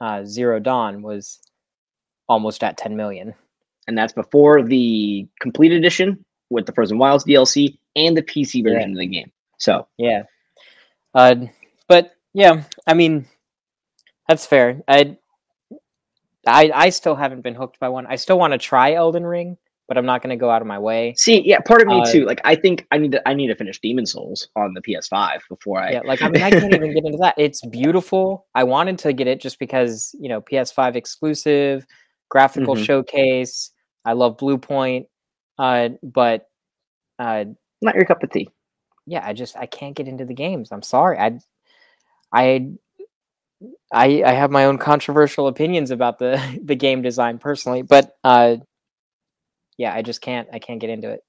uh, 0.00 0.24
Zero 0.24 0.58
Dawn 0.60 1.02
was 1.02 1.40
almost 2.28 2.62
at 2.64 2.76
10 2.76 2.96
million. 2.96 3.34
And 3.86 3.96
that's 3.96 4.12
before 4.12 4.62
the 4.62 5.26
complete 5.40 5.72
edition 5.72 6.24
with 6.50 6.66
the 6.66 6.72
Frozen 6.72 6.98
Wilds 6.98 7.24
DLC 7.24 7.78
and 7.96 8.16
the 8.16 8.22
PC 8.22 8.62
Yeah. 8.64 8.72
version 8.74 8.92
of 8.92 8.98
the 8.98 9.06
game. 9.06 9.30
So 9.58 9.86
Yeah. 9.98 10.22
Uh, 11.14 11.46
but 11.88 12.12
yeah, 12.34 12.64
I 12.86 12.94
mean, 12.94 13.26
that's 14.28 14.44
fair. 14.46 14.82
I, 14.86 15.16
I, 16.46 16.70
I 16.74 16.88
still 16.90 17.14
haven't 17.16 17.40
been 17.40 17.54
hooked 17.54 17.80
by 17.80 17.88
one. 17.88 18.06
I 18.06 18.16
still 18.16 18.38
want 18.38 18.52
to 18.52 18.58
try 18.58 18.92
Elden 18.92 19.24
Ring, 19.24 19.56
but 19.88 19.96
I'm 19.96 20.04
not 20.06 20.22
going 20.22 20.36
to 20.36 20.40
go 20.40 20.50
out 20.50 20.60
of 20.62 20.68
my 20.68 20.78
way. 20.78 21.14
see, 21.16 21.42
yeah, 21.44 21.58
part 21.60 21.80
of 21.80 21.88
me 21.88 22.00
Uh, 22.00 22.12
too. 22.12 22.24
Like 22.26 22.40
I 22.44 22.54
think 22.54 22.86
I 22.92 22.98
need 22.98 23.12
to 23.12 23.26
I 23.28 23.34
need 23.34 23.46
to 23.48 23.54
finish 23.56 23.80
Demon 23.80 24.04
Souls 24.06 24.48
on 24.56 24.74
the 24.74 24.82
PS5 24.82 25.40
before 25.48 25.80
I 25.80 25.92
Yeah, 25.92 26.02
like 26.04 26.20
I 26.22 26.28
mean, 26.28 26.42
I 26.42 26.50
can't 26.50 26.72
even 26.74 26.92
get 26.94 27.04
into 27.04 27.18
that. 27.22 27.34
It's 27.38 27.64
beautiful. 27.70 28.46
I 28.54 28.64
wanted 28.64 28.98
to 29.00 29.12
get 29.12 29.26
it 29.26 29.40
just 29.40 29.58
because 29.58 30.14
you 30.20 30.28
know 30.28 30.40
PS5 30.42 30.96
exclusive, 30.96 31.86
graphical 32.28 32.74
Mhm. 32.76 32.84
showcase. 32.84 33.70
I 34.06 34.14
love 34.14 34.38
Bluepoint, 34.38 35.08
uh, 35.58 35.90
but 36.02 36.48
uh, 37.18 37.46
not 37.82 37.96
your 37.96 38.06
cup 38.06 38.22
of 38.22 38.30
tea. 38.30 38.48
yeah, 39.06 39.26
I 39.26 39.32
just 39.34 39.56
I 39.56 39.66
can't 39.66 39.96
get 39.96 40.08
into 40.08 40.24
the 40.24 40.34
games. 40.34 40.70
I'm 40.72 40.82
sorry. 40.82 41.18
I 41.18 41.40
I 42.32 42.72
I 43.92 44.22
I 44.24 44.32
have 44.32 44.50
my 44.50 44.66
own 44.66 44.78
controversial 44.78 45.48
opinions 45.48 45.90
about 45.90 46.18
the 46.18 46.40
the 46.64 46.76
game 46.76 47.02
design 47.02 47.38
personally, 47.38 47.82
but 47.82 48.16
uh 48.24 48.56
yeah, 49.78 49.94
I 49.94 50.02
just 50.02 50.20
can't 50.22 50.48
I 50.52 50.58
can't 50.58 50.80
get 50.80 50.90
into 50.90 51.10
it. 51.10 51.20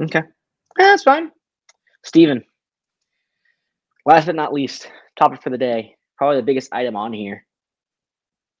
Okay. 0.00 0.20
Eh, 0.20 0.24
That's 0.78 1.02
fine. 1.04 1.30
Steven. 2.04 2.44
Last 4.06 4.26
but 4.26 4.34
not 4.34 4.52
least, 4.52 4.90
topic 5.16 5.42
for 5.42 5.50
the 5.50 5.58
day. 5.58 5.96
Probably 6.18 6.36
the 6.38 6.42
biggest 6.44 6.72
item 6.72 6.96
on 6.96 7.12
here. 7.12 7.46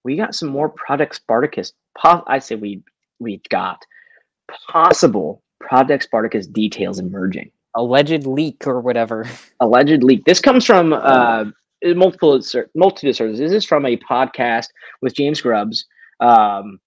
We 0.04 0.16
got 0.16 0.34
some 0.34 0.48
more 0.50 0.68
Project 0.68 1.14
Spartacus. 1.16 1.72
Po- 1.98 2.24
I 2.26 2.38
say 2.38 2.54
we 2.56 2.82
we 3.22 3.40
got 3.48 3.82
possible 4.68 5.42
Project 5.60 6.04
Spartacus 6.04 6.46
details 6.46 6.98
emerging. 6.98 7.50
Alleged 7.74 8.26
leak 8.26 8.66
or 8.66 8.80
whatever. 8.80 9.26
Alleged 9.60 10.02
leak. 10.02 10.24
This 10.24 10.40
comes 10.40 10.66
from 10.66 10.92
uh, 10.92 11.44
multiple 11.84 12.40
multitude 12.74 13.16
sources. 13.16 13.38
This 13.38 13.52
is 13.52 13.64
from 13.64 13.86
a 13.86 13.96
podcast 13.98 14.66
with 15.00 15.14
James 15.14 15.40
Grubbs 15.40 15.86
um, 16.20 16.78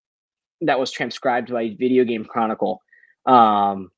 that 0.61 0.79
was 0.79 0.91
transcribed 0.91 1.51
by 1.51 1.75
Video 1.79 2.03
Game 2.03 2.25
Chronicle. 2.25 2.81
Um, 3.25 3.89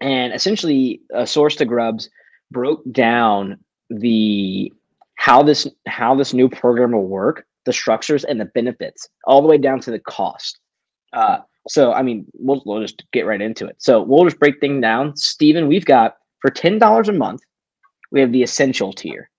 and 0.00 0.32
essentially, 0.32 1.02
a 1.14 1.26
source 1.26 1.56
to 1.56 1.64
Grubbs 1.64 2.10
broke 2.50 2.82
down 2.90 3.58
the 3.90 4.72
how 5.16 5.42
this 5.42 5.66
how 5.86 6.14
this 6.14 6.32
new 6.32 6.48
program 6.48 6.92
will 6.92 7.06
work, 7.06 7.46
the 7.66 7.72
structures 7.72 8.24
and 8.24 8.40
the 8.40 8.46
benefits, 8.46 9.08
all 9.24 9.42
the 9.42 9.48
way 9.48 9.58
down 9.58 9.80
to 9.80 9.90
the 9.90 9.98
cost. 10.00 10.58
Uh, 11.12 11.38
so, 11.68 11.92
I 11.92 12.02
mean, 12.02 12.26
we'll, 12.34 12.62
we'll 12.64 12.80
just 12.80 13.04
get 13.12 13.26
right 13.26 13.40
into 13.40 13.66
it. 13.66 13.76
So, 13.78 14.02
we'll 14.02 14.24
just 14.24 14.38
break 14.40 14.60
things 14.60 14.80
down. 14.82 15.16
Steven, 15.16 15.68
we've 15.68 15.84
got 15.84 16.16
for 16.40 16.50
ten 16.50 16.78
dollars 16.78 17.08
a 17.08 17.12
month, 17.12 17.42
we 18.12 18.20
have 18.20 18.32
the 18.32 18.42
essential 18.42 18.92
tier. 18.92 19.30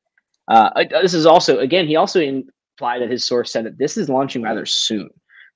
Uh, 0.48 0.70
uh, 0.76 1.02
this 1.02 1.14
is 1.14 1.26
also 1.26 1.60
again, 1.60 1.88
he 1.88 1.96
also 1.96 2.20
implied 2.20 3.02
that 3.02 3.10
his 3.10 3.26
source 3.26 3.52
said 3.52 3.66
that 3.66 3.78
this 3.78 3.98
is 3.98 4.10
launching 4.10 4.42
rather 4.42 4.66
soon. 4.66 5.10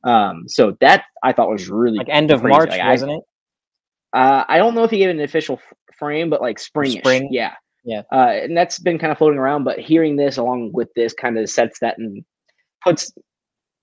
Um, 0.04 0.44
so 0.48 0.78
that 0.82 1.06
I 1.24 1.34
thought 1.34 1.50
was 1.50 1.70
really 1.70 1.98
Like 1.98 2.10
end 2.10 2.32
of 2.32 2.42
crazy. 2.42 2.52
March, 2.52 2.70
Like, 2.70 2.82
I- 2.82 2.92
wasn't 2.92 3.12
it? 3.14 3.24
uh, 4.14 4.44
I 4.48 4.58
don't 4.58 4.76
know 4.76 4.84
if 4.84 4.92
he 4.92 5.00
gave 5.00 5.10
an 5.10 5.20
official 5.22 5.56
f- 5.56 5.78
frame, 5.98 6.30
but 6.30 6.42
like 6.42 6.58
springish. 6.58 7.00
Spring? 7.00 7.28
Yeah. 7.32 7.54
Yeah. 7.84 8.02
Uh, 8.12 8.30
and 8.44 8.56
that's 8.58 8.80
been 8.80 8.98
kind 8.98 9.12
of 9.12 9.18
floating 9.18 9.40
around, 9.40 9.64
but 9.64 9.80
hearing 9.80 10.16
this 10.16 10.38
along 10.38 10.72
with 10.74 10.90
this 10.96 11.14
kind 11.14 11.38
of 11.38 11.50
sets 11.50 11.80
that 11.80 11.98
and 11.98 12.24
puts 12.84 13.12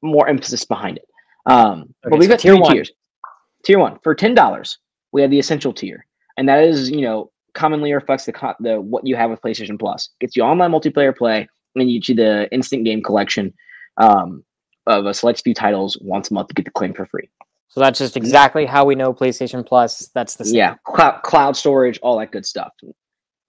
more 0.02 0.28
emphasis 0.28 0.64
behind 0.64 0.96
it. 0.98 1.04
Um, 1.46 1.80
Okay, 1.80 2.10
but 2.10 2.18
we've 2.18 2.24
so 2.28 2.34
got 2.34 2.40
tier 2.40 2.52
three 2.52 2.60
one. 2.60 2.72
tiers. 2.72 2.92
Tier 3.64 3.78
one 3.78 3.98
for 4.02 4.14
ten 4.14 4.34
dollars, 4.34 4.78
we 5.12 5.22
have 5.22 5.30
the 5.30 5.38
essential 5.38 5.72
tier, 5.72 6.06
and 6.36 6.48
that 6.48 6.62
is 6.64 6.90
you 6.90 7.00
know 7.02 7.30
commonly 7.54 7.92
reflects 7.92 8.24
the 8.24 8.32
co- 8.32 8.54
the 8.60 8.80
what 8.80 9.06
you 9.06 9.14
have 9.16 9.30
with 9.30 9.40
PlayStation 9.40 9.78
Plus. 9.78 10.10
Gets 10.20 10.36
you 10.36 10.42
online 10.42 10.70
multiplayer 10.70 11.16
play, 11.16 11.48
and 11.76 11.90
you 11.90 12.00
get 12.00 12.16
the 12.16 12.52
instant 12.52 12.84
game 12.84 13.02
collection 13.02 13.52
um, 13.98 14.44
of 14.86 15.06
a 15.06 15.14
select 15.14 15.42
few 15.42 15.54
titles 15.54 15.96
once 16.00 16.30
a 16.30 16.34
month 16.34 16.48
to 16.48 16.54
get 16.54 16.64
the 16.64 16.70
claim 16.72 16.92
for 16.94 17.06
free. 17.06 17.28
So 17.68 17.80
that's 17.80 17.98
just 17.98 18.16
exactly 18.16 18.66
how 18.66 18.84
we 18.84 18.94
know 18.94 19.14
PlayStation 19.14 19.64
Plus. 19.66 20.10
That's 20.14 20.36
the 20.36 20.44
same. 20.44 20.56
Yeah, 20.56 20.74
cloud, 20.84 21.22
cloud 21.22 21.56
storage, 21.56 21.98
all 22.02 22.18
that 22.18 22.30
good 22.30 22.44
stuff. 22.44 22.72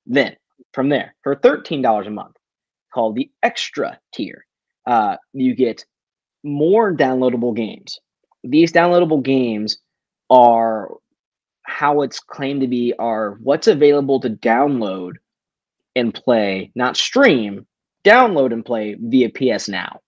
Then 0.06 0.36
from 0.74 0.90
there, 0.90 1.16
for 1.24 1.36
thirteen 1.36 1.82
dollars 1.82 2.08
a 2.08 2.12
month, 2.12 2.36
called 2.94 3.16
the 3.16 3.30
extra 3.42 4.00
tier, 4.14 4.46
uh, 4.86 5.18
you 5.34 5.56
get 5.56 5.86
more 6.44 6.94
downloadable 6.94 7.56
games. 7.56 8.00
These 8.44 8.72
downloadable 8.72 9.24
games 9.24 9.78
are 10.30 10.90
how 11.64 12.02
it's 12.02 12.20
claimed 12.20 12.62
to 12.62 12.68
be 12.68 12.94
are 13.00 13.38
what's 13.42 13.68
available 13.68 14.20
to 14.20 14.30
download 14.30 15.14
and 15.96 16.14
play, 16.14 16.72
not 16.76 16.98
stream, 16.98 17.66
download 18.04 18.52
and 18.52 18.66
play 18.66 18.96
via 19.00 19.30
PS 19.30 19.70
Now. 19.70 20.02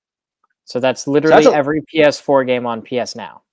So 0.65 0.79
that's 0.79 1.07
literally 1.07 1.45
a- 1.45 1.51
every 1.51 1.81
PS4 1.93 2.45
game 2.45 2.65
on 2.65 2.81
PS 2.81 3.15
Now. 3.15 3.43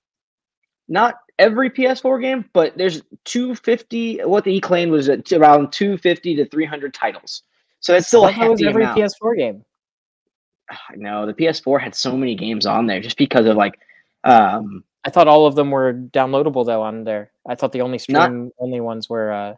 not 0.89 1.15
every 1.39 1.69
PS4 1.69 2.21
game, 2.21 2.45
but 2.53 2.77
there's 2.77 3.01
250. 3.25 4.19
What 4.25 4.45
he 4.45 4.59
claimed 4.59 4.91
was 4.91 5.09
around 5.09 5.71
250 5.71 6.35
to 6.35 6.45
300 6.45 6.93
titles. 6.93 7.43
So 7.79 7.93
that's 7.93 8.07
still 8.07 8.25
a 8.25 8.31
hefty 8.31 8.67
every 8.67 8.83
amount. 8.83 8.99
PS4 8.99 9.37
game. 9.37 9.65
No, 10.95 11.25
the 11.25 11.33
PS4 11.33 11.81
had 11.81 11.95
so 11.95 12.15
many 12.15 12.35
games 12.35 12.65
on 12.65 12.85
there 12.87 12.99
just 13.01 13.17
because 13.17 13.45
of 13.45 13.55
like, 13.57 13.79
um, 14.23 14.83
I 15.05 15.09
thought 15.09 15.27
all 15.27 15.45
of 15.45 15.55
them 15.55 15.69
were 15.71 15.93
downloadable 15.93 16.65
though 16.65 16.81
on 16.81 17.03
there. 17.03 17.31
I 17.47 17.55
thought 17.55 17.71
the 17.71 17.81
only 17.81 17.99
Not- 18.09 18.25
stream 18.27 18.51
only 18.59 18.79
ones 18.81 19.09
were 19.09 19.31
uh 19.31 19.55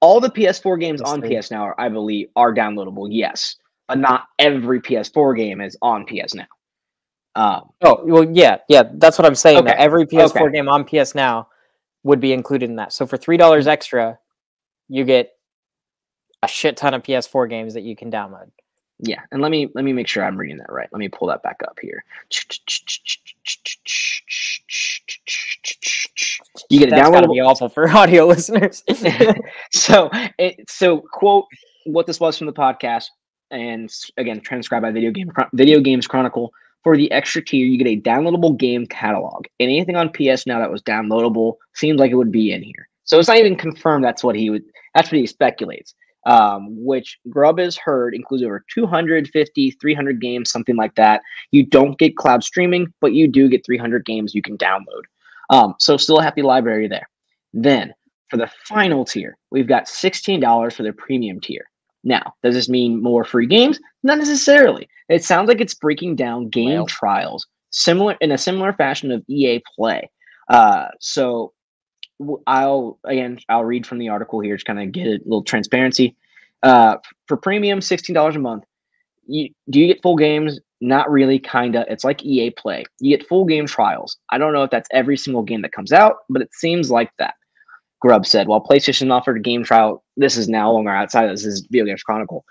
all 0.00 0.20
the 0.20 0.30
PS4 0.30 0.78
games 0.78 1.00
on 1.00 1.22
PS3. 1.22 1.40
PS 1.40 1.50
Now, 1.50 1.62
are, 1.64 1.80
I 1.80 1.88
believe, 1.88 2.28
are 2.36 2.54
downloadable. 2.54 3.08
Yes, 3.10 3.56
but 3.88 3.98
not 3.98 4.26
every 4.38 4.80
PS4 4.80 5.36
game 5.36 5.60
is 5.60 5.76
on 5.82 6.04
PS 6.06 6.34
Now. 6.34 6.46
Um, 7.34 7.70
Oh, 7.82 8.00
well 8.04 8.24
yeah, 8.30 8.58
yeah, 8.68 8.84
that's 8.94 9.18
what 9.18 9.26
I'm 9.26 9.34
saying. 9.34 9.64
That 9.64 9.74
Okay, 9.74 9.82
every 9.82 10.06
PS4 10.06 10.42
okay. 10.42 10.52
game 10.52 10.68
on 10.68 10.84
PS 10.84 11.14
Now 11.14 11.48
would 12.04 12.20
be 12.20 12.32
included 12.32 12.68
in 12.70 12.76
that. 12.76 12.92
So 12.92 13.06
for 13.06 13.16
$3 13.18 13.66
extra, 13.66 14.18
you 14.88 15.04
get 15.04 15.32
a 16.42 16.48
shit 16.48 16.76
ton 16.76 16.94
of 16.94 17.02
PS4 17.02 17.48
games 17.50 17.74
that 17.74 17.82
you 17.82 17.96
can 17.96 18.10
download. 18.10 18.50
Yeah, 18.98 19.20
and 19.30 19.42
let 19.42 19.50
me 19.50 19.68
let 19.74 19.84
me 19.84 19.92
make 19.92 20.08
sure 20.08 20.24
I'm 20.24 20.36
reading 20.36 20.58
that 20.58 20.70
right. 20.70 20.88
Let 20.92 20.98
me 20.98 21.08
pull 21.08 21.28
that 21.28 21.42
back 21.42 21.60
up 21.66 21.78
here. 21.80 22.04
You 26.70 26.78
get 26.78 26.88
a 26.88 26.90
That's 26.90 27.10
gotta 27.10 27.26
downloadable 27.26 27.34
be 27.34 27.40
awful 27.40 27.68
for 27.68 27.88
audio 27.96 28.26
listeners. 28.26 28.82
so 29.72 30.10
it 30.38 30.68
so 30.68 30.98
quote 31.12 31.46
what 31.84 32.06
this 32.06 32.18
was 32.18 32.36
from 32.36 32.46
the 32.46 32.52
podcast 32.52 33.06
and 33.50 33.92
again 34.16 34.40
transcribed 34.40 34.82
by 34.82 34.90
video 34.90 35.10
game 35.10 35.30
video 35.52 35.80
games 35.80 36.06
chronicle 36.06 36.52
for 36.82 36.96
the 36.96 37.10
extra 37.12 37.44
tier 37.44 37.64
you 37.64 37.78
get 37.78 37.86
a 37.86 38.00
downloadable 38.00 38.56
game 38.56 38.84
catalog 38.86 39.44
and 39.60 39.70
anything 39.70 39.94
on 39.94 40.08
ps 40.08 40.48
now 40.48 40.58
that 40.58 40.68
was 40.68 40.82
downloadable 40.82 41.54
seems 41.74 42.00
like 42.00 42.10
it 42.10 42.16
would 42.16 42.32
be 42.32 42.50
in 42.50 42.60
here 42.60 42.88
So 43.06 43.18
it's 43.18 43.28
not 43.28 43.38
even 43.38 43.56
confirmed 43.56 44.04
that's 44.04 44.22
what 44.22 44.36
he 44.36 44.50
would. 44.50 44.64
That's 44.94 45.10
what 45.10 45.18
he 45.18 45.26
speculates. 45.26 45.94
Um, 46.26 46.84
which 46.84 47.20
has 47.56 47.76
heard 47.76 48.12
includes 48.12 48.42
over 48.42 48.64
250, 48.74 49.70
300 49.70 50.20
games, 50.20 50.50
something 50.50 50.74
like 50.74 50.96
that. 50.96 51.22
You 51.52 51.64
don't 51.64 51.96
get 52.00 52.16
cloud 52.16 52.42
streaming, 52.42 52.92
but 53.00 53.12
you 53.12 53.28
do 53.28 53.48
get 53.48 53.64
300 53.64 54.04
games 54.04 54.34
you 54.34 54.42
can 54.42 54.58
download. 54.58 55.02
Um, 55.50 55.76
so 55.78 55.96
still 55.96 56.18
a 56.18 56.24
happy 56.24 56.42
library 56.42 56.88
there. 56.88 57.08
Then 57.54 57.94
for 58.28 58.38
the 58.38 58.50
final 58.64 59.04
tier, 59.04 59.36
we've 59.52 59.68
got 59.68 59.84
$16 59.84 60.72
for 60.72 60.82
the 60.82 60.92
premium 60.92 61.40
tier. 61.40 61.64
Now, 62.02 62.34
does 62.42 62.54
this 62.54 62.68
mean 62.68 63.00
more 63.00 63.24
free 63.24 63.46
games? 63.46 63.78
Not 64.02 64.18
necessarily. 64.18 64.88
It 65.08 65.24
sounds 65.24 65.48
like 65.48 65.60
it's 65.60 65.74
breaking 65.74 66.16
down 66.16 66.48
game 66.48 66.74
well. 66.74 66.86
trials 66.86 67.46
similar 67.70 68.16
in 68.20 68.32
a 68.32 68.38
similar 68.38 68.72
fashion 68.72 69.10
of 69.10 69.22
EA 69.28 69.62
Play. 69.76 70.10
Uh, 70.48 70.86
so 71.00 71.52
I'll 72.46 72.98
again 73.04 73.38
I'll 73.48 73.64
read 73.64 73.86
from 73.86 73.98
the 73.98 74.08
article 74.08 74.40
here 74.40 74.56
to 74.56 74.64
kind 74.64 74.80
of 74.80 74.92
get 74.92 75.06
a 75.06 75.20
little 75.24 75.44
transparency. 75.44 76.16
Uh, 76.62 76.96
for 77.26 77.36
premium, 77.36 77.80
sixteen 77.80 78.14
dollars 78.14 78.36
a 78.36 78.40
month. 78.40 78.64
You, 79.26 79.50
do 79.70 79.80
you 79.80 79.86
get 79.88 80.02
full 80.02 80.16
games? 80.16 80.60
Not 80.80 81.10
really, 81.10 81.38
kinda. 81.38 81.84
It's 81.88 82.04
like 82.04 82.24
EA 82.24 82.50
Play. 82.50 82.84
You 83.00 83.16
get 83.16 83.26
full 83.28 83.44
game 83.44 83.66
trials. 83.66 84.18
I 84.30 84.38
don't 84.38 84.52
know 84.52 84.62
if 84.62 84.70
that's 84.70 84.88
every 84.92 85.16
single 85.16 85.42
game 85.42 85.62
that 85.62 85.72
comes 85.72 85.92
out, 85.92 86.16
but 86.28 86.42
it 86.42 86.54
seems 86.54 86.90
like 86.90 87.10
that. 87.18 87.34
Grubb 88.00 88.26
said, 88.26 88.46
while 88.46 88.62
PlayStation 88.62 89.10
offered 89.10 89.38
a 89.38 89.40
game 89.40 89.64
trial, 89.64 90.04
this 90.16 90.36
is 90.36 90.48
now 90.48 90.70
longer 90.70 90.90
outside. 90.90 91.28
This 91.30 91.44
is 91.44 91.66
Video 91.70 91.86
Games 91.86 92.02
Chronicle. 92.02 92.44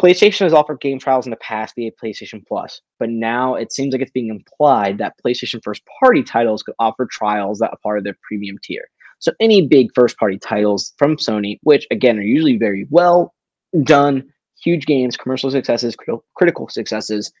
PlayStation 0.00 0.40
has 0.40 0.52
offered 0.52 0.80
game 0.80 0.98
trials 0.98 1.26
in 1.26 1.30
the 1.30 1.36
past 1.36 1.74
via 1.76 1.90
PlayStation 2.02 2.44
Plus, 2.46 2.80
but 2.98 3.08
now 3.08 3.54
it 3.54 3.72
seems 3.72 3.92
like 3.92 4.02
it's 4.02 4.10
being 4.10 4.28
implied 4.28 4.98
that 4.98 5.14
PlayStation 5.24 5.60
first 5.62 5.82
party 6.00 6.22
titles 6.22 6.62
could 6.62 6.74
offer 6.78 7.06
trials 7.10 7.58
that 7.58 7.70
are 7.70 7.78
part 7.82 7.98
of 7.98 8.04
their 8.04 8.16
premium 8.26 8.56
tier. 8.62 8.84
So 9.22 9.32
any 9.40 9.66
big 9.66 9.88
first 9.94 10.16
party 10.18 10.38
titles 10.38 10.92
from 10.98 11.16
Sony, 11.16 11.58
which 11.62 11.86
again 11.90 12.18
are 12.18 12.22
usually 12.22 12.58
very 12.58 12.86
well 12.90 13.34
done, 13.82 14.24
huge 14.62 14.84
games, 14.84 15.16
commercial 15.16 15.50
successes, 15.50 15.96
critical 16.36 16.68
successes, 16.68 17.32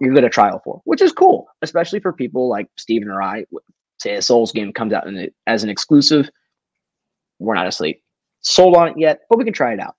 you 0.00 0.14
get 0.14 0.24
a 0.24 0.30
trial 0.30 0.60
for, 0.64 0.80
which 0.84 1.02
is 1.02 1.12
cool, 1.12 1.48
especially 1.60 2.00
for 2.00 2.12
people 2.12 2.48
like 2.48 2.68
Steven 2.78 3.08
or 3.08 3.22
I. 3.22 3.44
Say 4.00 4.14
a 4.14 4.22
Souls 4.22 4.52
game 4.52 4.72
comes 4.72 4.92
out 4.92 5.08
a, 5.08 5.28
as 5.46 5.64
an 5.64 5.70
exclusive, 5.70 6.30
we're 7.40 7.54
not 7.54 7.66
asleep 7.66 8.00
sold 8.40 8.76
on 8.76 8.88
it 8.88 8.94
yet, 8.98 9.20
but 9.28 9.38
we 9.38 9.44
can 9.44 9.52
try 9.52 9.72
it 9.72 9.80
out. 9.80 9.96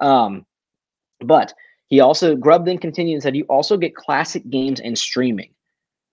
Um, 0.00 0.44
but 1.20 1.54
he 1.88 2.00
also 2.00 2.34
Grubb 2.34 2.66
then 2.66 2.78
continued 2.78 3.14
and 3.14 3.22
said 3.22 3.36
you 3.36 3.44
also 3.44 3.76
get 3.76 3.94
classic 3.94 4.48
games 4.50 4.80
and 4.80 4.98
streaming. 4.98 5.52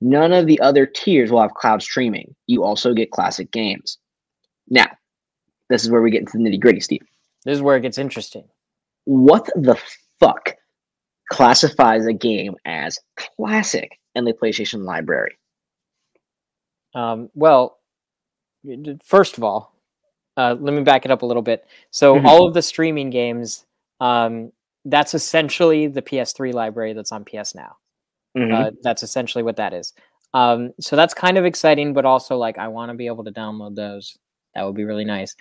None 0.01 0.33
of 0.33 0.47
the 0.47 0.59
other 0.61 0.85
tiers 0.85 1.31
will 1.31 1.41
have 1.41 1.53
cloud 1.53 1.81
streaming. 1.81 2.35
You 2.47 2.63
also 2.63 2.93
get 2.93 3.11
classic 3.11 3.51
games. 3.51 3.97
Now, 4.69 4.87
this 5.69 5.83
is 5.83 5.89
where 5.89 6.01
we 6.01 6.11
get 6.11 6.21
into 6.21 6.37
the 6.37 6.43
nitty 6.43 6.59
gritty, 6.59 6.79
Steve. 6.79 7.03
This 7.45 7.55
is 7.55 7.61
where 7.61 7.77
it 7.77 7.81
gets 7.81 7.97
interesting. 7.97 8.43
What 9.05 9.45
the 9.55 9.79
fuck 10.19 10.55
classifies 11.31 12.05
a 12.05 12.13
game 12.13 12.55
as 12.65 12.99
classic 13.15 13.97
in 14.15 14.25
the 14.25 14.33
PlayStation 14.33 14.83
library? 14.83 15.37
Um, 16.93 17.29
well, 17.33 17.79
first 19.03 19.37
of 19.37 19.43
all, 19.43 19.73
uh, 20.37 20.55
let 20.59 20.73
me 20.73 20.83
back 20.83 21.05
it 21.05 21.11
up 21.11 21.21
a 21.21 21.25
little 21.25 21.41
bit. 21.41 21.65
So, 21.89 22.15
mm-hmm. 22.15 22.25
all 22.27 22.45
of 22.45 22.53
the 22.53 22.61
streaming 22.61 23.09
games, 23.09 23.65
um, 23.99 24.51
that's 24.85 25.13
essentially 25.13 25.87
the 25.87 26.01
PS3 26.01 26.53
library 26.53 26.93
that's 26.93 27.11
on 27.11 27.25
PS 27.25 27.55
Now. 27.55 27.77
Mm-hmm. 28.37 28.53
Uh, 28.53 28.71
that's 28.81 29.03
essentially 29.03 29.43
what 29.43 29.57
that 29.57 29.73
is. 29.73 29.93
Um, 30.33 30.73
so 30.79 30.95
that's 30.95 31.13
kind 31.13 31.37
of 31.37 31.45
exciting, 31.45 31.93
but 31.93 32.05
also 32.05 32.37
like 32.37 32.57
I 32.57 32.69
want 32.69 32.89
to 32.91 32.97
be 32.97 33.07
able 33.07 33.25
to 33.25 33.31
download 33.31 33.75
those 33.75 34.17
that 34.55 34.65
would 34.65 34.75
be 34.75 34.83
really 34.83 35.05
nice. 35.05 35.35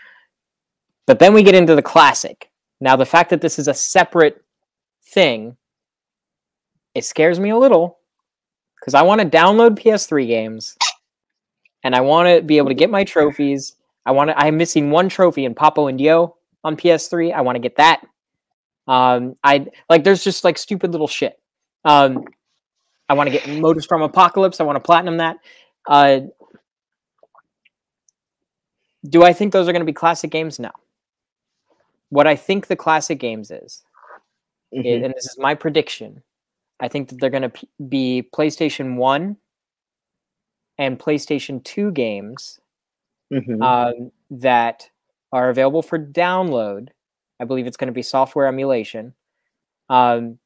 But 1.07 1.19
then 1.19 1.35
we 1.35 1.43
get 1.43 1.55
into 1.55 1.75
the 1.75 1.83
classic. 1.83 2.51
Now, 2.81 2.97
the 2.97 3.07
fact 3.07 3.31
that 3.31 3.41
this 3.41 3.59
is 3.59 3.69
a 3.69 3.75
separate 3.75 4.43
thing, 5.05 5.57
it 6.95 7.05
scares 7.05 7.39
me 7.39 7.51
a 7.51 7.57
little 7.57 7.99
because 8.79 8.95
I 8.95 9.03
want 9.03 9.21
to 9.21 9.27
download 9.27 9.79
PS3 9.79 10.27
games 10.27 10.77
and 11.85 11.95
I 11.95 12.01
want 12.01 12.29
to 12.29 12.43
be 12.43 12.59
able 12.59 12.69
to 12.69 12.75
get 12.75 12.91
my 12.91 13.05
trophies. 13.05 13.77
I 14.07 14.13
want 14.13 14.31
to, 14.31 14.39
I'm 14.39 14.57
missing 14.57 14.91
one 14.91 15.09
trophy 15.09 15.45
in 15.45 15.55
Papo 15.55 15.89
and 15.89 16.01
Yo 16.01 16.37
on 16.65 16.77
PS3. 16.77 17.35
I 17.35 17.43
want 17.43 17.57
to 17.57 17.61
get 17.61 17.77
that. 17.77 18.03
Um, 18.87 19.35
I 19.45 19.67
like, 19.89 20.05
there's 20.05 20.25
just 20.25 20.43
like 20.45 20.59
stupid 20.59 20.93
little 20.93 21.09
shit. 21.09 21.39
Um, 21.85 22.25
I 23.09 23.15
want 23.15 23.29
to 23.29 23.33
get 23.33 23.43
Motorstorm 23.45 24.05
Apocalypse. 24.05 24.61
I 24.61 24.65
want 24.65 24.77
to 24.77 24.81
platinum 24.81 25.19
that. 25.19 25.37
Uh, 25.87 26.21
do 29.09 29.23
I 29.23 29.33
think 29.33 29.53
those 29.53 29.69
are 29.69 29.73
going 29.73 29.81
to 29.81 29.87
be 29.87 29.93
classic 29.93 30.31
games? 30.31 30.59
No. 30.59 30.71
What 32.11 32.27
I 32.27 32.37
think 32.37 32.67
the 32.67 32.77
classic 32.77 33.19
games 33.19 33.51
is, 33.51 33.83
mm-hmm. 34.75 34.87
is 34.87 35.03
and 35.03 35.15
this 35.15 35.27
is 35.27 35.39
my 35.39 35.55
prediction, 35.55 36.23
I 36.81 36.89
think 36.89 37.09
that 37.09 37.21
they're 37.21 37.31
going 37.31 37.43
to 37.43 37.51
p- 37.51 37.69
be 37.89 38.29
PlayStation 38.35 38.97
1 38.97 39.37
and 40.79 40.99
PlayStation 40.99 41.63
2 41.63 41.93
games 41.93 42.59
mm-hmm. 43.33 43.63
um, 43.63 44.11
that 44.31 44.89
are 45.33 45.51
available 45.51 45.83
for 45.83 45.99
download. 45.99 46.89
I 47.39 47.45
believe 47.45 47.67
it's 47.67 47.77
going 47.77 47.89
to 47.89 47.93
be 47.93 48.03
software 48.03 48.47
emulation. 48.47 49.15
Um, 49.89 50.39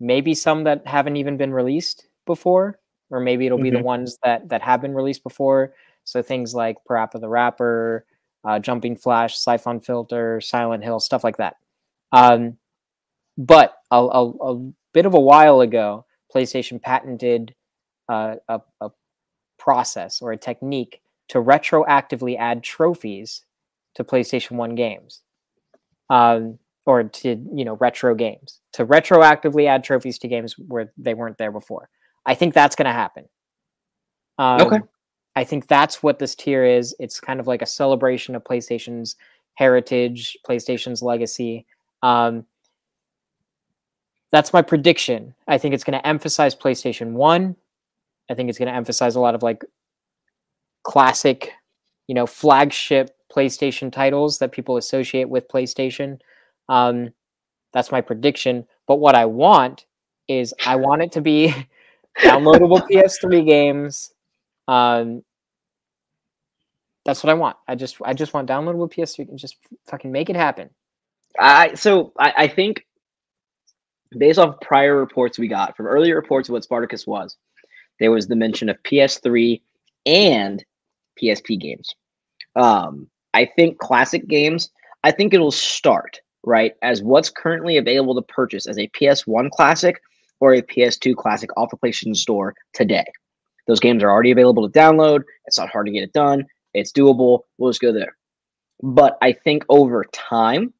maybe 0.00 0.34
some 0.34 0.64
that 0.64 0.86
haven't 0.86 1.16
even 1.16 1.36
been 1.36 1.52
released 1.52 2.06
before, 2.26 2.78
or 3.10 3.20
maybe 3.20 3.46
it'll 3.46 3.58
mm-hmm. 3.58 3.64
be 3.64 3.70
the 3.70 3.76
mm-hmm. 3.78 3.86
ones 3.86 4.18
that 4.22 4.48
that 4.48 4.62
have 4.62 4.80
been 4.80 4.94
released 4.94 5.22
before 5.22 5.72
so 6.08 6.22
things 6.22 6.54
like 6.54 6.78
Parappa 6.88 7.20
the 7.20 7.28
Rapper, 7.28 8.06
uh, 8.42 8.58
Jumping 8.58 8.96
Flash, 8.96 9.36
Syphon 9.36 9.78
Filter, 9.78 10.40
Silent 10.40 10.82
Hill, 10.82 11.00
stuff 11.00 11.22
like 11.22 11.36
that. 11.36 11.56
Um, 12.12 12.56
but 13.36 13.74
a, 13.90 13.96
a, 13.96 14.30
a, 14.30 14.72
bit 14.94 15.04
of 15.04 15.12
a 15.12 15.20
while 15.20 15.60
ago, 15.60 16.06
PlayStation 16.34 16.80
patented 16.80 17.54
uh, 18.08 18.36
a, 18.48 18.60
a 18.80 18.88
process 19.58 20.22
or 20.22 20.32
a 20.32 20.38
technique 20.38 21.02
to 21.28 21.42
retroactively 21.42 22.38
add 22.38 22.62
trophies 22.62 23.44
to 23.94 24.02
PlayStation 24.02 24.52
1 24.52 24.74
games. 24.76 25.20
Um, 26.08 26.58
or 26.86 27.02
to 27.04 27.36
you 27.54 27.66
know 27.66 27.74
retro 27.74 28.14
games 28.14 28.60
to 28.72 28.86
retroactively 28.86 29.68
add 29.68 29.84
trophies 29.84 30.18
to 30.18 30.26
games 30.26 30.54
where 30.54 30.90
they 30.96 31.12
weren't 31.12 31.36
there 31.36 31.52
before. 31.52 31.90
I 32.24 32.34
think 32.34 32.54
that's 32.54 32.76
going 32.76 32.86
to 32.86 32.92
happen. 32.92 33.26
Um, 34.38 34.62
okay. 34.62 34.78
I 35.36 35.44
think 35.44 35.68
that's 35.68 36.02
what 36.02 36.18
this 36.18 36.34
tier 36.34 36.64
is. 36.64 36.94
It's 36.98 37.20
kind 37.20 37.40
of 37.40 37.46
like 37.46 37.62
a 37.62 37.66
celebration 37.66 38.34
of 38.34 38.44
PlayStation's 38.44 39.16
heritage, 39.54 40.36
PlayStation's 40.48 41.02
legacy. 41.02 41.66
Um, 42.02 42.44
that's 44.30 44.52
my 44.52 44.62
prediction. 44.62 45.34
I 45.46 45.58
think 45.58 45.74
it's 45.74 45.84
going 45.84 45.98
to 45.98 46.06
emphasize 46.06 46.54
PlayStation 46.54 47.12
1. 47.12 47.56
I 48.30 48.34
think 48.34 48.48
it's 48.48 48.58
going 48.58 48.68
to 48.68 48.74
emphasize 48.74 49.16
a 49.16 49.20
lot 49.20 49.34
of 49.34 49.42
like 49.42 49.64
classic, 50.82 51.52
you 52.06 52.14
know, 52.14 52.26
flagship 52.26 53.10
PlayStation 53.34 53.92
titles 53.92 54.38
that 54.38 54.52
people 54.52 54.76
associate 54.76 55.28
with 55.28 55.48
PlayStation. 55.48 56.20
Um, 56.68 57.10
that's 57.72 57.92
my 57.92 58.00
prediction. 58.00 58.66
But 58.86 58.96
what 58.96 59.14
I 59.14 59.26
want 59.26 59.86
is 60.28 60.54
I 60.64 60.76
want 60.76 61.02
it 61.02 61.12
to 61.12 61.20
be 61.20 61.54
downloadable 62.18 62.86
PS3 62.90 63.46
games 63.46 64.12
um, 64.68 65.22
that's 67.04 67.24
what 67.24 67.30
I 67.30 67.34
want. 67.34 67.56
I 67.66 67.74
just 67.74 67.96
I 68.04 68.12
just 68.12 68.34
want 68.34 68.48
downloadable 68.48 68.92
PS3 68.92 69.30
and 69.30 69.38
just 69.38 69.56
fucking 69.86 70.12
make 70.12 70.28
it 70.28 70.36
happen. 70.36 70.68
I 71.38 71.74
so 71.74 72.12
I, 72.18 72.32
I 72.36 72.48
think 72.48 72.84
based 74.16 74.38
off 74.38 74.60
prior 74.60 74.96
reports 74.96 75.38
we 75.38 75.48
got 75.48 75.76
from 75.76 75.86
earlier 75.86 76.14
reports 76.14 76.48
of 76.48 76.52
what 76.52 76.64
Spartacus 76.64 77.06
was, 77.06 77.36
there 77.98 78.10
was 78.10 78.28
the 78.28 78.36
mention 78.36 78.68
of 78.68 78.76
PS3 78.82 79.60
and 80.04 80.64
PSP 81.20 81.58
games. 81.58 81.94
Um, 82.56 83.08
I 83.32 83.48
think 83.56 83.78
classic 83.78 84.28
games. 84.28 84.70
I 85.02 85.10
think 85.10 85.32
it'll 85.32 85.50
start 85.50 86.20
right 86.44 86.74
as 86.82 87.02
what's 87.02 87.30
currently 87.30 87.78
available 87.78 88.14
to 88.16 88.22
purchase 88.22 88.66
as 88.66 88.78
a 88.78 88.88
PS1 88.88 89.50
classic 89.50 90.00
or 90.40 90.54
a 90.54 90.62
PS2 90.62 91.16
classic 91.16 91.50
off 91.56 91.70
the 91.70 91.76
PlayStation 91.76 92.14
Store 92.14 92.54
today. 92.74 93.06
Those 93.68 93.80
games 93.80 94.02
are 94.02 94.10
already 94.10 94.32
available 94.32 94.68
to 94.68 94.78
download. 94.78 95.22
It's 95.44 95.58
not 95.58 95.68
hard 95.68 95.86
to 95.86 95.92
get 95.92 96.02
it 96.02 96.12
done. 96.12 96.44
It's 96.74 96.90
doable. 96.90 97.42
We'll 97.58 97.70
just 97.70 97.80
go 97.80 97.92
there. 97.92 98.16
But 98.82 99.18
I 99.22 99.32
think 99.32 99.64
over 99.68 100.04
time, 100.12 100.72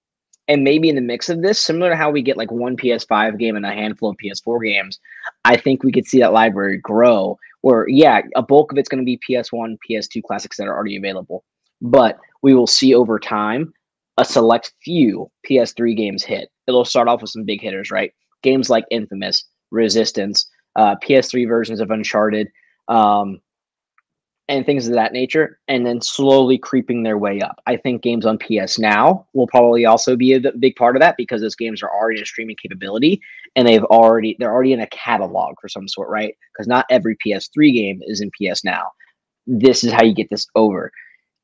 and 0.48 0.64
maybe 0.64 0.88
in 0.88 0.94
the 0.94 1.02
mix 1.02 1.28
of 1.28 1.42
this, 1.42 1.60
similar 1.60 1.90
to 1.90 1.96
how 1.96 2.10
we 2.10 2.22
get 2.22 2.38
like 2.38 2.50
one 2.50 2.76
PS5 2.76 3.38
game 3.38 3.54
and 3.56 3.66
a 3.66 3.72
handful 3.72 4.10
of 4.10 4.16
PS4 4.24 4.64
games, 4.64 4.98
I 5.44 5.56
think 5.56 5.84
we 5.84 5.92
could 5.92 6.06
see 6.06 6.20
that 6.20 6.32
library 6.32 6.78
grow. 6.78 7.38
Where 7.60 7.86
yeah, 7.88 8.22
a 8.34 8.42
bulk 8.42 8.72
of 8.72 8.78
it's 8.78 8.88
going 8.88 9.04
to 9.04 9.04
be 9.04 9.20
PS1, 9.28 9.76
PS2 9.88 10.22
classics 10.22 10.56
that 10.56 10.66
are 10.68 10.74
already 10.74 10.96
available, 10.96 11.44
but 11.82 12.18
we 12.42 12.54
will 12.54 12.66
see 12.66 12.94
over 12.94 13.18
time 13.18 13.72
a 14.16 14.24
select 14.24 14.72
few 14.82 15.30
PS3 15.48 15.96
games 15.96 16.24
hit. 16.24 16.50
It'll 16.66 16.84
start 16.84 17.08
off 17.08 17.20
with 17.20 17.30
some 17.30 17.44
big 17.44 17.60
hitters, 17.60 17.90
right? 17.90 18.12
Games 18.42 18.70
like 18.70 18.84
Infamous, 18.90 19.44
Resistance, 19.70 20.48
uh, 20.76 20.94
PS3 21.02 21.48
versions 21.48 21.80
of 21.80 21.90
Uncharted, 21.90 22.48
um, 22.88 23.40
and 24.48 24.64
things 24.64 24.88
of 24.88 24.94
that 24.94 25.12
nature, 25.12 25.58
and 25.68 25.84
then 25.84 26.00
slowly 26.00 26.56
creeping 26.56 27.02
their 27.02 27.18
way 27.18 27.40
up. 27.40 27.60
I 27.66 27.76
think 27.76 28.02
games 28.02 28.24
on 28.24 28.38
PS 28.38 28.78
Now 28.78 29.26
will 29.34 29.46
probably 29.46 29.84
also 29.84 30.16
be 30.16 30.32
a 30.32 30.52
big 30.58 30.74
part 30.76 30.96
of 30.96 31.00
that 31.00 31.16
because 31.18 31.42
those 31.42 31.54
games 31.54 31.82
are 31.82 31.90
already 31.90 32.22
a 32.22 32.26
streaming 32.26 32.56
capability 32.60 33.20
and 33.56 33.68
they've 33.68 33.84
already 33.84 34.36
they're 34.38 34.52
already 34.52 34.72
in 34.72 34.80
a 34.80 34.86
catalog 34.88 35.54
for 35.60 35.68
some 35.68 35.86
sort, 35.86 36.08
right? 36.08 36.34
Because 36.52 36.66
not 36.66 36.86
every 36.90 37.16
PS3 37.24 37.74
game 37.74 38.00
is 38.06 38.22
in 38.22 38.30
PS 38.30 38.64
Now. 38.64 38.84
This 39.46 39.84
is 39.84 39.92
how 39.92 40.02
you 40.02 40.14
get 40.14 40.30
this 40.30 40.46
over. 40.54 40.90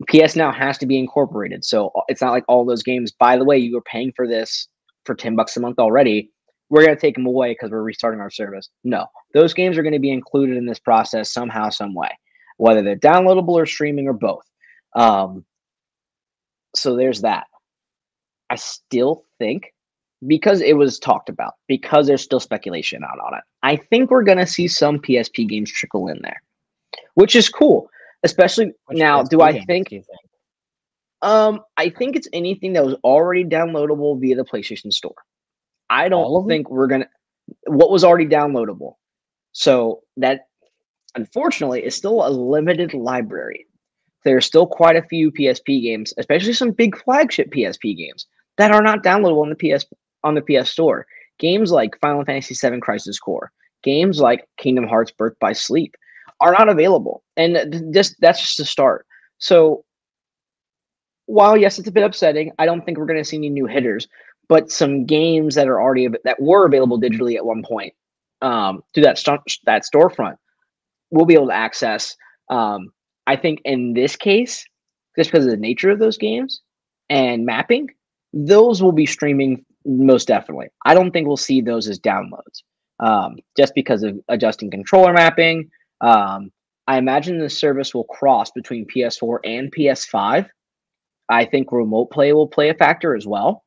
PS 0.08 0.34
Now 0.34 0.50
has 0.50 0.78
to 0.78 0.86
be 0.86 0.98
incorporated, 0.98 1.64
so 1.64 1.90
uh, 1.94 2.00
it's 2.08 2.22
not 2.22 2.32
like 2.32 2.44
all 2.48 2.64
those 2.64 2.82
games. 2.82 3.12
By 3.12 3.36
the 3.36 3.44
way, 3.44 3.58
you 3.58 3.74
were 3.74 3.82
paying 3.82 4.12
for 4.16 4.26
this 4.26 4.68
for 5.04 5.14
ten 5.14 5.36
bucks 5.36 5.56
a 5.56 5.60
month 5.60 5.78
already. 5.78 6.30
We're 6.74 6.84
gonna 6.84 6.98
take 6.98 7.14
them 7.14 7.26
away 7.26 7.52
because 7.52 7.70
we're 7.70 7.82
restarting 7.82 8.20
our 8.20 8.30
service. 8.30 8.68
No, 8.82 9.06
those 9.32 9.54
games 9.54 9.78
are 9.78 9.82
going 9.82 9.92
to 9.92 10.00
be 10.00 10.10
included 10.10 10.56
in 10.56 10.66
this 10.66 10.80
process 10.80 11.32
somehow, 11.32 11.70
some 11.70 11.94
way 11.94 12.10
whether 12.56 12.82
they're 12.82 12.96
downloadable 12.96 13.50
or 13.50 13.66
streaming 13.66 14.06
or 14.06 14.12
both. 14.12 14.44
Um, 14.94 15.44
so 16.74 16.96
there's 16.96 17.22
that. 17.22 17.46
I 18.50 18.56
still 18.56 19.24
think 19.38 19.72
because 20.26 20.60
it 20.60 20.76
was 20.76 20.98
talked 20.98 21.28
about, 21.28 21.54
because 21.68 22.06
there's 22.06 22.22
still 22.22 22.40
speculation 22.40 23.02
out 23.04 23.18
on 23.18 23.34
it, 23.34 23.44
I 23.62 23.76
think 23.76 24.10
we're 24.10 24.22
going 24.22 24.38
to 24.38 24.46
see 24.46 24.68
some 24.68 24.98
PSP 24.98 25.48
games 25.48 25.70
trickle 25.70 26.08
in 26.08 26.20
there, 26.22 26.42
which 27.14 27.36
is 27.36 27.48
cool. 27.48 27.88
Especially 28.22 28.72
which 28.86 28.98
now, 28.98 29.22
PSP 29.22 29.28
do 29.28 29.42
I 29.42 29.64
think, 29.64 29.88
do 29.90 29.96
think? 29.96 30.30
Um, 31.22 31.60
I 31.76 31.90
think 31.90 32.16
it's 32.16 32.28
anything 32.32 32.72
that 32.74 32.84
was 32.84 32.94
already 33.04 33.44
downloadable 33.44 34.18
via 34.20 34.36
the 34.36 34.44
PlayStation 34.44 34.92
Store. 34.92 35.14
I 35.90 36.08
don't 36.08 36.48
think 36.48 36.70
we're 36.70 36.86
gonna 36.86 37.08
what 37.66 37.90
was 37.90 38.04
already 38.04 38.26
downloadable. 38.26 38.94
So 39.52 40.02
that 40.16 40.46
unfortunately, 41.14 41.84
is 41.84 41.94
still 41.94 42.26
a 42.26 42.30
limited 42.30 42.94
library. 42.94 43.66
There 44.24 44.36
are 44.36 44.42
still 44.42 44.66
quite 44.66 44.96
a 44.96 45.02
few 45.02 45.30
PSP 45.30 45.82
games, 45.82 46.14
especially 46.18 46.54
some 46.54 46.70
big 46.70 46.96
flagship 47.02 47.50
PSP 47.50 47.96
games, 47.96 48.26
that 48.56 48.72
are 48.72 48.82
not 48.82 49.04
downloadable 49.04 49.42
on 49.42 49.50
the 49.50 49.56
PS 49.56 49.84
on 50.22 50.34
the 50.34 50.42
PS 50.42 50.70
Store. 50.70 51.06
Games 51.38 51.72
like 51.72 51.98
Final 52.00 52.24
Fantasy 52.24 52.54
VII 52.54 52.80
Crisis 52.80 53.18
Core, 53.18 53.50
games 53.82 54.20
like 54.20 54.46
Kingdom 54.56 54.86
Hearts 54.86 55.10
Birth 55.10 55.36
by 55.40 55.52
Sleep 55.52 55.94
are 56.40 56.52
not 56.52 56.68
available, 56.68 57.22
and 57.36 57.92
this 57.92 58.14
that's 58.20 58.40
just 58.40 58.60
a 58.60 58.64
start. 58.64 59.06
So, 59.38 59.84
while 61.26 61.56
yes, 61.56 61.78
it's 61.78 61.88
a 61.88 61.92
bit 61.92 62.04
upsetting, 62.04 62.52
I 62.58 62.66
don't 62.66 62.84
think 62.84 62.98
we're 62.98 63.06
going 63.06 63.18
to 63.18 63.24
see 63.24 63.36
any 63.36 63.50
new 63.50 63.66
hitters, 63.66 64.08
but 64.48 64.70
some 64.70 65.06
games 65.06 65.54
that 65.54 65.68
are 65.68 65.80
already 65.80 66.08
that 66.24 66.40
were 66.40 66.66
available 66.66 67.00
digitally 67.00 67.36
at 67.36 67.44
one 67.44 67.62
point 67.62 67.94
um, 68.42 68.82
through 68.92 69.04
that 69.04 69.18
st- 69.18 69.60
that 69.64 69.84
storefront 69.84 70.36
we'll 71.14 71.26
be 71.26 71.34
able 71.34 71.46
to 71.46 71.54
access. 71.54 72.16
Um, 72.50 72.90
I 73.26 73.36
think 73.36 73.60
in 73.64 73.94
this 73.94 74.16
case, 74.16 74.64
just 75.16 75.30
because 75.30 75.46
of 75.46 75.50
the 75.52 75.56
nature 75.56 75.90
of 75.90 76.00
those 76.00 76.18
games 76.18 76.60
and 77.08 77.46
mapping, 77.46 77.88
those 78.32 78.82
will 78.82 78.92
be 78.92 79.06
streaming 79.06 79.64
most 79.86 80.26
definitely. 80.28 80.68
I 80.84 80.92
don't 80.92 81.12
think 81.12 81.26
we'll 81.26 81.36
see 81.36 81.60
those 81.60 81.88
as 81.88 82.00
downloads 82.00 82.62
um, 83.00 83.36
just 83.56 83.74
because 83.74 84.02
of 84.02 84.18
adjusting 84.28 84.70
controller 84.70 85.12
mapping. 85.12 85.70
Um, 86.00 86.50
I 86.86 86.98
imagine 86.98 87.38
the 87.38 87.48
service 87.48 87.94
will 87.94 88.04
cross 88.04 88.50
between 88.50 88.86
PS4 88.86 89.38
and 89.44 89.72
PS5. 89.72 90.48
I 91.30 91.44
think 91.46 91.72
remote 91.72 92.10
play 92.10 92.32
will 92.32 92.48
play 92.48 92.68
a 92.68 92.74
factor 92.74 93.14
as 93.14 93.26
well. 93.26 93.64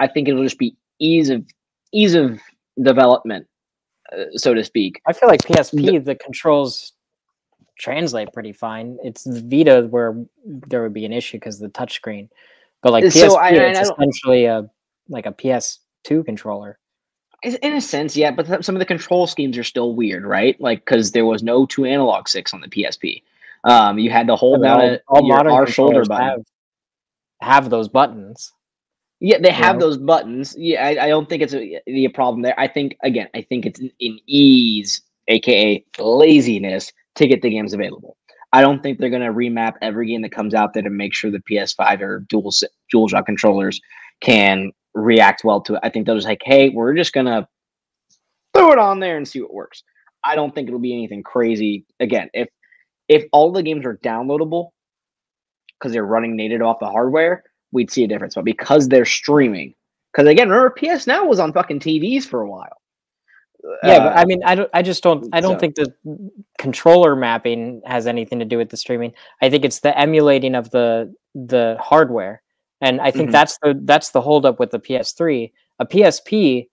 I 0.00 0.08
think 0.08 0.28
it'll 0.28 0.42
just 0.42 0.58
be 0.58 0.76
ease 0.98 1.30
of 1.30 1.44
ease 1.92 2.14
of 2.14 2.40
development 2.82 3.46
uh, 4.12 4.24
so 4.36 4.54
to 4.54 4.64
speak. 4.64 5.00
I 5.06 5.12
feel 5.12 5.28
like 5.28 5.42
PSP 5.42 6.04
the 6.04 6.14
controls 6.16 6.92
translate 7.78 8.32
pretty 8.32 8.52
fine. 8.52 8.98
It's 9.04 9.24
Vita 9.26 9.86
where 9.90 10.16
there 10.44 10.82
would 10.82 10.94
be 10.94 11.04
an 11.04 11.12
issue 11.12 11.36
because 11.38 11.58
the 11.58 11.68
touchscreen, 11.68 12.28
but 12.82 12.92
like 12.92 13.04
PSP, 13.04 13.12
so 13.12 13.38
I, 13.38 13.50
it's 13.50 13.90
essentially 13.90 14.46
a 14.46 14.68
like 15.08 15.26
a 15.26 15.32
PS2 15.32 16.24
controller. 16.24 16.78
In 17.42 17.72
a 17.72 17.80
sense, 17.80 18.16
yeah, 18.16 18.30
but 18.30 18.62
some 18.62 18.74
of 18.74 18.80
the 18.80 18.84
control 18.84 19.26
schemes 19.26 19.56
are 19.56 19.64
still 19.64 19.94
weird, 19.94 20.24
right? 20.24 20.60
Like 20.60 20.84
because 20.84 21.12
there 21.12 21.24
was 21.24 21.42
no 21.42 21.64
two 21.64 21.86
analog 21.86 22.28
sticks 22.28 22.52
on 22.52 22.60
the 22.60 22.68
PSP. 22.68 23.22
Um, 23.64 23.98
you 23.98 24.10
had 24.10 24.26
to 24.26 24.36
hold 24.36 24.62
down 24.62 24.98
all, 25.08 25.20
all 25.20 25.28
modern 25.28 25.52
our 25.52 25.66
shoulder 25.66 26.04
button. 26.04 26.26
Have, 26.26 26.42
have 27.40 27.70
those 27.70 27.88
buttons. 27.88 28.52
Yeah, 29.20 29.38
they 29.38 29.52
have 29.52 29.78
those 29.78 29.98
buttons. 29.98 30.54
Yeah, 30.58 30.84
I, 30.84 31.04
I 31.04 31.08
don't 31.08 31.28
think 31.28 31.42
it's 31.42 31.52
a, 31.52 31.80
a, 31.86 32.08
problem 32.08 32.40
there. 32.40 32.58
I 32.58 32.66
think 32.66 32.96
again, 33.02 33.28
I 33.34 33.42
think 33.42 33.66
it's 33.66 33.78
in 33.78 34.18
ease, 34.26 35.02
aka 35.28 35.84
laziness, 35.98 36.90
to 37.16 37.26
get 37.26 37.42
the 37.42 37.50
games 37.50 37.74
available. 37.74 38.16
I 38.52 38.62
don't 38.62 38.82
think 38.82 38.98
they're 38.98 39.10
going 39.10 39.22
to 39.22 39.32
remap 39.32 39.74
every 39.82 40.08
game 40.08 40.22
that 40.22 40.32
comes 40.32 40.54
out 40.54 40.72
there 40.72 40.82
to 40.82 40.90
make 40.90 41.14
sure 41.14 41.30
the 41.30 41.38
PS5 41.38 42.00
or 42.00 42.20
dual 42.28 42.50
dual 42.90 43.08
shock 43.08 43.26
controllers 43.26 43.78
can 44.20 44.72
react 44.94 45.44
well 45.44 45.60
to 45.62 45.74
it. 45.74 45.80
I 45.82 45.90
think 45.90 46.06
they'll 46.06 46.16
just 46.16 46.26
like, 46.26 46.42
hey, 46.44 46.70
we're 46.70 46.94
just 46.94 47.12
gonna 47.12 47.48
throw 48.54 48.72
it 48.72 48.78
on 48.78 49.00
there 49.00 49.16
and 49.16 49.26
see 49.26 49.40
what 49.40 49.52
works. 49.52 49.82
I 50.24 50.34
don't 50.34 50.54
think 50.54 50.68
it'll 50.68 50.80
be 50.80 50.92
anything 50.92 51.22
crazy. 51.22 51.86
Again, 52.00 52.28
if 52.34 52.48
if 53.08 53.24
all 53.32 53.52
the 53.52 53.62
games 53.62 53.84
are 53.86 53.98
downloadable 53.98 54.70
because 55.78 55.92
they're 55.92 56.04
running 56.04 56.36
native 56.36 56.62
off 56.62 56.80
the 56.80 56.86
hardware, 56.86 57.44
we'd 57.72 57.90
see 57.90 58.04
a 58.04 58.08
difference. 58.08 58.34
But 58.34 58.44
because 58.44 58.88
they're 58.88 59.04
streaming, 59.04 59.74
because 60.12 60.28
again, 60.28 60.48
remember 60.48 60.70
PS 60.70 61.06
Now 61.06 61.24
was 61.24 61.38
on 61.38 61.52
fucking 61.52 61.80
TVs 61.80 62.24
for 62.24 62.42
a 62.42 62.48
while. 62.48 62.80
Yeah, 63.84 63.92
uh, 63.92 64.04
but 64.04 64.18
I 64.18 64.24
mean, 64.24 64.42
I 64.44 64.54
don't. 64.54 64.70
I 64.72 64.82
just 64.82 65.02
don't. 65.02 65.28
I 65.32 65.40
don't 65.40 65.56
so. 65.56 65.58
think 65.58 65.74
the 65.74 65.92
controller 66.58 67.14
mapping 67.14 67.82
has 67.84 68.06
anything 68.06 68.38
to 68.38 68.44
do 68.44 68.56
with 68.56 68.70
the 68.70 68.76
streaming. 68.76 69.12
I 69.42 69.50
think 69.50 69.64
it's 69.64 69.80
the 69.80 69.96
emulating 69.98 70.54
of 70.54 70.70
the 70.70 71.14
the 71.34 71.76
hardware, 71.78 72.42
and 72.80 73.00
I 73.00 73.10
think 73.10 73.26
mm-hmm. 73.26 73.32
that's 73.32 73.58
the 73.62 73.78
that's 73.82 74.10
the 74.10 74.20
holdup 74.20 74.58
with 74.58 74.70
the 74.70 74.80
PS3. 74.80 75.52
A 75.78 75.86
PSP, 75.86 76.68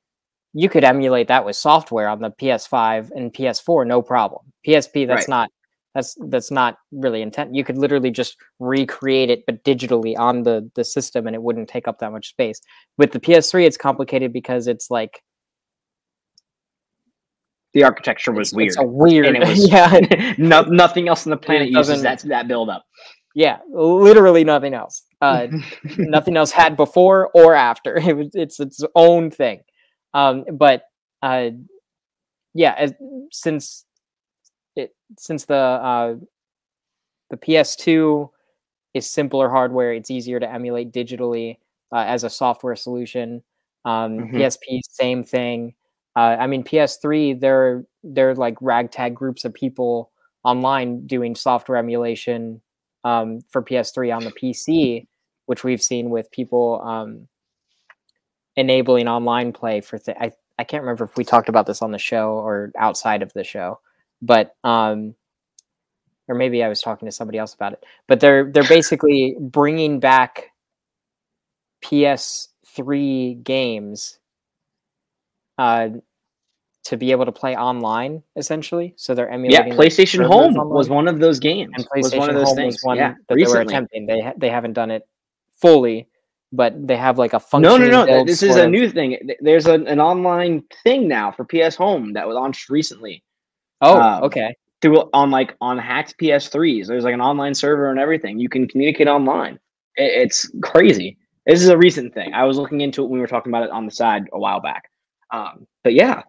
you 0.53 0.69
could 0.69 0.83
emulate 0.83 1.27
that 1.27 1.45
with 1.45 1.55
software 1.55 2.07
on 2.09 2.19
the 2.19 2.31
PS5 2.31 3.11
and 3.11 3.33
PS4, 3.33 3.87
no 3.87 4.01
problem. 4.01 4.51
PSP, 4.65 5.07
that's 5.07 5.27
right. 5.27 5.29
not 5.29 5.51
that's 5.97 6.15
that's 6.29 6.51
not 6.51 6.77
really 6.91 7.23
intent. 7.23 7.55
You 7.55 7.63
could 7.63 7.77
literally 7.77 8.11
just 8.11 8.37
recreate 8.59 9.31
it 9.31 9.43
but 9.47 9.63
digitally 9.63 10.15
on 10.15 10.43
the 10.43 10.69
the 10.75 10.83
system 10.83 11.25
and 11.25 11.35
it 11.35 11.41
wouldn't 11.41 11.69
take 11.69 11.87
up 11.87 11.97
that 11.99 12.11
much 12.11 12.29
space. 12.29 12.61
With 12.99 13.11
the 13.13 13.19
ps3 13.19 13.65
it's 13.65 13.77
complicated 13.77 14.31
because 14.31 14.67
it's 14.67 14.91
like 14.91 15.23
the 17.73 17.83
architecture 17.83 18.31
was 18.31 18.49
it's, 18.49 18.55
weird. 18.55 18.67
it's 18.67 18.77
a 18.77 18.83
weird 18.83 19.25
and 19.25 19.37
it 19.37 19.47
was 19.47 19.71
yeah. 19.71 20.35
no, 20.37 20.61
nothing 20.61 21.07
else 21.07 21.25
on 21.25 21.31
the 21.31 21.37
planet 21.37 21.69
uses 21.69 22.03
that 22.03 22.19
that 22.27 22.47
build 22.47 22.69
up 22.69 22.85
yeah 23.33 23.57
literally 23.71 24.43
nothing 24.43 24.75
else. 24.75 25.03
Uh, 25.19 25.47
nothing 25.97 26.37
else 26.37 26.51
had 26.51 26.77
before 26.77 27.31
or 27.33 27.55
after. 27.55 27.97
It 27.97 28.15
was 28.15 28.29
it's 28.33 28.59
its 28.59 28.83
own 28.93 29.31
thing. 29.31 29.61
Um 30.13 30.45
but 30.53 30.83
uh 31.23 31.49
yeah 32.53 32.75
as, 32.77 32.93
since 33.31 33.86
it 34.77 34.95
since 35.17 35.45
the 35.45 35.55
uh, 35.55 36.15
the 37.29 37.37
PS2 37.37 38.29
is 38.93 39.09
simpler 39.09 39.49
hardware, 39.49 39.93
it's 39.93 40.11
easier 40.11 40.39
to 40.39 40.51
emulate 40.51 40.91
digitally 40.91 41.57
uh, 41.91 42.03
as 42.07 42.23
a 42.23 42.29
software 42.29 42.75
solution. 42.75 43.43
Um, 43.85 44.17
mm-hmm. 44.17 44.37
PSP, 44.37 44.79
same 44.89 45.23
thing. 45.23 45.73
Uh, 46.15 46.35
I 46.39 46.47
mean, 46.47 46.63
PS3, 46.63 47.39
they're 47.39 47.85
they're 48.03 48.35
like 48.35 48.55
ragtag 48.61 49.15
groups 49.15 49.45
of 49.45 49.53
people 49.53 50.11
online 50.43 51.05
doing 51.05 51.35
software 51.35 51.77
emulation 51.77 52.61
um, 53.03 53.41
for 53.49 53.61
PS3 53.61 54.15
on 54.15 54.23
the 54.23 54.31
PC, 54.31 55.07
which 55.45 55.63
we've 55.63 55.81
seen 55.81 56.09
with 56.09 56.31
people 56.31 56.81
um, 56.83 57.27
enabling 58.55 59.07
online 59.07 59.53
play 59.53 59.81
for. 59.81 59.97
Th- 59.97 60.17
I 60.19 60.31
I 60.59 60.63
can't 60.63 60.81
remember 60.81 61.05
if 61.05 61.15
we 61.15 61.23
talked 61.23 61.49
about 61.49 61.67
this 61.67 61.81
on 61.81 61.91
the 61.91 61.99
show 61.99 62.31
or 62.31 62.71
outside 62.77 63.21
of 63.21 63.31
the 63.33 63.43
show, 63.43 63.79
but 64.21 64.55
um, 64.63 65.15
or 66.27 66.35
maybe 66.35 66.63
I 66.63 66.67
was 66.67 66.81
talking 66.81 67.07
to 67.07 67.11
somebody 67.11 67.37
else 67.37 67.53
about 67.53 67.73
it. 67.73 67.83
But 68.07 68.19
they're 68.19 68.51
they're 68.51 68.67
basically 68.67 69.35
bringing 69.39 69.99
back 69.99 70.51
PS3 71.83 73.43
games 73.43 74.19
uh, 75.57 75.89
to 76.85 76.97
be 76.97 77.11
able 77.11 77.25
to 77.25 77.31
play 77.31 77.55
online, 77.55 78.23
essentially. 78.35 78.93
So 78.97 79.13
they're 79.13 79.29
emulating. 79.29 79.71
Yeah, 79.71 79.77
PlayStation 79.77 80.25
Home 80.25 80.53
was 80.69 80.89
one 80.89 81.07
of 81.07 81.19
those 81.19 81.39
games. 81.39 81.71
And 81.75 81.87
PlayStation 81.89 82.01
was 82.01 82.15
one 82.15 82.29
of 82.29 82.35
those 82.35 82.47
Home 82.47 82.55
things. 82.55 82.75
was 82.75 82.83
one 82.83 82.97
yeah, 82.97 83.13
that 83.27 83.35
recently. 83.35 83.53
they 83.53 83.65
were 83.65 83.69
attempting. 83.69 84.05
They 84.05 84.21
ha- 84.21 84.33
they 84.37 84.49
haven't 84.49 84.73
done 84.73 84.91
it 84.91 85.07
fully, 85.61 86.07
but 86.51 86.87
they 86.87 86.97
have 86.97 87.17
like 87.17 87.33
a 87.33 87.39
function. 87.39 87.71
No, 87.71 87.77
no, 87.77 88.05
no. 88.05 88.25
This 88.25 88.43
is 88.43 88.57
a 88.57 88.67
new 88.67 88.89
thing. 88.89 89.17
There's 89.39 89.67
a, 89.67 89.75
an 89.75 90.01
online 90.01 90.63
thing 90.83 91.07
now 91.07 91.31
for 91.31 91.45
PS 91.45 91.75
Home 91.75 92.13
that 92.13 92.27
was 92.27 92.35
launched 92.35 92.69
recently 92.69 93.23
Oh, 93.81 93.99
um, 93.99 94.23
okay. 94.23 94.55
Through 94.81 95.09
on 95.13 95.31
like 95.31 95.55
on 95.61 95.77
hacked 95.77 96.15
PS3s, 96.19 96.87
there's 96.87 97.03
like 97.03 97.13
an 97.13 97.21
online 97.21 97.53
server 97.55 97.89
and 97.89 97.99
everything. 97.99 98.39
You 98.39 98.49
can 98.49 98.67
communicate 98.67 99.07
online. 99.07 99.55
It, 99.95 100.11
it's 100.23 100.51
crazy. 100.61 101.17
This 101.45 101.61
is 101.61 101.69
a 101.69 101.77
recent 101.77 102.13
thing. 102.13 102.33
I 102.33 102.43
was 102.43 102.57
looking 102.57 102.81
into 102.81 103.03
it 103.03 103.07
when 103.07 103.13
we 103.13 103.21
were 103.21 103.27
talking 103.27 103.51
about 103.51 103.63
it 103.63 103.71
on 103.71 103.85
the 103.85 103.91
side 103.91 104.23
a 104.33 104.39
while 104.39 104.59
back. 104.59 104.89
Um, 105.31 105.65
but 105.83 105.93
yeah, 105.93 106.23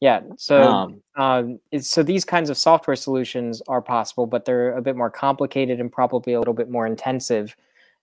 Yeah. 0.00 0.20
So 0.36 0.62
Um, 0.62 1.02
um, 1.16 1.52
it's- 1.72 1.88
so 1.88 2.02
these 2.02 2.24
kinds 2.24 2.50
of 2.50 2.58
software 2.58 2.96
solutions 2.96 3.62
are 3.66 3.80
possible, 3.80 4.26
but 4.26 4.44
they're 4.44 4.76
a 4.76 4.82
bit 4.82 4.94
more 4.94 5.10
complicated 5.10 5.80
and 5.80 5.90
probably 5.90 6.34
a 6.34 6.38
little 6.38 6.52
bit 6.54 6.68
more 6.70 6.86
intensive. 6.86 7.56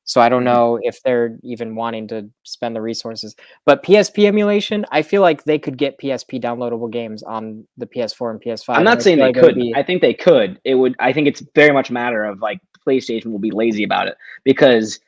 So 0.06 0.20
I 0.20 0.28
don't 0.30 0.42
Mhm. 0.42 0.46
know 0.46 0.80
if 0.82 1.02
they're 1.04 1.38
even 1.44 1.76
wanting 1.76 2.08
to 2.10 2.30
spend 2.44 2.76
the 2.76 2.82
resources. 2.82 3.36
But 3.66 3.84
PSP 3.84 4.28
emulation, 4.28 4.86
I 4.92 5.02
feel 5.02 5.22
like 5.22 5.44
they 5.46 5.58
could 5.58 5.78
get 5.78 5.98
PSP 5.98 6.40
downloadable 6.40 6.92
games 6.92 7.24
on 7.24 7.66
the 7.78 7.86
PS4 7.86 8.32
and 8.32 8.42
PS5. 8.42 8.78
I'm 8.78 8.84
not 8.84 9.02
saying 9.02 9.20
they 9.20 9.32
could. 9.32 9.56
be- 9.56 9.74
I 9.76 9.84
think 9.84 10.02
they 10.02 10.14
could. 10.14 10.60
It 10.66 10.76
would. 10.76 10.96
I 11.00 11.14
think 11.14 11.28
it's 11.28 11.42
very 11.56 11.72
much 11.72 11.90
a 11.90 11.94
matter 11.94 12.24
of 12.26 12.42
like 12.42 12.60
PlayStation 12.86 13.28
will 13.28 13.40
be 13.40 13.52
lazy 13.52 13.84
about 13.84 14.08
it 14.08 14.16
because 14.44 15.00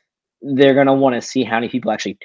they're 0.41 0.73
gonna 0.75 0.93
want 0.93 1.15
to 1.15 1.21
see 1.21 1.43
how 1.43 1.57
many 1.57 1.67
people 1.69 1.91
actually. 1.91 2.17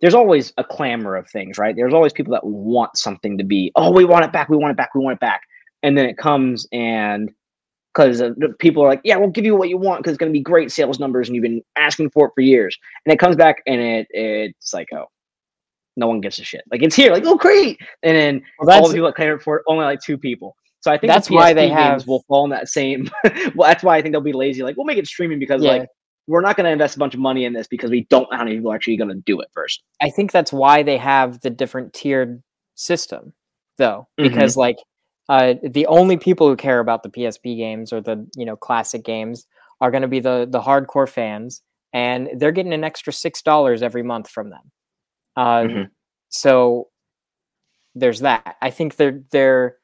There's 0.00 0.14
always 0.14 0.52
a 0.58 0.64
clamor 0.64 1.16
of 1.16 1.28
things, 1.30 1.58
right? 1.58 1.74
There's 1.76 1.94
always 1.94 2.12
people 2.12 2.32
that 2.32 2.44
want 2.44 2.96
something 2.98 3.38
to 3.38 3.44
be. 3.44 3.72
Oh, 3.76 3.92
we 3.92 4.04
want 4.04 4.24
it 4.24 4.32
back. 4.32 4.48
We 4.48 4.56
want 4.56 4.72
it 4.72 4.76
back. 4.76 4.94
We 4.94 5.00
want 5.00 5.14
it 5.14 5.20
back. 5.20 5.42
And 5.82 5.96
then 5.96 6.06
it 6.06 6.18
comes 6.18 6.66
and 6.72 7.30
because 7.96 8.22
people 8.58 8.82
are 8.84 8.88
like, 8.88 9.00
yeah, 9.04 9.16
we'll 9.16 9.30
give 9.30 9.44
you 9.46 9.56
what 9.56 9.68
you 9.70 9.78
want 9.78 10.00
because 10.00 10.12
it's 10.12 10.18
gonna 10.18 10.30
be 10.32 10.40
great 10.40 10.70
sales 10.70 11.00
numbers 11.00 11.28
and 11.28 11.34
you've 11.34 11.42
been 11.42 11.62
asking 11.76 12.10
for 12.10 12.26
it 12.26 12.32
for 12.34 12.42
years. 12.42 12.76
And 13.06 13.12
it 13.12 13.18
comes 13.18 13.36
back 13.36 13.62
and 13.66 13.80
it 13.80 14.06
it's 14.10 14.74
like, 14.74 14.88
oh, 14.92 15.06
no 15.96 16.06
one 16.06 16.20
gives 16.20 16.38
a 16.38 16.44
shit. 16.44 16.62
Like 16.70 16.82
it's 16.82 16.94
here, 16.94 17.10
like 17.12 17.24
oh 17.24 17.36
great, 17.36 17.78
and 18.02 18.16
then 18.16 18.42
Well, 18.58 18.82
all 18.82 18.88
the 18.88 18.94
people 18.94 19.08
that 19.08 19.14
clamored 19.16 19.42
for 19.42 19.56
it, 19.56 19.62
only 19.66 19.84
like 19.84 20.00
two 20.02 20.18
people. 20.18 20.54
So 20.80 20.92
I 20.92 20.98
think 20.98 21.10
That's 21.10 21.28
the 21.28 21.34
why 21.34 21.52
they 21.54 21.68
have- 21.70 22.06
will 22.06 22.22
fall 22.28 22.44
in 22.44 22.50
that 22.50 22.68
same. 22.68 23.08
well, 23.54 23.68
that's 23.68 23.82
why 23.82 23.96
I 23.96 24.02
think 24.02 24.12
they'll 24.12 24.20
be 24.20 24.32
lazy. 24.32 24.62
Like 24.62 24.76
we'll 24.76 24.86
make 24.86 24.98
it 24.98 25.06
streaming 25.06 25.38
because 25.38 25.62
Yeah. 25.62 25.70
like 25.72 25.88
we're 26.28 26.42
not 26.42 26.56
going 26.56 26.64
to 26.64 26.70
invest 26.70 26.96
a 26.96 26.98
bunch 26.98 27.14
of 27.14 27.20
money 27.20 27.44
in 27.44 27.52
this 27.52 27.66
because 27.68 27.88
we 27.90 28.04
don't 28.10 28.28
know 28.30 28.36
how 28.36 28.42
many 28.44 28.56
people 28.56 28.72
are 28.72 28.74
actually 28.74 28.96
going 28.96 29.08
to 29.10 29.22
do 29.26 29.40
it 29.40 29.48
first. 29.54 29.82
I 30.00 30.10
think 30.10 30.32
that's 30.32 30.52
why 30.52 30.82
they 30.82 30.96
have 30.98 31.40
the 31.40 31.50
different 31.50 31.92
tiered 31.92 32.42
system, 32.74 33.32
though, 33.78 34.08
Mhm. 34.18 34.24
because 34.24 34.56
like 34.56 34.76
uh, 35.28 35.54
the 35.62 35.86
only 35.86 36.16
people 36.16 36.48
who 36.48 36.56
care 36.56 36.80
about 36.80 37.02
the 37.02 37.08
PSP 37.10 37.56
games 37.56 37.92
or 37.92 38.00
the 38.00 38.26
you 38.36 38.44
know 38.46 38.56
classic 38.56 39.04
games 39.04 39.46
are 39.80 39.90
going 39.90 40.02
to 40.02 40.08
be 40.08 40.20
the 40.20 40.46
the 40.50 40.60
hardcore 40.60 41.08
fans, 41.08 41.62
and 41.92 42.28
they're 42.36 42.52
getting 42.52 42.72
an 42.74 42.84
extra 42.84 43.12
six 43.12 43.42
dollars 43.42 43.82
every 43.82 44.02
month 44.02 44.28
from 44.30 44.50
them. 44.50 44.72
Um, 45.36 45.68
Mhm. 45.68 45.90
So 46.30 46.88
there's 47.94 48.20
that. 48.20 48.56
I 48.62 48.70
think 48.70 48.96
they're 48.96 49.22
they're 49.30 49.76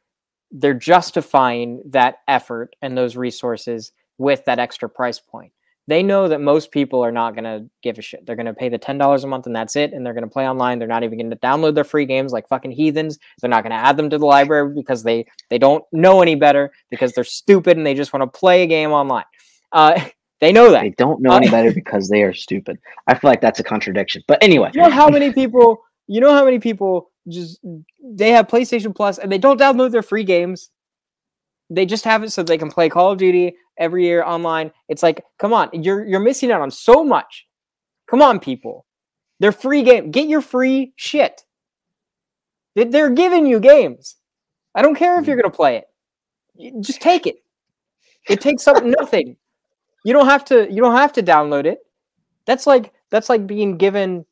they're 0.50 0.74
justifying 0.74 1.82
that 1.86 2.16
effort 2.28 2.74
and 2.82 2.96
those 2.96 3.16
resources 3.16 3.92
with 4.18 4.44
that 4.44 4.58
extra 4.58 4.88
price 4.88 5.18
point 5.18 5.52
they 5.88 6.02
know 6.02 6.28
that 6.28 6.40
most 6.40 6.70
people 6.70 7.04
are 7.04 7.10
not 7.10 7.34
going 7.34 7.44
to 7.44 7.68
give 7.82 7.98
a 7.98 8.02
shit. 8.02 8.24
They're 8.24 8.36
going 8.36 8.46
to 8.46 8.54
pay 8.54 8.68
the 8.68 8.78
$10 8.78 9.24
a 9.24 9.26
month 9.26 9.46
and 9.46 9.56
that's 9.56 9.74
it. 9.74 9.92
And 9.92 10.06
they're 10.06 10.14
going 10.14 10.24
to 10.24 10.30
play 10.30 10.48
online. 10.48 10.78
They're 10.78 10.86
not 10.86 11.02
even 11.02 11.18
going 11.18 11.30
to 11.30 11.36
download 11.36 11.74
their 11.74 11.84
free 11.84 12.06
games 12.06 12.32
like 12.32 12.46
fucking 12.48 12.70
heathens. 12.70 13.18
They're 13.40 13.50
not 13.50 13.64
going 13.64 13.72
to 13.72 13.76
add 13.76 13.96
them 13.96 14.08
to 14.10 14.18
the 14.18 14.26
library 14.26 14.72
because 14.74 15.02
they, 15.02 15.26
they 15.50 15.58
don't 15.58 15.84
know 15.92 16.22
any 16.22 16.36
better 16.36 16.72
because 16.90 17.12
they're 17.12 17.24
stupid 17.24 17.76
and 17.76 17.84
they 17.84 17.94
just 17.94 18.12
want 18.12 18.22
to 18.22 18.38
play 18.38 18.62
a 18.62 18.66
game 18.66 18.92
online. 18.92 19.24
Uh, 19.72 20.00
they 20.40 20.52
know 20.52 20.70
that. 20.70 20.82
They 20.82 20.90
don't 20.90 21.20
know 21.20 21.32
any 21.32 21.50
better 21.50 21.72
because 21.72 22.08
they 22.08 22.22
are 22.22 22.32
stupid. 22.32 22.78
I 23.08 23.14
feel 23.14 23.30
like 23.30 23.40
that's 23.40 23.60
a 23.60 23.64
contradiction. 23.64 24.22
But 24.28 24.42
anyway, 24.42 24.70
You 24.74 24.82
know 24.82 24.90
how 24.90 25.08
many 25.08 25.32
people, 25.32 25.82
you 26.06 26.20
know 26.20 26.32
how 26.32 26.44
many 26.44 26.60
people 26.60 27.10
just, 27.28 27.58
they 28.04 28.30
have 28.30 28.46
PlayStation 28.46 28.94
Plus 28.94 29.18
and 29.18 29.32
they 29.32 29.38
don't 29.38 29.58
download 29.60 29.90
their 29.90 30.02
free 30.02 30.24
games. 30.24 30.70
They 31.70 31.86
just 31.86 32.04
have 32.04 32.22
it 32.22 32.30
so 32.30 32.42
they 32.42 32.58
can 32.58 32.70
play 32.70 32.88
Call 32.88 33.10
of 33.12 33.18
Duty 33.18 33.56
every 33.78 34.04
year 34.04 34.22
online. 34.22 34.72
It's 34.88 35.02
like, 35.02 35.24
come 35.38 35.52
on, 35.52 35.70
you're 35.72 36.04
you're 36.06 36.20
missing 36.20 36.50
out 36.50 36.60
on 36.60 36.70
so 36.70 37.04
much. 37.04 37.46
Come 38.06 38.22
on, 38.22 38.40
people. 38.40 38.86
They're 39.40 39.52
free 39.52 39.82
game. 39.82 40.10
Get 40.10 40.28
your 40.28 40.40
free 40.40 40.92
shit. 40.96 41.44
They- 42.74 42.84
They're 42.84 43.10
giving 43.10 43.46
you 43.46 43.60
games. 43.60 44.16
I 44.74 44.82
don't 44.82 44.94
care 44.94 45.18
if 45.18 45.26
you're 45.26 45.36
mm. 45.36 45.42
gonna 45.42 45.54
play 45.54 45.76
it. 45.76 45.84
You- 46.54 46.80
Just 46.80 47.00
take 47.00 47.26
it. 47.26 47.36
It 48.28 48.40
takes 48.40 48.68
up 48.68 48.84
nothing. 49.00 49.36
You 50.04 50.12
don't 50.12 50.26
have 50.26 50.44
to. 50.46 50.70
You 50.70 50.80
don't 50.82 50.96
have 50.96 51.12
to 51.14 51.22
download 51.22 51.64
it. 51.66 51.80
That's 52.46 52.66
like 52.66 52.92
that's 53.10 53.28
like 53.28 53.46
being 53.46 53.76
given 53.76 54.24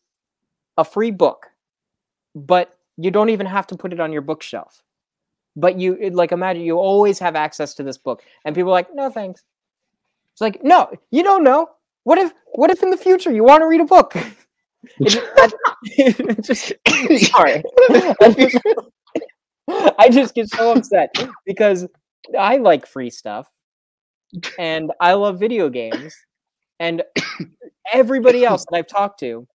a 0.76 0.84
free 0.84 1.10
book, 1.10 1.46
but 2.34 2.76
you 2.96 3.10
don't 3.10 3.30
even 3.30 3.46
have 3.46 3.66
to 3.68 3.76
put 3.76 3.92
it 3.92 4.00
on 4.00 4.12
your 4.12 4.22
bookshelf. 4.22 4.82
But 5.60 5.78
you 5.78 6.10
like 6.10 6.32
imagine 6.32 6.62
you 6.62 6.78
always 6.78 7.18
have 7.18 7.36
access 7.36 7.74
to 7.74 7.82
this 7.82 7.98
book, 7.98 8.22
and 8.44 8.54
people 8.54 8.70
are 8.70 8.72
like, 8.72 8.94
no 8.94 9.10
thanks. 9.10 9.42
It's 10.32 10.40
like, 10.40 10.64
no, 10.64 10.90
you 11.10 11.22
don't 11.22 11.44
know. 11.44 11.68
What 12.04 12.18
if 12.18 12.32
what 12.52 12.70
if 12.70 12.82
in 12.82 12.90
the 12.90 12.96
future 12.96 13.32
you 13.32 13.44
want 13.44 13.62
to 13.62 13.66
read 13.66 13.80
a 13.80 13.84
book? 13.84 14.14
Just- 16.40 16.72
sorry. 17.30 17.62
I 19.98 20.08
just 20.10 20.34
get 20.34 20.48
so 20.48 20.72
upset 20.72 21.14
because 21.46 21.86
I 22.38 22.56
like 22.56 22.86
free 22.86 23.10
stuff 23.10 23.48
and 24.58 24.90
I 25.00 25.14
love 25.14 25.38
video 25.38 25.68
games. 25.68 26.14
And 26.78 27.02
everybody 27.92 28.44
else 28.46 28.64
that 28.70 28.76
I've 28.76 28.86
talked 28.88 29.20
to 29.20 29.46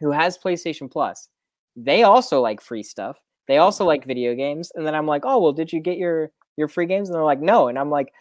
who 0.00 0.10
has 0.10 0.38
PlayStation 0.38 0.90
Plus, 0.90 1.28
they 1.74 2.02
also 2.02 2.40
like 2.40 2.60
free 2.60 2.82
stuff. 2.82 3.18
They 3.48 3.58
also 3.58 3.84
like 3.84 4.04
video 4.04 4.34
games. 4.34 4.72
And 4.74 4.86
then 4.86 4.94
I'm 4.94 5.06
like, 5.06 5.22
oh 5.24 5.40
well, 5.40 5.52
did 5.52 5.72
you 5.72 5.80
get 5.80 5.98
your 5.98 6.30
your 6.56 6.68
free 6.68 6.86
games? 6.86 7.08
And 7.08 7.16
they're 7.16 7.24
like, 7.24 7.40
no. 7.40 7.68
And 7.68 7.78
I'm 7.78 7.90
like, 7.90 8.12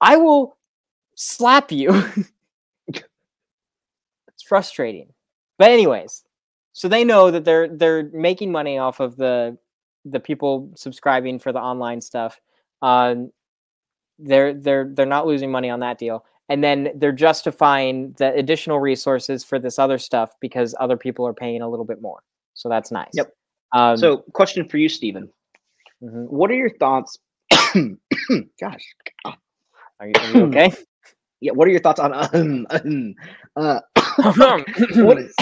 I 0.00 0.16
will 0.16 0.56
slap 1.14 1.72
you. 1.72 1.90
it's 2.88 3.02
frustrating. 4.46 5.12
But 5.58 5.70
anyways, 5.70 6.24
so 6.72 6.88
they 6.88 7.04
know 7.04 7.30
that 7.30 7.44
they're 7.44 7.68
they're 7.68 8.10
making 8.12 8.52
money 8.52 8.78
off 8.78 9.00
of 9.00 9.16
the 9.16 9.56
the 10.04 10.20
people 10.20 10.70
subscribing 10.76 11.38
for 11.38 11.52
the 11.52 11.58
online 11.58 12.00
stuff. 12.00 12.40
Um, 12.82 13.32
they're 14.18 14.54
they're 14.54 14.90
they're 14.94 15.06
not 15.06 15.26
losing 15.26 15.50
money 15.50 15.70
on 15.70 15.80
that 15.80 15.98
deal, 15.98 16.24
and 16.48 16.62
then 16.62 16.90
they're 16.96 17.12
justifying 17.12 18.14
the 18.18 18.32
additional 18.34 18.78
resources 18.80 19.44
for 19.44 19.58
this 19.58 19.78
other 19.78 19.98
stuff 19.98 20.34
because 20.40 20.74
other 20.78 20.96
people 20.96 21.26
are 21.26 21.34
paying 21.34 21.62
a 21.62 21.68
little 21.68 21.84
bit 21.84 22.00
more. 22.00 22.20
So 22.54 22.68
that's 22.68 22.90
nice. 22.90 23.10
Yep. 23.14 23.35
Um, 23.72 23.96
so 23.96 24.18
question 24.32 24.68
for 24.68 24.76
you, 24.78 24.88
Stephen. 24.88 25.28
mhm. 26.02 26.28
What 26.28 26.50
are 26.50 26.54
your 26.54 26.70
thoughts? 26.70 27.18
Gosh, 28.60 28.84
are, 29.24 30.08
you, 30.08 30.12
are 30.18 30.34
you 30.34 30.42
okay? 30.46 30.72
yeah. 31.40 31.52
What 31.52 31.68
are 31.68 31.70
your 31.70 31.80
thoughts 31.80 32.00
on 32.00 32.12
um, 32.14 32.66
um, 32.70 33.14
uh, 33.56 33.80
what 34.96 35.18
is? 35.18 35.34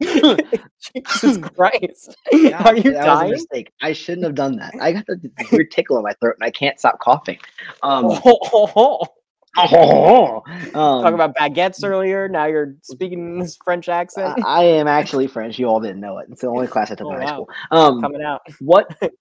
Jesus 0.00 1.38
Christ! 1.38 2.16
God, 2.32 2.66
Are 2.66 2.76
you 2.76 2.82
that 2.82 2.84
was 2.84 2.94
a 2.94 3.04
dying? 3.04 3.30
mistake. 3.32 3.72
I 3.82 3.92
shouldn't 3.92 4.24
have 4.24 4.34
done 4.34 4.56
that. 4.56 4.74
I 4.80 4.92
got 4.92 5.06
the 5.06 5.30
weird 5.52 5.70
tickle 5.70 5.96
in 5.98 6.04
my 6.04 6.12
throat 6.20 6.36
and 6.38 6.46
I 6.46 6.50
can't 6.50 6.78
stop 6.78 6.98
coughing. 7.00 7.38
Um, 7.82 8.10
Talk 8.10 9.10
um, 10.74 11.14
about 11.14 11.34
baguettes 11.36 11.84
earlier. 11.84 12.28
Now 12.28 12.46
you're 12.46 12.74
speaking 12.82 13.38
this 13.38 13.56
French 13.64 13.88
accent. 13.88 14.38
I, 14.44 14.60
I 14.60 14.64
am 14.64 14.86
actually 14.86 15.26
French. 15.26 15.58
You 15.58 15.66
all 15.66 15.80
didn't 15.80 16.00
know 16.00 16.18
it. 16.18 16.26
It's 16.30 16.40
the 16.42 16.48
only 16.48 16.66
class 16.66 16.90
I 16.90 16.94
took 16.94 17.06
Oh, 17.06 17.12
in 17.12 17.20
high 17.20 17.24
wow. 17.24 17.32
school. 17.32 17.48
Um, 17.70 18.00
coming 18.00 18.22
out. 18.22 18.40
what 18.60 18.96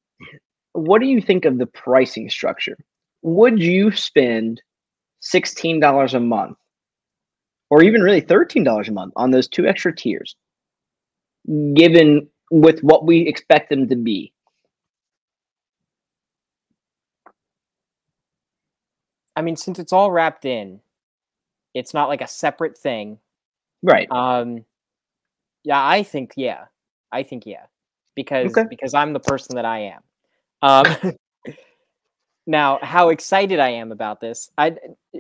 What 0.74 1.02
do 1.02 1.08
you 1.08 1.22
think 1.22 1.46
of 1.46 1.58
the 1.58 1.66
pricing 1.66 2.30
structure? 2.30 2.78
Would 3.24 3.60
you 3.60 3.92
spend 3.92 4.62
sixteen 5.22 5.80
dollars 5.80 6.14
a 6.14 6.20
month, 6.20 6.58
or 7.72 7.82
even 7.82 8.02
really 8.02 8.22
thirteen 8.22 8.64
dollars 8.64 8.88
a 8.88 8.92
month 8.92 9.14
on 9.16 9.32
those 9.32 9.48
two 9.48 9.66
extra 9.66 9.96
tiers, 9.96 10.36
given 11.74 12.30
with 12.52 12.80
what 12.82 13.06
we 13.06 13.22
expect 13.28 13.70
them 13.72 13.88
to 13.90 13.96
be? 13.96 14.32
I 19.38 19.42
mean, 19.44 19.56
since 19.56 19.78
it's 19.78 19.94
all 19.94 20.12
wrapped 20.12 20.46
in, 20.46 20.82
it's 21.76 21.94
not 21.94 22.10
like 22.10 22.22
a 22.22 22.28
separate 22.28 22.76
thing. 22.76 23.20
Right. 23.84 24.12
Um, 24.12 24.66
yeah, 25.64 25.86
I 25.86 26.02
think 26.02 26.34
yeah, 26.36 26.66
I 27.12 27.22
think 27.22 27.46
yeah, 27.46 27.66
because 28.16 28.52
Okay. 28.52 28.66
because 28.68 28.96
I'm 28.96 29.14
the 29.14 29.20
person 29.20 29.56
that 29.56 29.66
I 29.66 29.80
am. 29.94 30.02
Um, 30.64 30.86
now, 32.48 32.80
how 32.82 33.10
excited 33.10 33.60
I 33.60 33.70
am 33.70 33.92
about 33.92 34.22
this, 34.22 34.50
I 34.58 34.76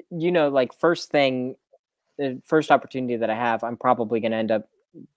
you 0.09 0.32
know 0.32 0.49
like 0.49 0.74
first 0.74 1.11
thing, 1.11 1.55
the 2.18 2.41
first 2.45 2.72
opportunity 2.72 3.18
that 3.18 3.30
I 3.30 3.36
have, 3.36 3.63
I'm 3.63 3.78
probably 3.78 4.20
going 4.20 4.32
to 4.32 4.38
end 4.38 4.51
up 4.51 4.68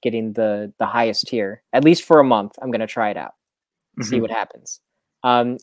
getting 0.03 0.35
the 0.35 0.73
the 0.79 0.85
highest 0.87 1.27
tier 1.29 1.63
at 1.73 1.85
least 1.85 2.05
for 2.05 2.21
a 2.21 2.25
month. 2.25 2.53
I'm 2.61 2.71
going 2.71 2.81
to 2.83 2.87
try 2.87 3.09
it 3.11 3.17
out, 3.17 3.33
see 4.03 4.19
Mhm. 4.19 4.21
what 4.23 4.31
happens. 4.31 4.81
Um, 5.23 5.57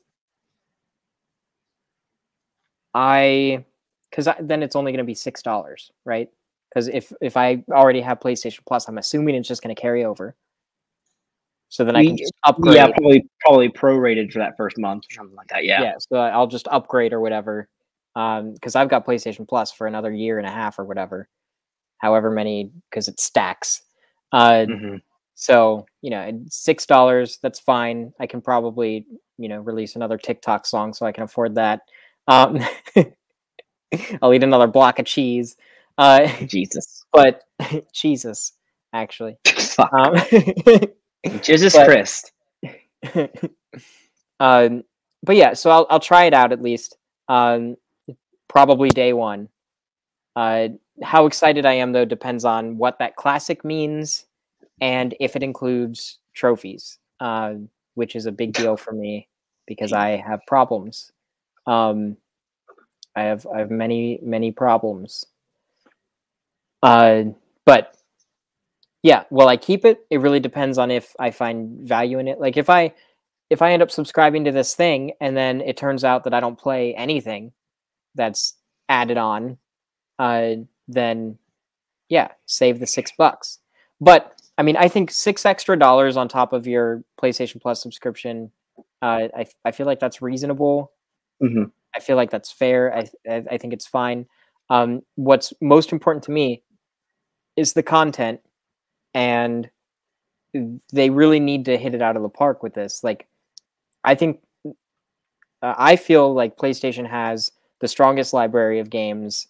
I 2.97 3.63
because 4.09 4.27
then 4.39 4.63
it's 4.63 4.75
only 4.75 4.91
going 4.91 4.97
to 4.97 5.05
be 5.05 5.13
six 5.13 5.43
dollars, 5.43 5.91
right? 6.03 6.29
Because 6.69 6.87
if 6.87 7.13
if 7.21 7.37
I 7.37 7.63
already 7.71 8.01
have 8.01 8.19
PlayStation 8.19 8.61
Plus, 8.67 8.87
I'm 8.87 8.97
assuming 8.97 9.35
it's 9.35 9.47
just 9.47 9.61
going 9.61 9.73
to 9.73 9.79
carry 9.79 10.03
over. 10.03 10.35
So 11.69 11.85
then 11.85 11.95
I 11.95 12.05
can 12.05 12.17
just 12.17 12.33
upgrade. 12.43 12.75
Yeah, 12.75 12.87
probably 12.87 13.29
probably 13.41 13.69
prorated 13.69 14.31
for 14.31 14.39
that 14.39 14.57
first 14.57 14.79
month 14.79 15.03
or 15.11 15.13
something 15.13 15.35
like 15.35 15.47
that. 15.49 15.63
Yeah. 15.63 15.81
yeah. 15.81 15.93
So 15.99 16.17
I'll 16.17 16.47
just 16.47 16.67
upgrade 16.69 17.13
or 17.13 17.21
whatever. 17.21 17.69
Um, 18.15 18.53
because 18.53 18.75
I've 18.75 18.89
got 18.89 19.05
PlayStation 19.05 19.47
Plus 19.47 19.71
for 19.71 19.85
another 19.85 20.11
year 20.11 20.39
and 20.39 20.47
a 20.47 20.51
half 20.51 20.79
or 20.79 20.85
whatever, 20.85 21.29
however 21.99 22.31
many, 22.31 22.71
because 22.89 23.07
it 23.07 23.19
stacks. 23.19 23.83
Uh, 24.31 24.65
Mhm. 24.67 25.01
So, 25.35 25.85
you 26.01 26.09
know, 26.09 26.41
six 26.49 26.87
dollars, 26.87 27.37
that's 27.43 27.59
fine. 27.59 28.11
I 28.19 28.25
can 28.25 28.41
probably, 28.41 29.05
you 29.37 29.49
know, 29.49 29.59
release 29.59 29.95
another 29.95 30.17
TikTok 30.17 30.65
song 30.65 30.93
so 30.93 31.05
I 31.05 31.11
can 31.11 31.23
afford 31.25 31.53
that. 31.55 31.81
Um, 32.27 32.59
I'll 34.21 34.33
eat 34.33 34.43
another 34.43 34.67
block 34.67 34.99
of 34.99 35.05
cheese. 35.05 35.55
Uh, 35.97 36.27
Jesus. 36.45 37.03
But 37.13 37.43
Jesus, 37.93 38.51
actually. 38.93 39.37
Um, 39.79 40.13
Jesus 41.41 41.73
but, 41.73 41.85
Christ. 41.85 42.31
um, 44.39 44.83
but 45.23 45.35
yeah, 45.35 45.53
so 45.53 45.71
I'll 45.71 45.87
I'll 45.89 45.99
try 45.99 46.25
it 46.25 46.33
out 46.33 46.51
at 46.51 46.61
least. 46.61 46.97
Um, 47.27 47.77
probably 48.47 48.89
day 48.89 49.13
one. 49.13 49.49
Uh, 50.35 50.67
how 51.01 51.25
excited 51.25 51.65
I 51.65 51.73
am 51.73 51.91
though 51.91 52.05
depends 52.05 52.45
on 52.45 52.77
what 52.77 52.99
that 52.99 53.15
classic 53.15 53.65
means 53.65 54.25
and 54.81 55.15
if 55.19 55.35
it 55.35 55.43
includes 55.43 56.19
trophies, 56.33 56.99
uh, 57.19 57.53
which 57.95 58.15
is 58.15 58.25
a 58.25 58.31
big 58.31 58.53
deal 58.53 58.77
for 58.77 58.91
me 58.93 59.27
because 59.65 59.93
I 59.93 60.17
have 60.17 60.41
problems. 60.47 61.11
Um, 61.67 62.17
I 63.15 63.23
have 63.23 63.45
I 63.53 63.59
have 63.59 63.71
many 63.71 64.19
many 64.23 64.51
problems. 64.51 65.25
Uh, 66.81 67.23
but 67.65 67.97
yeah, 69.03 69.23
well, 69.29 69.47
I 69.49 69.57
keep 69.57 69.85
it. 69.85 70.05
It 70.09 70.21
really 70.21 70.39
depends 70.39 70.77
on 70.77 70.91
if 70.91 71.15
I 71.19 71.31
find 71.31 71.87
value 71.87 72.19
in 72.19 72.27
it. 72.27 72.39
Like 72.39 72.57
if 72.57 72.69
I 72.69 72.93
if 73.49 73.61
I 73.61 73.71
end 73.71 73.81
up 73.81 73.91
subscribing 73.91 74.45
to 74.45 74.51
this 74.51 74.75
thing 74.75 75.13
and 75.21 75.35
then 75.35 75.61
it 75.61 75.77
turns 75.77 76.03
out 76.03 76.23
that 76.25 76.33
I 76.33 76.39
don't 76.39 76.59
play 76.59 76.93
anything 76.95 77.53
that's 78.15 78.55
added 78.89 79.17
on, 79.17 79.57
uh, 80.19 80.55
then 80.87 81.37
yeah, 82.09 82.29
save 82.45 82.79
the 82.79 82.87
six 82.87 83.11
bucks. 83.17 83.59
But 83.99 84.39
I 84.57 84.63
mean, 84.63 84.77
I 84.77 84.87
think 84.87 85.11
six 85.11 85.45
extra 85.45 85.77
dollars 85.77 86.17
on 86.17 86.27
top 86.27 86.53
of 86.53 86.67
your 86.67 87.03
PlayStation 87.21 87.61
Plus 87.61 87.81
subscription, 87.81 88.51
uh, 89.01 89.27
I 89.35 89.45
I 89.65 89.71
feel 89.71 89.85
like 89.85 89.99
that's 89.99 90.21
reasonable. 90.21 90.91
Mm-hmm. 91.41 91.63
I 91.95 91.99
feel 91.99 92.15
like 92.15 92.31
that's 92.31 92.51
fair. 92.51 92.95
I 92.95 93.07
I, 93.29 93.57
think 93.57 93.73
it's 93.73 93.87
fine. 93.87 94.27
Um, 94.69 95.01
what's 95.15 95.53
most 95.61 95.91
important 95.91 96.23
to 96.25 96.31
me 96.31 96.63
is 97.55 97.73
the 97.73 97.83
content, 97.83 98.41
and 99.13 99.69
they 100.91 101.09
really 101.09 101.39
need 101.39 101.65
to 101.65 101.77
hit 101.77 101.95
it 101.95 102.01
out 102.01 102.15
of 102.15 102.21
the 102.21 102.29
park 102.29 102.63
with 102.63 102.73
this. 102.73 103.03
Like, 103.03 103.27
I 104.03 104.15
think 104.15 104.41
uh, 104.65 105.73
I 105.77 105.95
feel 105.95 106.33
like 106.33 106.57
PlayStation 106.57 107.07
has 107.07 107.51
the 107.79 107.87
strongest 107.87 108.33
library 108.33 108.79
of 108.79 108.89
games 108.89 109.47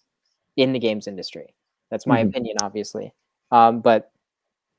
in 0.56 0.72
the 0.72 0.78
games 0.78 1.06
industry. 1.06 1.54
That's 1.90 2.06
my 2.06 2.20
mm-hmm. 2.20 2.28
opinion, 2.28 2.56
obviously. 2.62 3.12
Um, 3.50 3.80
but 3.80 4.10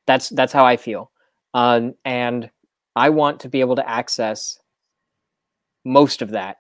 that's 0.06 0.30
that's 0.30 0.54
how 0.54 0.66
I 0.66 0.78
feel, 0.78 1.12
um, 1.54 1.96
and 2.06 2.50
I 2.96 3.10
want 3.10 3.40
to 3.42 3.50
be 3.50 3.62
able 3.62 3.76
to 3.76 3.90
access 3.90 4.60
most 5.86 6.22
of 6.22 6.32
that 6.32 6.58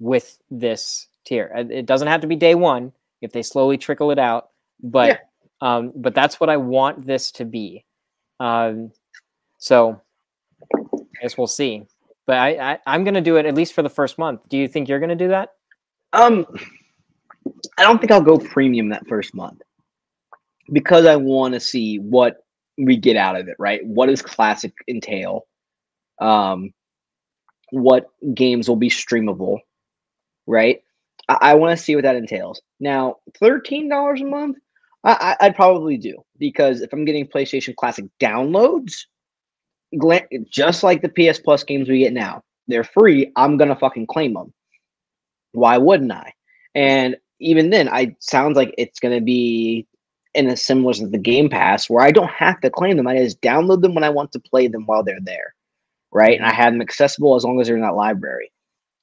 with 0.00 0.38
this 0.50 1.06
tier. 1.24 1.52
It 1.54 1.86
doesn't 1.86 2.08
have 2.08 2.22
to 2.22 2.26
be 2.26 2.36
day 2.36 2.56
one 2.56 2.92
if 3.20 3.32
they 3.32 3.42
slowly 3.42 3.78
trickle 3.78 4.10
it 4.10 4.18
out, 4.18 4.48
but 4.82 5.08
yeah. 5.08 5.18
um, 5.60 5.92
but 5.94 6.14
that's 6.14 6.40
what 6.40 6.50
I 6.50 6.56
want 6.56 7.06
this 7.06 7.30
to 7.32 7.44
be. 7.44 7.84
Um, 8.40 8.90
so 9.58 10.00
I 10.74 11.22
guess 11.22 11.38
we'll 11.38 11.46
see. 11.46 11.86
But 12.26 12.38
I, 12.38 12.78
I 12.86 12.94
am 12.94 13.04
gonna 13.04 13.20
do 13.20 13.36
it 13.36 13.46
at 13.46 13.54
least 13.54 13.74
for 13.74 13.82
the 13.82 13.90
first 13.90 14.18
month. 14.18 14.40
Do 14.48 14.56
you 14.56 14.66
think 14.66 14.88
you're 14.88 15.00
gonna 15.00 15.14
do 15.14 15.28
that? 15.28 15.50
Um, 16.12 16.46
I 17.78 17.82
don't 17.82 17.98
think 17.98 18.10
I'll 18.10 18.20
go 18.20 18.38
premium 18.38 18.88
that 18.88 19.06
first 19.06 19.34
month 19.34 19.62
because 20.72 21.06
I 21.06 21.16
want 21.16 21.54
to 21.54 21.60
see 21.60 21.98
what 21.98 22.44
we 22.78 22.96
get 22.96 23.16
out 23.16 23.36
of 23.36 23.48
it, 23.48 23.56
right? 23.58 23.84
What 23.84 24.06
does 24.06 24.22
classic 24.22 24.72
entail? 24.88 25.46
Um, 26.20 26.72
what 27.70 28.10
games 28.34 28.68
will 28.68 28.76
be 28.76 28.90
streamable, 28.90 29.58
right? 30.46 30.82
I, 31.28 31.38
I 31.40 31.54
want 31.54 31.76
to 31.76 31.82
see 31.82 31.94
what 31.94 32.04
that 32.04 32.16
entails. 32.16 32.60
Now, 32.80 33.16
thirteen 33.38 33.88
dollars 33.88 34.20
a 34.20 34.24
month, 34.24 34.56
I, 35.04 35.36
I, 35.40 35.46
would 35.46 35.56
probably 35.56 35.96
do 35.96 36.22
because 36.38 36.80
if 36.80 36.92
I'm 36.92 37.04
getting 37.04 37.26
PlayStation 37.26 37.74
Classic 37.76 38.04
downloads, 38.20 39.04
just 40.50 40.82
like 40.82 41.02
the 41.02 41.08
PS 41.08 41.38
Plus 41.38 41.64
games 41.64 41.88
we 41.88 42.00
get 42.00 42.12
now, 42.12 42.42
they're 42.68 42.84
free. 42.84 43.32
I'm 43.36 43.56
gonna 43.56 43.76
fucking 43.76 44.06
claim 44.06 44.34
them. 44.34 44.52
Why 45.52 45.78
wouldn't 45.78 46.12
I? 46.12 46.32
And 46.74 47.16
even 47.40 47.70
then, 47.70 47.88
I 47.88 48.14
sounds 48.20 48.56
like 48.56 48.74
it's 48.76 49.00
gonna 49.00 49.20
be 49.20 49.86
in 50.34 50.48
a 50.48 50.56
similar 50.56 50.94
to 50.94 51.08
the 51.08 51.18
Game 51.18 51.48
Pass, 51.48 51.90
where 51.90 52.04
I 52.04 52.12
don't 52.12 52.30
have 52.30 52.60
to 52.60 52.70
claim 52.70 52.96
them. 52.96 53.06
I 53.06 53.16
just 53.16 53.40
download 53.40 53.82
them 53.82 53.94
when 53.94 54.04
I 54.04 54.10
want 54.10 54.32
to 54.32 54.40
play 54.40 54.68
them 54.68 54.86
while 54.86 55.02
they're 55.02 55.18
there, 55.20 55.54
right? 56.12 56.36
And 56.36 56.44
I 56.44 56.50
mm-hmm. 56.50 56.60
have 56.60 56.72
them 56.72 56.82
accessible 56.82 57.34
as 57.34 57.44
long 57.44 57.60
as 57.60 57.66
they're 57.66 57.76
in 57.76 57.82
that 57.82 57.96
library. 57.96 58.52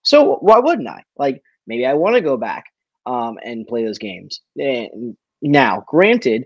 So 0.07 0.35
why 0.35 0.59
wouldn't 0.59 0.87
I? 0.87 1.03
Like 1.17 1.43
maybe 1.67 1.85
I 1.85 1.93
want 1.93 2.15
to 2.15 2.21
go 2.21 2.37
back 2.37 2.65
um, 3.05 3.37
and 3.43 3.67
play 3.67 3.83
those 3.83 3.97
games. 3.97 4.39
And 4.57 5.17
now, 5.41 5.83
granted, 5.85 6.45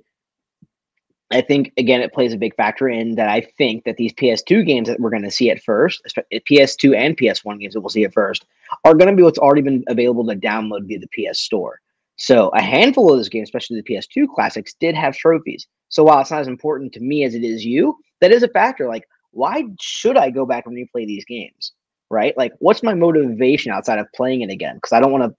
I 1.32 1.41
think 1.41 1.72
again 1.78 2.01
it 2.01 2.12
plays 2.12 2.34
a 2.34 2.38
big 2.38 2.55
factor 2.55 2.89
in 2.89 3.16
that 3.16 3.30
I 3.30 3.41
think 3.59 3.84
that 3.86 3.97
these 3.97 4.14
PS2 4.14 4.66
games 4.66 4.88
that 4.88 4.99
we're 4.99 5.12
going 5.12 5.24
to 5.24 5.32
see 5.32 5.51
at 5.51 5.62
first, 5.62 6.01
PS2 6.34 6.95
and 6.95 7.16
PS1 7.16 7.59
games 7.59 7.76
that 7.76 7.82
we'll 7.82 7.89
see 7.89 8.03
at 8.03 8.14
first, 8.14 8.45
are 8.84 8.95
going 8.95 9.12
to 9.12 9.16
be 9.16 9.24
what's 9.24 9.38
already 9.38 9.62
been 9.62 9.84
available 9.88 10.26
to 10.26 10.36
download 10.36 10.88
via 10.88 10.99
the 10.99 11.07
PS 11.07 11.39
Store. 11.41 11.80
So 12.18 12.49
a 12.49 12.62
handful 12.62 13.12
of 13.12 13.18
those 13.18 13.30
games, 13.30 13.47
especially 13.47 13.80
the 13.80 13.93
PS2 13.93 14.28
classics, 14.34 14.74
did 14.80 14.95
have 14.95 15.16
trophies. 15.16 15.68
So 15.89 16.03
while 16.03 16.20
it's 16.20 16.32
not 16.32 16.41
as 16.41 16.47
important 16.47 16.93
to 16.93 16.99
me 16.99 17.24
as 17.26 17.36
it 17.36 17.43
is 17.43 17.64
you, 17.64 17.97
that 18.22 18.32
is 18.32 18.43
a 18.43 18.47
factor. 18.47 18.88
Like, 18.88 19.03
why 19.32 19.66
should 19.80 20.18
I 20.18 20.32
go 20.32 20.45
back 20.45 20.66
and 20.66 20.76
replay 20.76 21.05
these 21.05 21.26
games? 21.26 21.74
Right? 22.12 22.38
Like, 22.38 22.53
what's 22.59 22.84
my 22.84 22.93
motivation 22.93 23.72
outside 23.72 23.99
of 23.99 24.07
playing 24.14 24.41
it 24.41 24.49
again? 24.49 24.76
Because 24.76 24.91
I 24.91 24.99
don't 24.99 25.12
want 25.12 25.24
to. 25.24 25.36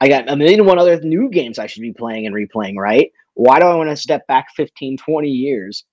I 0.00 0.08
got 0.08 0.30
a 0.30 0.36
million 0.36 0.60
and 0.60 0.68
one 0.68 0.78
other 0.78 1.00
new 1.00 1.30
games 1.30 1.58
I 1.58 1.66
should 1.66 1.80
be 1.80 1.92
playing 1.92 2.26
and 2.26 2.34
replaying, 2.34 2.76
right? 2.76 3.10
Why 3.34 3.58
do 3.58 3.66
I 3.66 3.74
want 3.74 3.88
to 3.88 3.96
step 3.96 4.26
back 4.26 4.48
15, 4.54 4.98
20 4.98 5.28
years 5.28 5.84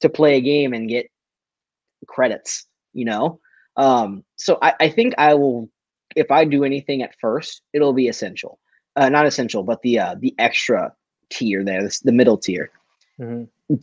to 0.00 0.08
play 0.08 0.36
a 0.36 0.40
game 0.40 0.72
and 0.72 0.88
get 0.88 1.06
credits, 2.06 2.66
you 2.92 3.04
know? 3.04 3.40
Um, 3.76 4.24
so 4.36 4.58
I, 4.62 4.74
I 4.78 4.88
think 4.88 5.14
I 5.18 5.34
will, 5.34 5.68
if 6.14 6.30
I 6.30 6.44
do 6.44 6.62
anything 6.62 7.02
at 7.02 7.16
first, 7.20 7.62
it'll 7.72 7.92
be 7.92 8.06
essential 8.06 8.60
uh, 8.96 9.08
not 9.08 9.26
essential, 9.26 9.62
but 9.62 9.80
the 9.82 9.98
uh, 9.98 10.16
the 10.18 10.34
extra 10.38 10.92
tier 11.30 11.64
there, 11.64 11.82
this, 11.82 12.00
the 12.00 12.12
middle 12.12 12.38
tier. 12.38 12.70
Mm-hmm. 13.20 13.74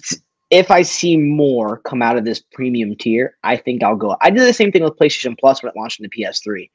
If 0.49 0.71
I 0.71 0.81
see 0.81 1.15
more 1.15 1.77
come 1.77 2.01
out 2.01 2.17
of 2.17 2.25
this 2.25 2.41
premium 2.51 2.95
tier, 2.95 3.37
I 3.43 3.55
think 3.55 3.83
I'll 3.83 3.95
go. 3.95 4.15
I 4.21 4.29
did 4.29 4.41
the 4.41 4.53
same 4.53 4.71
thing 4.71 4.83
with 4.83 4.97
PlayStation 4.97 5.37
Plus 5.37 5.61
when 5.61 5.69
it 5.69 5.77
launched 5.77 5.99
in 5.99 6.09
the 6.09 6.23
PS3. 6.23 6.69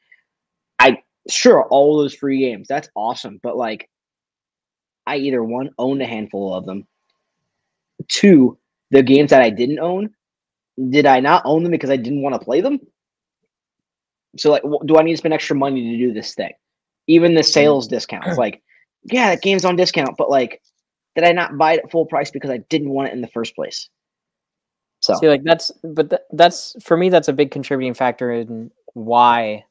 I 0.78 1.02
sure 1.28 1.64
all 1.64 1.98
those 1.98 2.14
free 2.14 2.38
games, 2.38 2.68
that's 2.68 2.88
awesome, 2.94 3.40
but 3.42 3.56
like, 3.56 3.88
I 5.06 5.16
either 5.16 5.42
one 5.42 5.70
owned 5.78 6.02
a 6.02 6.06
handful 6.06 6.54
of 6.54 6.66
them, 6.66 6.86
two 8.08 8.58
the 8.90 9.02
games 9.02 9.30
that 9.30 9.42
I 9.42 9.50
didn't 9.50 9.80
own, 9.80 10.10
did 10.90 11.06
I 11.06 11.20
not 11.20 11.42
own 11.44 11.62
them 11.62 11.72
because 11.72 11.90
I 11.90 11.96
didn't 11.96 12.22
want 12.22 12.34
to 12.34 12.44
play 12.44 12.60
them? 12.60 12.78
So 14.36 14.50
like, 14.50 14.62
do 14.86 14.98
I 14.98 15.02
need 15.02 15.12
to 15.12 15.18
spend 15.18 15.34
extra 15.34 15.56
money 15.56 15.92
to 15.92 15.98
do 15.98 16.12
this 16.12 16.34
thing? 16.34 16.52
even 17.06 17.34
the 17.34 17.42
sales 17.42 17.88
discounts. 17.88 18.38
Like, 18.44 18.62
yeah, 19.04 19.30
that 19.30 19.42
game's 19.42 19.64
on 19.64 19.76
discount, 19.76 20.16
but 20.16 20.30
like, 20.30 20.62
did 21.14 21.24
I 21.24 21.32
not 21.32 21.56
buy 21.56 21.74
it 21.74 21.80
at 21.84 21.90
full 21.90 22.06
price 22.06 22.30
because 22.30 22.50
I 22.50 22.58
didn't 22.58 22.90
want 22.90 23.08
it 23.08 23.14
in 23.14 23.20
the 23.20 23.28
first 23.28 23.54
place? 23.54 23.88
So, 25.00 25.14
see, 25.14 25.28
like 25.28 25.42
that's, 25.44 25.70
but 25.82 26.10
th- 26.10 26.22
that's 26.32 26.76
for 26.82 26.96
me, 26.96 27.10
that's 27.10 27.28
a 27.28 27.32
big 27.32 27.50
contributing 27.50 27.94
factor 27.94 28.32
in 28.32 28.70
why 28.94 29.64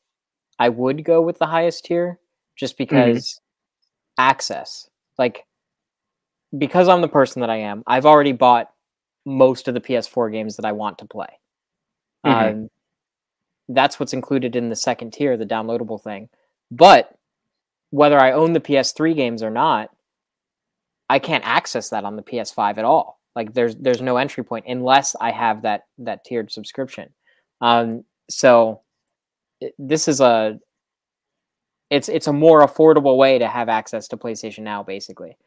I 0.59 0.69
would 0.69 1.03
go 1.03 1.21
with 1.21 1.39
the 1.39 1.47
highest 1.47 1.85
tier, 1.85 2.19
just 2.55 2.75
mm-hmm. 2.75 2.83
because 2.83 3.25
mm-hmm. 3.25 4.29
access, 4.29 4.89
like, 5.17 5.45
because 6.55 6.87
I'm 6.87 7.01
the 7.01 7.07
person 7.07 7.39
that 7.41 7.49
I 7.49 7.57
am, 7.57 7.83
I've 7.87 8.05
already 8.05 8.31
bought 8.31 8.69
most 9.25 9.67
of 9.67 9.73
the 9.73 9.81
PS4 9.81 10.31
games 10.31 10.57
that 10.57 10.65
I 10.65 10.73
want 10.73 10.99
to 10.99 11.05
play. 11.05 11.39
Mm-hmm. 12.25 12.61
Um, 12.61 12.69
that's 13.69 13.99
what's 13.99 14.13
included 14.13 14.55
in 14.55 14.69
the 14.69 14.75
second 14.75 15.13
tier, 15.13 15.35
the 15.37 15.45
downloadable 15.45 16.01
thing. 16.01 16.29
But 16.69 17.15
whether 17.89 18.19
I 18.19 18.31
own 18.31 18.53
the 18.53 18.59
PS3 18.59 19.15
games 19.15 19.43
or 19.43 19.49
not, 19.49 19.89
I 21.09 21.19
can't 21.19 21.43
access 21.45 21.89
that 21.89 22.05
on 22.05 22.15
the 22.15 22.23
PS5 22.23 22.77
at 22.77 22.85
all. 22.85 23.19
Like 23.35 23.53
there's 23.53 23.75
there's 23.75 24.01
no 24.01 24.17
entry 24.17 24.43
point 24.43 24.65
unless 24.67 25.15
I 25.19 25.31
have 25.31 25.63
that 25.63 25.83
that 25.99 26.23
tiered 26.23 26.51
subscription. 26.51 27.09
Um, 27.61 28.03
so 28.29 28.81
this 29.79 30.07
is 30.07 30.21
a 30.21 30.59
it's 31.89 32.09
it's 32.09 32.27
a 32.27 32.33
more 32.33 32.65
affordable 32.65 33.17
way 33.17 33.39
to 33.39 33.47
have 33.47 33.69
access 33.69 34.07
to 34.09 34.17
PlayStation 34.17 34.59
Now, 34.59 34.83
basically. 34.83 35.37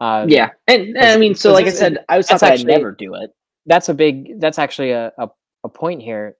Um, 0.00 0.28
yeah, 0.28 0.50
and, 0.66 0.96
and 0.96 0.98
I 0.98 1.16
mean, 1.16 1.34
so 1.34 1.52
like 1.52 1.66
I 1.66 1.70
said, 1.70 1.98
I 2.08 2.16
was 2.16 2.26
thought 2.26 2.42
I'd 2.42 2.64
never 2.64 2.92
do 2.92 3.14
it. 3.14 3.30
That's 3.66 3.88
a 3.88 3.94
big. 3.94 4.40
That's 4.40 4.58
actually 4.58 4.90
a, 4.90 5.12
a 5.18 5.28
a 5.64 5.68
point 5.68 6.02
here. 6.02 6.36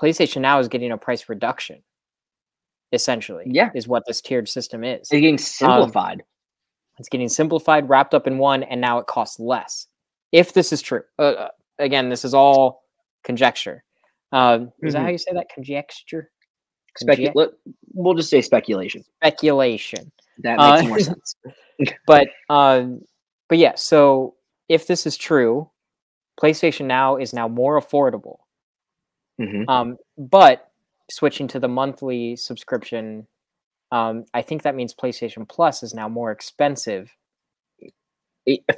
PlayStation 0.00 0.40
Now 0.40 0.58
is 0.58 0.68
getting 0.68 0.92
a 0.92 0.98
price 0.98 1.28
reduction 1.28 1.82
essentially. 2.92 3.44
Yeah. 3.46 3.70
Is 3.74 3.88
what 3.88 4.04
this 4.06 4.20
tiered 4.20 4.48
system 4.48 4.84
is. 4.84 5.00
It's 5.00 5.10
getting 5.10 5.34
um, 5.34 5.38
simplified. 5.38 6.20
Um, 6.20 6.26
it's 7.00 7.08
getting 7.08 7.28
simplified, 7.30 7.88
wrapped 7.88 8.14
up 8.14 8.26
in 8.26 8.38
one, 8.38 8.62
and 8.62 8.80
now 8.80 8.98
it 8.98 9.06
costs 9.06 9.40
less. 9.40 9.86
If 10.32 10.52
this 10.52 10.72
is 10.72 10.80
true. 10.82 11.02
Uh, 11.18 11.22
uh, 11.22 11.48
again, 11.78 12.10
this 12.10 12.24
is 12.24 12.34
all 12.34 12.84
conjecture. 13.24 13.82
Um, 14.32 14.70
is 14.82 14.92
that 14.92 15.00
Mhm. 15.00 15.04
how 15.04 15.10
you 15.10 15.18
say 15.18 15.32
that? 15.32 15.48
Conjecture. 15.48 16.30
Specu- 17.02 17.32
Conjec- 17.32 17.52
we'll 17.94 18.14
just 18.14 18.28
say 18.30 18.42
speculation. 18.42 19.02
speculation. 19.02 20.12
That 20.38 20.58
makes 20.58 20.82
Uh, 20.84 20.88
more 20.88 20.98
sense. 21.00 21.36
But 22.06 22.28
um, 22.50 23.00
but 23.48 23.56
yeah. 23.58 23.74
So 23.74 24.34
if 24.68 24.86
this 24.86 25.06
is 25.06 25.16
true, 25.16 25.70
PlayStation 26.40 26.84
Now 26.84 27.16
is 27.16 27.32
now 27.32 27.48
more 27.48 27.80
affordable. 27.80 28.40
Mhm. 29.40 29.66
Um, 29.68 29.96
but 30.18 30.70
switching 31.10 31.48
to 31.48 31.58
the 31.58 31.68
monthly 31.68 32.36
subscription, 32.36 33.26
um, 33.92 34.24
I 34.34 34.42
think 34.42 34.62
that 34.62 34.74
means 34.74 34.94
PlayStation 34.94 35.48
Plus 35.48 35.82
is 35.82 35.94
now 35.94 36.08
more 36.08 36.30
expensive. 36.30 37.10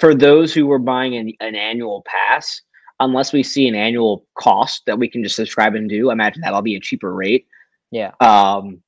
for 0.00 0.14
those 0.14 0.52
who 0.52 0.66
were 0.66 0.78
buying 0.78 1.16
an, 1.16 1.32
an 1.40 1.54
annual 1.54 2.02
pass, 2.06 2.60
unless 3.00 3.32
we 3.32 3.42
see 3.42 3.68
an 3.68 3.74
annual 3.74 4.26
cost 4.38 4.82
that 4.86 4.98
we 4.98 5.08
can 5.08 5.22
just 5.22 5.36
subscribe 5.36 5.74
and 5.74 5.88
do, 5.88 6.10
I 6.10 6.12
imagine 6.12 6.40
that'll 6.40 6.62
be 6.62 6.76
a 6.76 6.80
cheaper 6.80 7.14
rate. 7.14 7.46
Yeah. 7.90 8.12
Um, 8.20 8.82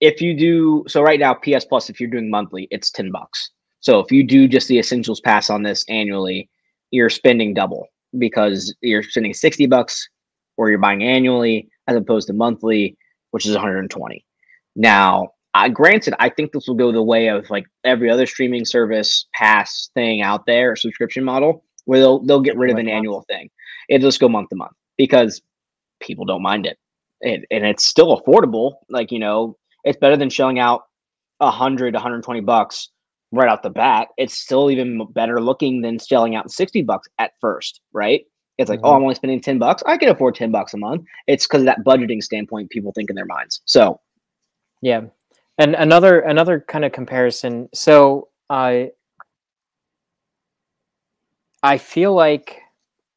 if 0.00 0.20
you 0.20 0.36
do 0.36 0.84
so 0.88 1.00
right 1.00 1.20
now, 1.20 1.34
PS 1.34 1.64
Plus, 1.64 1.88
if 1.88 2.00
you're 2.00 2.10
doing 2.10 2.28
monthly, 2.28 2.68
it's 2.70 2.90
ten 2.90 3.10
bucks. 3.10 3.50
So 3.80 4.00
if 4.00 4.12
you 4.12 4.24
do 4.24 4.48
just 4.48 4.68
the 4.68 4.78
essentials 4.78 5.20
pass 5.20 5.48
on 5.48 5.62
this 5.62 5.84
annually, 5.88 6.50
you're 6.90 7.10
spending 7.10 7.54
double 7.54 7.88
because 8.18 8.74
you're 8.82 9.02
spending 9.02 9.32
sixty 9.32 9.66
bucks, 9.66 10.08
or 10.56 10.70
you're 10.70 10.78
buying 10.78 11.02
annually 11.02 11.68
as 11.88 11.96
opposed 11.96 12.26
to 12.28 12.32
monthly, 12.32 12.96
which 13.30 13.46
is 13.46 13.54
120. 13.54 14.24
Now, 14.76 15.30
I 15.54 15.68
granted, 15.68 16.14
I 16.18 16.28
think 16.30 16.52
this 16.52 16.66
will 16.66 16.74
go 16.74 16.92
the 16.92 17.02
way 17.02 17.28
of 17.28 17.48
like 17.50 17.66
every 17.84 18.10
other 18.10 18.26
streaming 18.26 18.64
service 18.64 19.26
pass 19.34 19.90
thing 19.94 20.22
out 20.22 20.46
there, 20.46 20.76
subscription 20.76 21.24
model, 21.24 21.64
where 21.84 21.98
they'll 22.00 22.20
they'll 22.24 22.40
get 22.40 22.56
rid 22.56 22.70
of 22.70 22.78
an 22.78 22.88
annual 22.88 23.22
thing. 23.28 23.50
It'll 23.88 24.08
just 24.08 24.20
go 24.20 24.28
month 24.28 24.48
to 24.50 24.56
month 24.56 24.72
because 24.96 25.42
people 26.00 26.24
don't 26.24 26.42
mind 26.42 26.66
it, 26.66 26.78
and, 27.22 27.46
and 27.50 27.66
it's 27.66 27.84
still 27.84 28.18
affordable. 28.18 28.74
Like 28.88 29.12
you 29.12 29.18
know, 29.18 29.56
it's 29.84 29.98
better 29.98 30.16
than 30.16 30.30
shelling 30.30 30.58
out 30.58 30.84
a 31.40 31.50
hundred, 31.50 31.92
120 31.94 32.40
bucks 32.40 32.88
right 33.32 33.48
out 33.48 33.62
the 33.62 33.70
bat. 33.70 34.08
It's 34.16 34.34
still 34.34 34.70
even 34.70 35.06
better 35.12 35.40
looking 35.40 35.80
than 35.82 35.98
shelling 35.98 36.34
out 36.36 36.50
60 36.50 36.82
bucks 36.82 37.08
at 37.18 37.32
first, 37.40 37.80
right? 37.92 38.22
It's 38.58 38.68
like, 38.68 38.80
oh, 38.84 38.90
Mhm. 38.90 38.96
I'm 38.96 39.02
only 39.02 39.14
spending 39.14 39.40
10 39.40 39.58
bucks. 39.58 39.82
I 39.86 39.96
can 39.96 40.10
afford 40.10 40.34
10 40.34 40.50
bucks 40.52 40.74
a 40.74 40.76
month. 40.76 41.04
It's 41.26 41.46
because 41.46 41.62
of 41.62 41.66
that 41.66 41.82
budgeting 41.84 42.22
standpoint 42.22 42.68
people 42.70 42.92
think 42.92 43.08
in 43.10 43.16
their 43.16 43.24
minds. 43.26 43.60
So 43.64 44.00
Yeah, 44.82 45.02
and 45.62 45.74
another 45.76 46.20
another 46.20 46.60
kind 46.60 46.84
of 46.84 46.92
comparison. 46.92 47.68
So 47.72 48.28
I 48.50 48.90
I 51.62 51.78
feel 51.78 52.14
like 52.14 52.60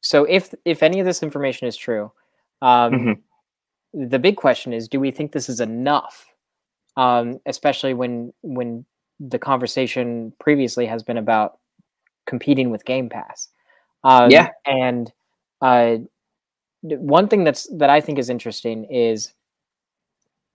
so 0.00 0.24
if 0.24 0.54
if 0.64 0.82
any 0.82 1.00
of 1.00 1.06
this 1.06 1.22
information 1.22 1.66
is 1.66 1.76
true, 1.76 2.12
um, 2.62 2.92
Mhm. 2.92 3.22
the 3.94 4.18
big 4.18 4.36
question 4.36 4.72
is, 4.72 4.88
do 4.88 5.00
we 5.00 5.10
think 5.10 5.32
this 5.32 5.48
is 5.48 5.60
enough? 5.60 6.26
Um, 6.96 7.40
especially 7.46 7.94
when 7.94 8.32
when 8.42 8.84
the 9.20 9.38
conversation 9.38 10.32
previously 10.38 10.86
has 10.86 11.02
been 11.02 11.18
about 11.18 11.58
competing 12.26 12.70
with 12.70 12.84
Game 12.84 13.08
Pass. 13.08 13.48
Um, 14.04 14.30
Yeah. 14.30 14.50
and 14.66 15.12
uh, 15.62 15.96
one 16.82 17.28
thing 17.28 17.44
that's 17.44 17.66
that 17.78 17.90
I 17.90 18.00
think 18.00 18.18
is 18.18 18.30
interesting 18.30 18.84
is 18.84 19.32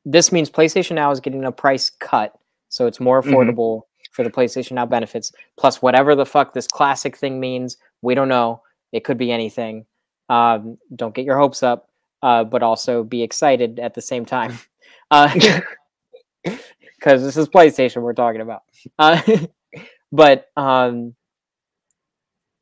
this 0.05 0.31
means 0.31 0.49
PlayStation 0.49 0.95
Now 0.95 1.11
is 1.11 1.19
getting 1.19 1.43
a 1.45 1.51
price 1.51 1.89
cut, 1.89 2.33
so 2.69 2.87
it's 2.87 2.99
more 2.99 3.21
Mhm. 3.21 3.31
affordable 3.31 3.81
for 4.11 4.23
the 4.23 4.29
PlayStation 4.29 4.73
Now 4.73 4.85
benefits. 4.85 5.31
Plus, 5.57 5.81
whatever 5.81 6.15
the 6.15 6.25
fuck 6.25 6.53
this 6.53 6.67
classic 6.67 7.15
thing 7.17 7.39
means, 7.39 7.77
we 8.01 8.15
don't 8.15 8.29
know. 8.29 8.61
It 8.91 9.03
could 9.03 9.17
be 9.17 9.31
anything. 9.31 9.85
Um, 10.29 10.77
don't 10.95 11.13
get 11.13 11.25
your 11.25 11.37
hopes 11.37 11.63
up, 11.63 11.89
uh, 12.21 12.43
but 12.43 12.63
also 12.63 13.03
be 13.03 13.21
excited 13.23 13.79
at 13.79 13.93
the 13.93 14.01
same 14.01 14.25
time, 14.25 14.57
because 16.43 17.23
this 17.23 17.37
is 17.37 17.47
PlayStation 17.49 18.01
we're 18.01 18.13
talking 18.13 18.41
about. 18.41 18.63
Uh, 18.97 19.21
but 20.11 20.49
um, 20.57 21.15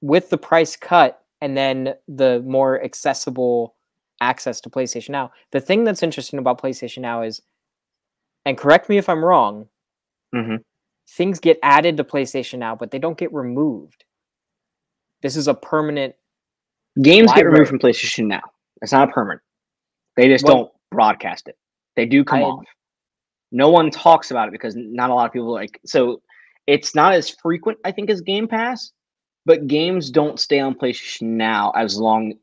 with 0.02 0.30
the 0.30 0.38
price 0.38 0.76
cut 0.76 1.22
and 1.42 1.56
then 1.58 1.94
the 2.08 2.42
more 2.46 2.82
accessible 2.84 3.76
access 4.22 4.62
to 4.62 4.70
PlayStation 4.70 5.10
Now. 5.10 5.32
The 5.52 5.62
thing 5.62 5.84
that's 5.84 6.04
interesting 6.04 6.40
about 6.40 6.62
PlayStation 6.62 7.00
Now 7.00 7.22
is, 7.22 7.42
and 8.46 8.58
correct 8.58 8.90
me 8.90 8.98
if 8.98 9.10
I'm 9.10 9.24
wrong, 9.24 9.68
Mhm. 10.34 10.64
things 11.08 11.40
get 11.40 11.60
added 11.64 11.98
to 11.98 12.04
PlayStation 12.04 12.60
Now, 12.60 12.76
but 12.76 12.92
they 12.92 13.00
don't 13.00 13.18
get 13.18 13.34
removed. 13.34 14.06
This 15.22 15.36
is 15.36 15.48
a 15.48 15.54
permanent. 15.54 16.16
games 17.02 17.32
get 17.34 17.46
removed 17.46 17.70
from 17.70 17.80
PlayStation 17.80 18.26
now. 18.28 18.42
It's 18.82 18.92
not 18.92 19.08
a 19.10 19.12
permanent. 19.12 19.42
They 20.18 20.28
just 20.28 20.44
Well- 20.44 20.56
don't 20.56 20.74
broadcast 20.92 21.48
it. 21.48 21.58
They 21.96 22.06
do 22.06 22.26
come 22.26 22.40
I- 22.40 22.44
off. 22.44 22.66
No 23.52 23.70
one 23.70 23.90
talks 23.90 24.32
about 24.32 24.48
it 24.50 24.52
because 24.52 24.76
not 24.76 25.10
a 25.10 25.14
lot 25.14 25.26
of 25.28 25.32
people 25.32 25.52
like 25.52 25.80
so 25.86 26.22
it's 26.68 26.96
not 26.96 27.14
as 27.14 27.30
frequent, 27.30 27.80
I 27.86 27.92
think, 27.92 28.10
as 28.10 28.20
Game 28.22 28.48
Pass, 28.48 28.92
but 29.46 29.68
games 29.68 30.12
don't 30.12 30.40
stay 30.40 30.60
on 30.60 30.76
PlayStation 30.76 31.22
now 31.38 31.72
as 31.72 31.98
long 31.98 32.34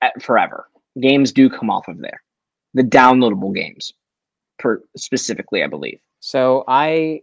at, 0.00 0.22
forever. 0.22 0.69
Games 0.98 1.32
do 1.32 1.50
come 1.50 1.70
off 1.70 1.88
of 1.88 1.98
there. 1.98 2.22
The 2.74 2.82
downloadable 2.82 3.54
games, 3.54 3.92
per 4.58 4.82
specifically, 4.96 5.62
I 5.62 5.66
believe. 5.66 6.00
So 6.20 6.64
I, 6.66 7.22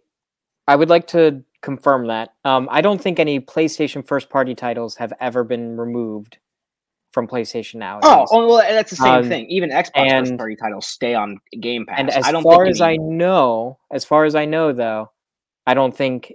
I 0.67 0.75
would 0.75 0.89
like 0.89 1.07
to 1.07 1.43
confirm 1.61 2.07
that. 2.07 2.33
Um, 2.45 2.67
I 2.71 2.81
don't 2.81 3.01
think 3.01 3.19
any 3.19 3.39
PlayStation 3.39 4.05
first 4.05 4.29
party 4.29 4.55
titles 4.55 4.95
have 4.95 5.13
ever 5.19 5.43
been 5.43 5.77
removed 5.77 6.37
from 7.13 7.27
PlayStation 7.27 7.75
Now. 7.75 7.99
Oh, 8.03 8.25
oh 8.29 8.47
well, 8.47 8.57
that's 8.57 8.91
the 8.91 8.97
same 8.97 9.13
Um, 9.13 9.27
thing. 9.29 9.47
Even 9.47 9.69
Xbox 9.69 10.19
first 10.19 10.37
party 10.37 10.55
titles 10.55 10.87
stay 10.87 11.15
on 11.15 11.39
Game 11.59 11.85
Pass. 11.85 11.99
and 11.99 12.09
as 12.09 12.25
I 12.25 12.31
don't 12.31 12.43
far 12.43 12.65
as 12.65 12.81
I 12.81 12.97
know, 12.97 13.79
as 13.91 14.05
far 14.05 14.25
as 14.25 14.35
I 14.35 14.45
know, 14.45 14.71
though, 14.71 15.11
I 15.65 15.73
don't 15.73 15.95
think, 15.95 16.33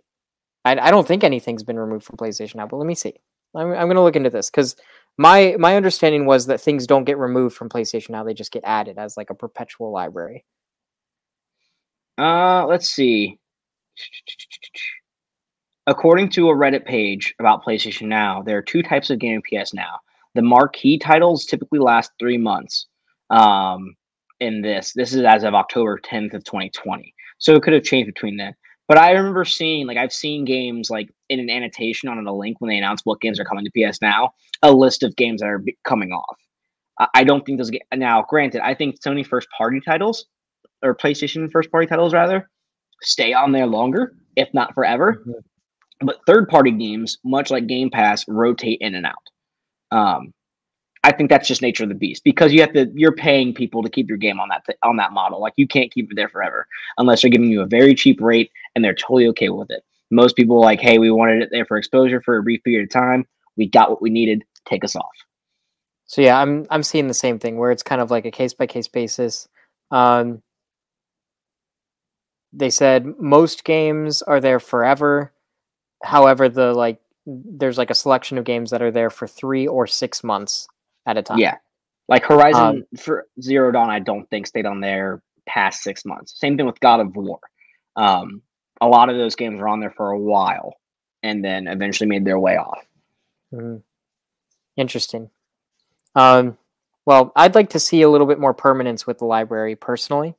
I, 0.64 0.76
I 0.78 0.90
don't 0.90 1.06
think 1.06 1.22
anything's 1.24 1.62
been 1.62 1.78
removed 1.78 2.04
from 2.04 2.16
PlayStation 2.16 2.56
now. 2.56 2.66
But 2.66 2.78
let 2.78 2.86
me 2.86 2.94
see. 2.94 3.14
I'm, 3.54 3.68
I'm 3.68 3.86
going 3.86 3.96
to 3.96 4.02
look 4.02 4.16
into 4.16 4.30
this 4.30 4.50
because 4.50 4.76
my 5.18 5.56
my 5.58 5.76
understanding 5.76 6.26
was 6.26 6.46
that 6.46 6.60
things 6.60 6.86
don't 6.86 7.04
get 7.04 7.18
removed 7.18 7.56
from 7.56 7.68
PlayStation 7.68 8.10
now; 8.10 8.24
they 8.24 8.34
just 8.34 8.52
get 8.52 8.64
added 8.64 8.98
as 8.98 9.16
like 9.16 9.30
a 9.30 9.34
perpetual 9.34 9.92
library. 9.92 10.44
Uh, 12.18 12.66
let's 12.66 12.88
see. 12.88 13.38
According 15.86 16.30
to 16.30 16.48
a 16.48 16.54
Reddit 16.54 16.84
page 16.84 17.34
about 17.40 17.64
PlayStation 17.64 18.06
Now, 18.06 18.42
there 18.42 18.56
are 18.56 18.62
two 18.62 18.82
types 18.82 19.10
of 19.10 19.18
Game 19.18 19.42
PS 19.42 19.74
Now. 19.74 19.98
The 20.34 20.42
marquee 20.42 20.98
titles 20.98 21.44
typically 21.44 21.80
last 21.80 22.12
three 22.18 22.38
months. 22.38 22.86
Um, 23.30 23.96
in 24.40 24.60
this, 24.60 24.92
this 24.92 25.14
is 25.14 25.22
as 25.22 25.44
of 25.44 25.54
October 25.54 25.98
10th 25.98 26.34
of 26.34 26.44
2020. 26.44 27.14
So 27.38 27.54
it 27.54 27.62
could 27.62 27.72
have 27.72 27.84
changed 27.84 28.12
between 28.12 28.36
then. 28.36 28.54
But 28.88 28.98
I 28.98 29.12
remember 29.12 29.44
seeing, 29.44 29.86
like, 29.86 29.96
I've 29.96 30.12
seen 30.12 30.44
games 30.44 30.90
like 30.90 31.08
in 31.28 31.40
an 31.40 31.48
annotation 31.48 32.08
on 32.08 32.26
a 32.26 32.34
link 32.34 32.60
when 32.60 32.68
they 32.68 32.76
announce 32.76 33.02
what 33.04 33.20
games 33.20 33.38
are 33.40 33.44
coming 33.44 33.64
to 33.64 33.90
PS 33.90 34.02
Now, 34.02 34.32
a 34.62 34.72
list 34.72 35.02
of 35.02 35.16
games 35.16 35.40
that 35.40 35.48
are 35.48 35.58
be- 35.58 35.78
coming 35.84 36.12
off. 36.12 36.36
I, 36.98 37.06
I 37.14 37.24
don't 37.24 37.44
think 37.46 37.58
those 37.58 37.70
get 37.70 37.82
now. 37.94 38.24
Granted, 38.28 38.62
I 38.64 38.74
think 38.74 39.00
Sony 39.00 39.26
first 39.26 39.48
party 39.56 39.80
titles 39.80 40.26
or 40.82 40.94
PlayStation 40.94 41.50
first 41.50 41.70
party 41.70 41.86
titles 41.86 42.12
rather 42.12 42.50
stay 43.02 43.32
on 43.32 43.52
there 43.52 43.66
longer, 43.66 44.14
if 44.36 44.52
not 44.52 44.74
forever. 44.74 45.24
But 46.00 46.18
third 46.26 46.48
party 46.48 46.72
games, 46.72 47.18
much 47.24 47.50
like 47.50 47.66
Game 47.66 47.90
Pass, 47.90 48.24
rotate 48.26 48.78
in 48.80 48.94
and 48.94 49.06
out. 49.06 49.96
Um, 49.96 50.32
I 51.04 51.12
think 51.12 51.30
that's 51.30 51.48
just 51.48 51.62
nature 51.62 51.82
of 51.82 51.88
the 51.88 51.96
beast 51.96 52.22
because 52.22 52.52
you 52.52 52.60
have 52.60 52.72
to 52.74 52.90
you're 52.94 53.14
paying 53.14 53.52
people 53.52 53.82
to 53.82 53.90
keep 53.90 54.08
your 54.08 54.18
game 54.18 54.38
on 54.38 54.48
that 54.50 54.64
th- 54.64 54.78
on 54.82 54.96
that 54.96 55.12
model. 55.12 55.40
Like 55.40 55.54
you 55.56 55.66
can't 55.66 55.90
keep 55.90 56.10
it 56.10 56.14
there 56.14 56.28
forever 56.28 56.66
unless 56.96 57.22
they're 57.22 57.30
giving 57.30 57.50
you 57.50 57.60
a 57.60 57.66
very 57.66 57.94
cheap 57.94 58.20
rate 58.20 58.52
and 58.74 58.84
they're 58.84 58.94
totally 58.94 59.26
okay 59.28 59.48
with 59.48 59.70
it. 59.70 59.84
Most 60.10 60.36
people 60.36 60.60
like, 60.60 60.80
hey, 60.80 60.98
we 60.98 61.10
wanted 61.10 61.42
it 61.42 61.48
there 61.50 61.64
for 61.64 61.76
exposure 61.76 62.20
for 62.20 62.36
a 62.36 62.42
brief 62.42 62.62
period 62.62 62.84
of 62.84 62.90
time. 62.90 63.26
We 63.56 63.68
got 63.68 63.90
what 63.90 64.02
we 64.02 64.10
needed. 64.10 64.44
Take 64.64 64.84
us 64.84 64.94
off. 64.94 65.04
So 66.06 66.20
yeah, 66.20 66.40
I'm 66.40 66.66
I'm 66.70 66.84
seeing 66.84 67.08
the 67.08 67.14
same 67.14 67.38
thing 67.38 67.58
where 67.58 67.72
it's 67.72 67.82
kind 67.82 68.00
of 68.00 68.10
like 68.10 68.24
a 68.24 68.30
case 68.30 68.54
by 68.54 68.66
case 68.66 68.86
basis. 68.86 69.48
Um, 69.90 70.42
they 72.52 72.70
said 72.70 73.06
most 73.18 73.64
games 73.64 74.22
are 74.22 74.40
there 74.40 74.60
forever. 74.60 75.32
However, 76.04 76.48
the 76.48 76.74
like 76.74 77.00
there's 77.26 77.78
like 77.78 77.90
a 77.90 77.94
selection 77.94 78.38
of 78.38 78.44
games 78.44 78.70
that 78.70 78.82
are 78.82 78.90
there 78.90 79.10
for 79.10 79.26
three 79.26 79.66
or 79.66 79.86
six 79.86 80.22
months 80.22 80.68
at 81.06 81.16
a 81.16 81.22
time. 81.22 81.38
Yeah. 81.38 81.56
Like 82.08 82.24
Horizon 82.24 82.62
Um, 82.62 82.84
for 82.98 83.26
Zero 83.40 83.70
Dawn, 83.72 83.90
I 83.90 83.98
don't 83.98 84.28
think 84.28 84.46
stayed 84.46 84.66
on 84.66 84.80
there 84.80 85.22
past 85.46 85.82
six 85.82 86.04
months. 86.04 86.38
Same 86.38 86.56
thing 86.56 86.66
with 86.66 86.80
God 86.80 87.00
of 87.00 87.14
War. 87.16 87.38
Um, 87.96 88.42
a 88.80 88.86
lot 88.86 89.08
of 89.08 89.16
those 89.16 89.36
games 89.36 89.60
were 89.60 89.68
on 89.68 89.80
there 89.80 89.90
for 89.90 90.10
a 90.10 90.18
while 90.18 90.74
and 91.22 91.44
then 91.44 91.68
eventually 91.68 92.08
made 92.08 92.24
their 92.24 92.38
way 92.38 92.56
off. 92.56 92.84
Mhm. 93.52 93.82
Interesting. 94.76 95.30
Um, 96.14 96.58
well, 97.06 97.32
I'd 97.36 97.54
like 97.54 97.70
to 97.70 97.78
see 97.78 98.02
a 98.02 98.08
little 98.08 98.26
bit 98.26 98.38
more 98.38 98.54
permanence 98.54 99.06
with 99.06 99.18
the 99.18 99.24
library 99.24 99.76
personally. 99.76 100.34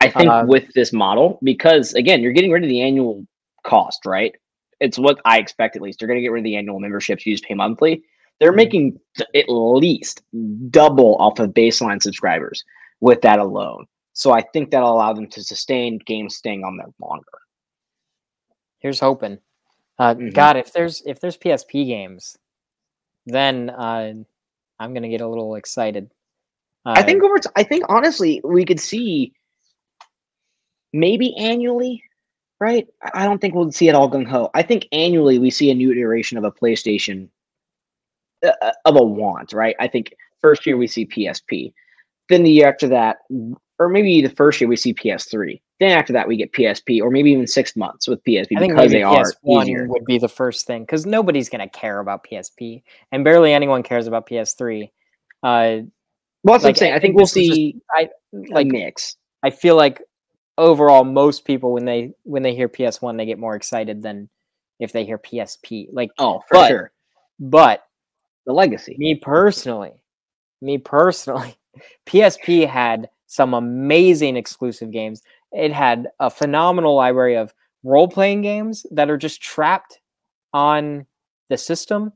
I 0.00 0.10
think 0.10 0.30
Um, 0.30 0.46
with 0.46 0.72
this 0.74 0.92
model, 0.92 1.38
because 1.42 1.94
again, 1.94 2.22
you're 2.22 2.32
getting 2.32 2.50
rid 2.50 2.62
of 2.62 2.68
the 2.68 2.82
annual 2.82 3.26
cost, 3.62 4.04
right? 4.04 4.34
It's 4.80 4.98
what 4.98 5.20
I 5.24 5.38
expect 5.38 5.76
at 5.76 5.82
least. 5.82 6.00
You're 6.00 6.08
going 6.08 6.18
to 6.18 6.22
get 6.22 6.32
rid 6.32 6.40
of 6.40 6.44
the 6.44 6.56
annual 6.56 6.78
memberships 6.78 7.24
you 7.24 7.32
just 7.32 7.44
pay 7.44 7.54
monthly. 7.54 8.04
They're 8.40 8.52
making 8.52 8.98
at 9.34 9.44
least 9.48 10.22
double 10.70 11.16
off 11.16 11.38
of 11.38 11.50
baseline 11.50 12.02
subscribers 12.02 12.64
with 13.00 13.20
that 13.22 13.38
alone. 13.38 13.86
So 14.12 14.32
I 14.32 14.42
think 14.52 14.70
that'll 14.70 14.92
allow 14.94 15.12
them 15.12 15.28
to 15.28 15.42
sustain 15.42 15.98
games 16.04 16.36
staying 16.36 16.64
on 16.64 16.76
there 16.76 16.86
longer. 17.00 17.24
Here's 18.80 19.00
hoping. 19.00 19.38
Uh, 19.98 20.14
Mhm. 20.14 20.34
God, 20.34 20.56
if 20.56 20.72
there's 20.72 21.02
if 21.06 21.20
there's 21.20 21.36
PSP 21.36 21.86
games, 21.86 22.36
then 23.26 23.70
uh, 23.70 24.12
I'm 24.78 24.94
gonna 24.94 25.08
get 25.08 25.20
a 25.20 25.28
little 25.28 25.54
excited. 25.54 26.10
Uh, 26.84 26.94
I 26.96 27.02
think 27.02 27.22
over. 27.22 27.38
T- 27.38 27.48
I 27.56 27.62
think 27.62 27.84
honestly, 27.88 28.40
we 28.44 28.64
could 28.64 28.80
see 28.80 29.32
maybe 30.92 31.34
annually, 31.36 32.02
right? 32.60 32.86
I 33.14 33.24
don't 33.24 33.40
think 33.40 33.54
we'll 33.54 33.72
see 33.72 33.88
it 33.88 33.94
all 33.94 34.10
gung 34.10 34.26
ho. 34.26 34.50
I 34.54 34.62
think 34.62 34.86
annually 34.92 35.38
we 35.38 35.50
see 35.50 35.70
a 35.70 35.74
new 35.74 35.92
iteration 35.92 36.36
of 36.38 36.44
a 36.44 36.52
PlayStation 36.52 37.28
uh, 38.44 38.72
of 38.84 38.96
a 38.96 39.02
want, 39.02 39.52
right? 39.52 39.76
I 39.80 39.88
think 39.88 40.14
first 40.40 40.66
year 40.66 40.76
we 40.76 40.86
see 40.86 41.06
PSP, 41.06 41.72
then 42.28 42.42
the 42.42 42.50
year 42.50 42.68
after 42.68 42.88
that, 42.88 43.18
or 43.78 43.88
maybe 43.88 44.20
the 44.22 44.30
first 44.34 44.60
year 44.60 44.68
we 44.68 44.76
see 44.76 44.94
PS3. 44.94 45.60
Then 45.80 45.90
after 45.98 46.12
that 46.12 46.28
we 46.28 46.36
get 46.36 46.52
PSP, 46.52 47.02
or 47.02 47.10
maybe 47.10 47.32
even 47.32 47.46
six 47.46 47.74
months 47.76 48.06
with 48.06 48.22
PSP 48.24 48.56
I 48.56 48.60
think 48.60 48.72
because 48.74 48.92
they 48.92 49.02
are 49.02 49.24
PS1 49.44 49.62
easier. 49.64 49.86
would 49.88 50.04
be 50.04 50.18
the 50.18 50.28
first 50.28 50.66
thing 50.66 50.82
because 50.82 51.04
nobody's 51.04 51.48
gonna 51.48 51.68
care 51.68 51.98
about 51.98 52.24
PSP, 52.24 52.82
and 53.12 53.24
barely 53.24 53.52
anyone 53.52 53.82
cares 53.82 54.06
about 54.06 54.26
PS3. 54.28 54.84
Uh, 55.42 55.82
Well, 56.44 56.54
that's 56.54 56.62
what 56.64 56.68
I'm 56.70 56.74
saying. 56.76 56.94
I 56.94 57.00
think 57.00 57.14
we'll 57.16 57.22
was 57.22 57.32
just- 57.32 57.52
see 57.54 57.80
I 57.90 58.08
like. 58.32 58.66
mix. 58.68 59.16
I 59.42 59.50
feel 59.50 59.76
like 59.76 60.00
overall, 60.56 61.02
most 61.04 61.44
people 61.44 61.72
when 61.72 61.84
they 61.84 62.12
when 62.22 62.42
they 62.42 62.54
hear 62.54 62.68
PS1, 62.68 63.16
they 63.16 63.26
get 63.26 63.38
more 63.38 63.56
excited 63.56 64.00
than 64.02 64.28
if 64.78 64.92
they 64.92 65.04
hear 65.04 65.18
PSP. 65.18 65.88
Like, 65.92 66.10
Oh, 66.18 66.40
for 66.48 66.54
but- 66.54 66.68
sure. 66.68 66.92
but 67.40 67.82
The 68.46 68.52
legacy. 68.52 68.96
me 68.98 69.14
personally, 69.14 69.92
me 70.60 70.78
personally, 70.78 71.56
PSP 72.06 72.68
had 72.68 73.08
some 73.26 73.54
amazing 73.54 74.36
exclusive 74.36 74.90
games. 74.90 75.22
It 75.52 75.72
had 75.72 76.08
a 76.20 76.30
phenomenal 76.30 76.94
library 76.94 77.36
of 77.36 77.54
role 77.82 78.08
playing 78.08 78.42
games 78.42 78.86
that 78.90 79.10
are 79.10 79.16
just 79.16 79.40
trapped 79.42 80.00
on 80.52 81.06
the 81.48 81.56
system. 81.56 82.12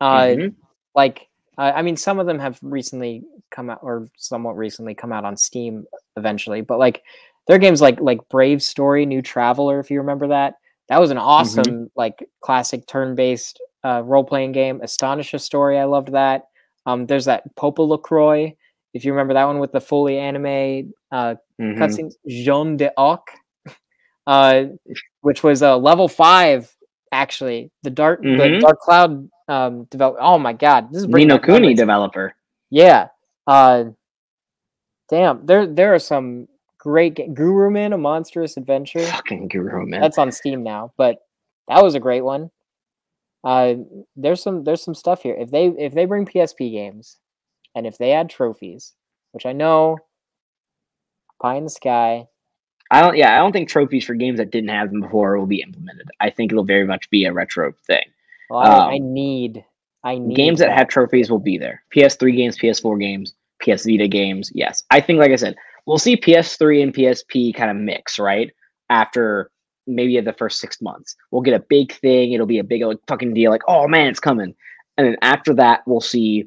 Uh, 0.00 0.26
Mhm. 0.26 0.54
Like, 0.94 1.28
uh, 1.58 1.72
I 1.74 1.82
mean, 1.82 1.96
some 1.96 2.18
of 2.18 2.26
them 2.26 2.38
have 2.38 2.58
recently 2.62 3.22
come 3.50 3.68
out, 3.70 3.80
or 3.82 4.08
somewhat 4.16 4.56
recently 4.56 4.94
come 4.94 5.12
out 5.12 5.24
on 5.24 5.36
Steam 5.36 5.86
eventually. 6.16 6.62
But 6.62 6.78
like, 6.78 7.02
there 7.46 7.56
are 7.56 7.60
games 7.60 7.80
like 7.80 8.00
like 8.00 8.26
Brave 8.28 8.62
Story, 8.62 9.04
New 9.06 9.22
Traveler, 9.22 9.78
if 9.78 9.90
you 9.90 9.98
remember 9.98 10.28
that. 10.28 10.54
That 10.88 11.00
was 11.00 11.10
an 11.10 11.18
awesome 11.18 11.90
like 11.96 12.26
classic 12.40 12.86
turn 12.86 13.14
based 13.14 13.60
uh, 13.86 14.00
role 14.04 14.24
playing 14.24 14.52
game. 14.52 14.80
Astonishia 14.80 15.38
Story, 15.40 15.78
I 15.78 15.84
loved 15.84 16.12
that. 16.12 16.48
Um, 16.86 17.06
there's 17.06 17.26
that 17.26 17.42
Popolocrois, 17.56 18.56
if 18.94 19.04
you 19.04 19.12
remember 19.12 19.34
that 19.34 19.44
one 19.44 19.58
with 19.58 19.72
the 19.72 19.80
fully 19.80 20.18
anime 20.18 20.92
uh, 21.12 21.34
Mhm. 21.60 21.78
cutscenes. 21.78 22.14
Jeanne 22.26 22.76
d'Arc, 22.76 23.26
uh, 24.26 24.64
which 25.20 25.42
was 25.42 25.62
a 25.62 25.76
level 25.76 26.08
five 26.08 26.74
actually. 27.12 27.70
The 27.82 27.90
dark 27.90 28.20
the 28.22 28.28
Mhm. 28.28 28.60
Dark 28.60 28.78
Cloud 28.80 29.28
um, 29.48 29.84
develop. 29.84 30.16
Oh 30.20 30.38
my 30.38 30.52
god, 30.52 30.90
this 30.92 31.02
is 31.02 31.08
Ni 31.08 31.24
no 31.24 31.38
Kuni 31.38 31.74
developer. 31.74 32.34
Yeah. 32.70 33.08
Uh, 33.46 33.84
damn, 35.08 35.46
there 35.46 35.66
there 35.66 35.94
are 35.94 35.98
some 36.00 36.48
great 36.78 37.14
ga- 37.14 37.28
Gurumin, 37.28 37.94
a 37.94 37.98
monstrous 37.98 38.56
adventure. 38.56 39.04
Fucking 39.06 39.48
Gurumin. 39.48 40.00
That's 40.00 40.18
on 40.18 40.32
Steam 40.32 40.62
now, 40.62 40.92
but 40.96 41.18
that 41.68 41.82
was 41.82 41.94
a 41.94 42.00
great 42.00 42.22
one. 42.22 42.50
Uh, 43.46 43.74
there's 44.16 44.42
some 44.42 44.64
there's 44.64 44.82
some 44.82 44.94
stuff 44.94 45.22
here. 45.22 45.36
If 45.38 45.52
they 45.52 45.66
if 45.66 45.94
they 45.94 46.04
bring 46.04 46.26
PSP 46.26 46.72
games, 46.72 47.18
and 47.76 47.86
if 47.86 47.96
they 47.96 48.10
add 48.12 48.28
trophies, 48.28 48.94
which 49.30 49.46
I 49.46 49.52
know, 49.52 49.98
pie 51.40 51.54
in 51.56 51.64
the 51.64 51.70
sky. 51.70 52.26
I 52.90 53.00
don't. 53.00 53.16
Yeah, 53.16 53.34
I 53.34 53.38
don't 53.38 53.52
think 53.52 53.68
trophies 53.68 54.04
for 54.04 54.14
games 54.14 54.38
that 54.38 54.50
didn't 54.50 54.70
have 54.70 54.90
them 54.90 55.00
before 55.00 55.38
will 55.38 55.46
be 55.46 55.60
implemented. 55.60 56.08
I 56.18 56.30
think 56.30 56.50
it'll 56.50 56.64
very 56.64 56.86
much 56.86 57.08
be 57.10 57.24
a 57.24 57.32
retro 57.32 57.72
thing. 57.86 58.04
Well, 58.50 58.60
I, 58.60 58.66
I 58.66 58.96
Um, 58.96 59.12
need 59.14 59.64
I 60.02 60.18
need 60.18 60.36
games 60.36 60.58
that 60.58 60.72
have 60.76 60.88
trophies 60.88 61.30
will 61.30 61.38
be 61.38 61.56
there. 61.58 61.82
PS3 61.94 62.36
games, 62.36 62.58
PS4 62.58 63.00
games, 63.00 63.34
PS 63.60 63.84
Vita 63.86 64.08
games. 64.08 64.50
Yes, 64.54 64.82
I 64.90 65.00
think, 65.00 65.18
like 65.20 65.32
I 65.32 65.36
said, 65.36 65.56
we'll 65.86 65.98
see 65.98 66.16
PS3 66.16 66.82
and 66.82 66.94
PSP 66.94 67.54
kind 67.54 67.70
of 67.70 67.76
mix 67.76 68.18
right 68.18 68.50
after 68.90 69.50
maybe 69.86 70.20
the 70.20 70.32
first 70.32 70.60
six 70.60 70.80
months. 70.80 71.16
We'll 71.30 71.42
get 71.42 71.54
a 71.54 71.64
big 71.68 71.92
thing. 71.92 72.32
It'll 72.32 72.46
be 72.46 72.58
a 72.58 72.64
big 72.64 72.82
like, 72.82 72.98
fucking 73.08 73.34
deal. 73.34 73.50
Like, 73.50 73.62
oh 73.68 73.88
man, 73.88 74.08
it's 74.08 74.20
coming. 74.20 74.54
And 74.96 75.06
then 75.06 75.16
after 75.22 75.54
that, 75.54 75.82
we'll 75.86 76.00
see. 76.00 76.46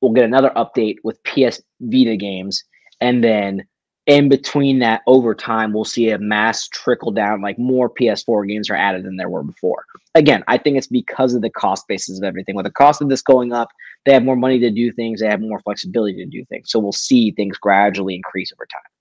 We'll 0.00 0.12
get 0.12 0.24
another 0.24 0.50
update 0.56 0.96
with 1.02 1.22
PS 1.24 1.62
Vita 1.80 2.16
games, 2.16 2.62
and 3.00 3.24
then 3.24 3.66
in 4.06 4.28
between 4.28 4.80
that, 4.80 5.00
over 5.06 5.34
time, 5.34 5.72
we'll 5.72 5.86
see 5.86 6.10
a 6.10 6.18
mass 6.18 6.68
trickle 6.68 7.10
down. 7.10 7.40
Like 7.40 7.58
more 7.58 7.88
PS4 7.88 8.46
games 8.46 8.68
are 8.68 8.76
added 8.76 9.04
than 9.04 9.16
there 9.16 9.30
were 9.30 9.42
before 9.42 9.86
again, 10.14 10.44
I 10.48 10.58
think 10.58 10.76
it's 10.76 10.86
because 10.86 11.34
of 11.34 11.42
the 11.42 11.50
cost 11.50 11.86
basis 11.88 12.18
of 12.18 12.24
everything. 12.24 12.54
With 12.54 12.66
the 12.66 12.72
cost 12.72 13.02
of 13.02 13.08
this 13.08 13.22
going 13.22 13.52
up, 13.52 13.70
they 14.04 14.12
have 14.12 14.24
more 14.24 14.36
money 14.36 14.58
to 14.60 14.70
do 14.70 14.92
things, 14.92 15.20
they 15.20 15.28
have 15.28 15.40
more 15.40 15.60
flexibility 15.60 16.16
to 16.16 16.26
do 16.26 16.44
things. 16.46 16.70
So 16.70 16.78
we'll 16.78 16.92
see 16.92 17.32
things 17.32 17.56
gradually 17.58 18.14
increase 18.14 18.52
over 18.52 18.66
time. 18.66 18.93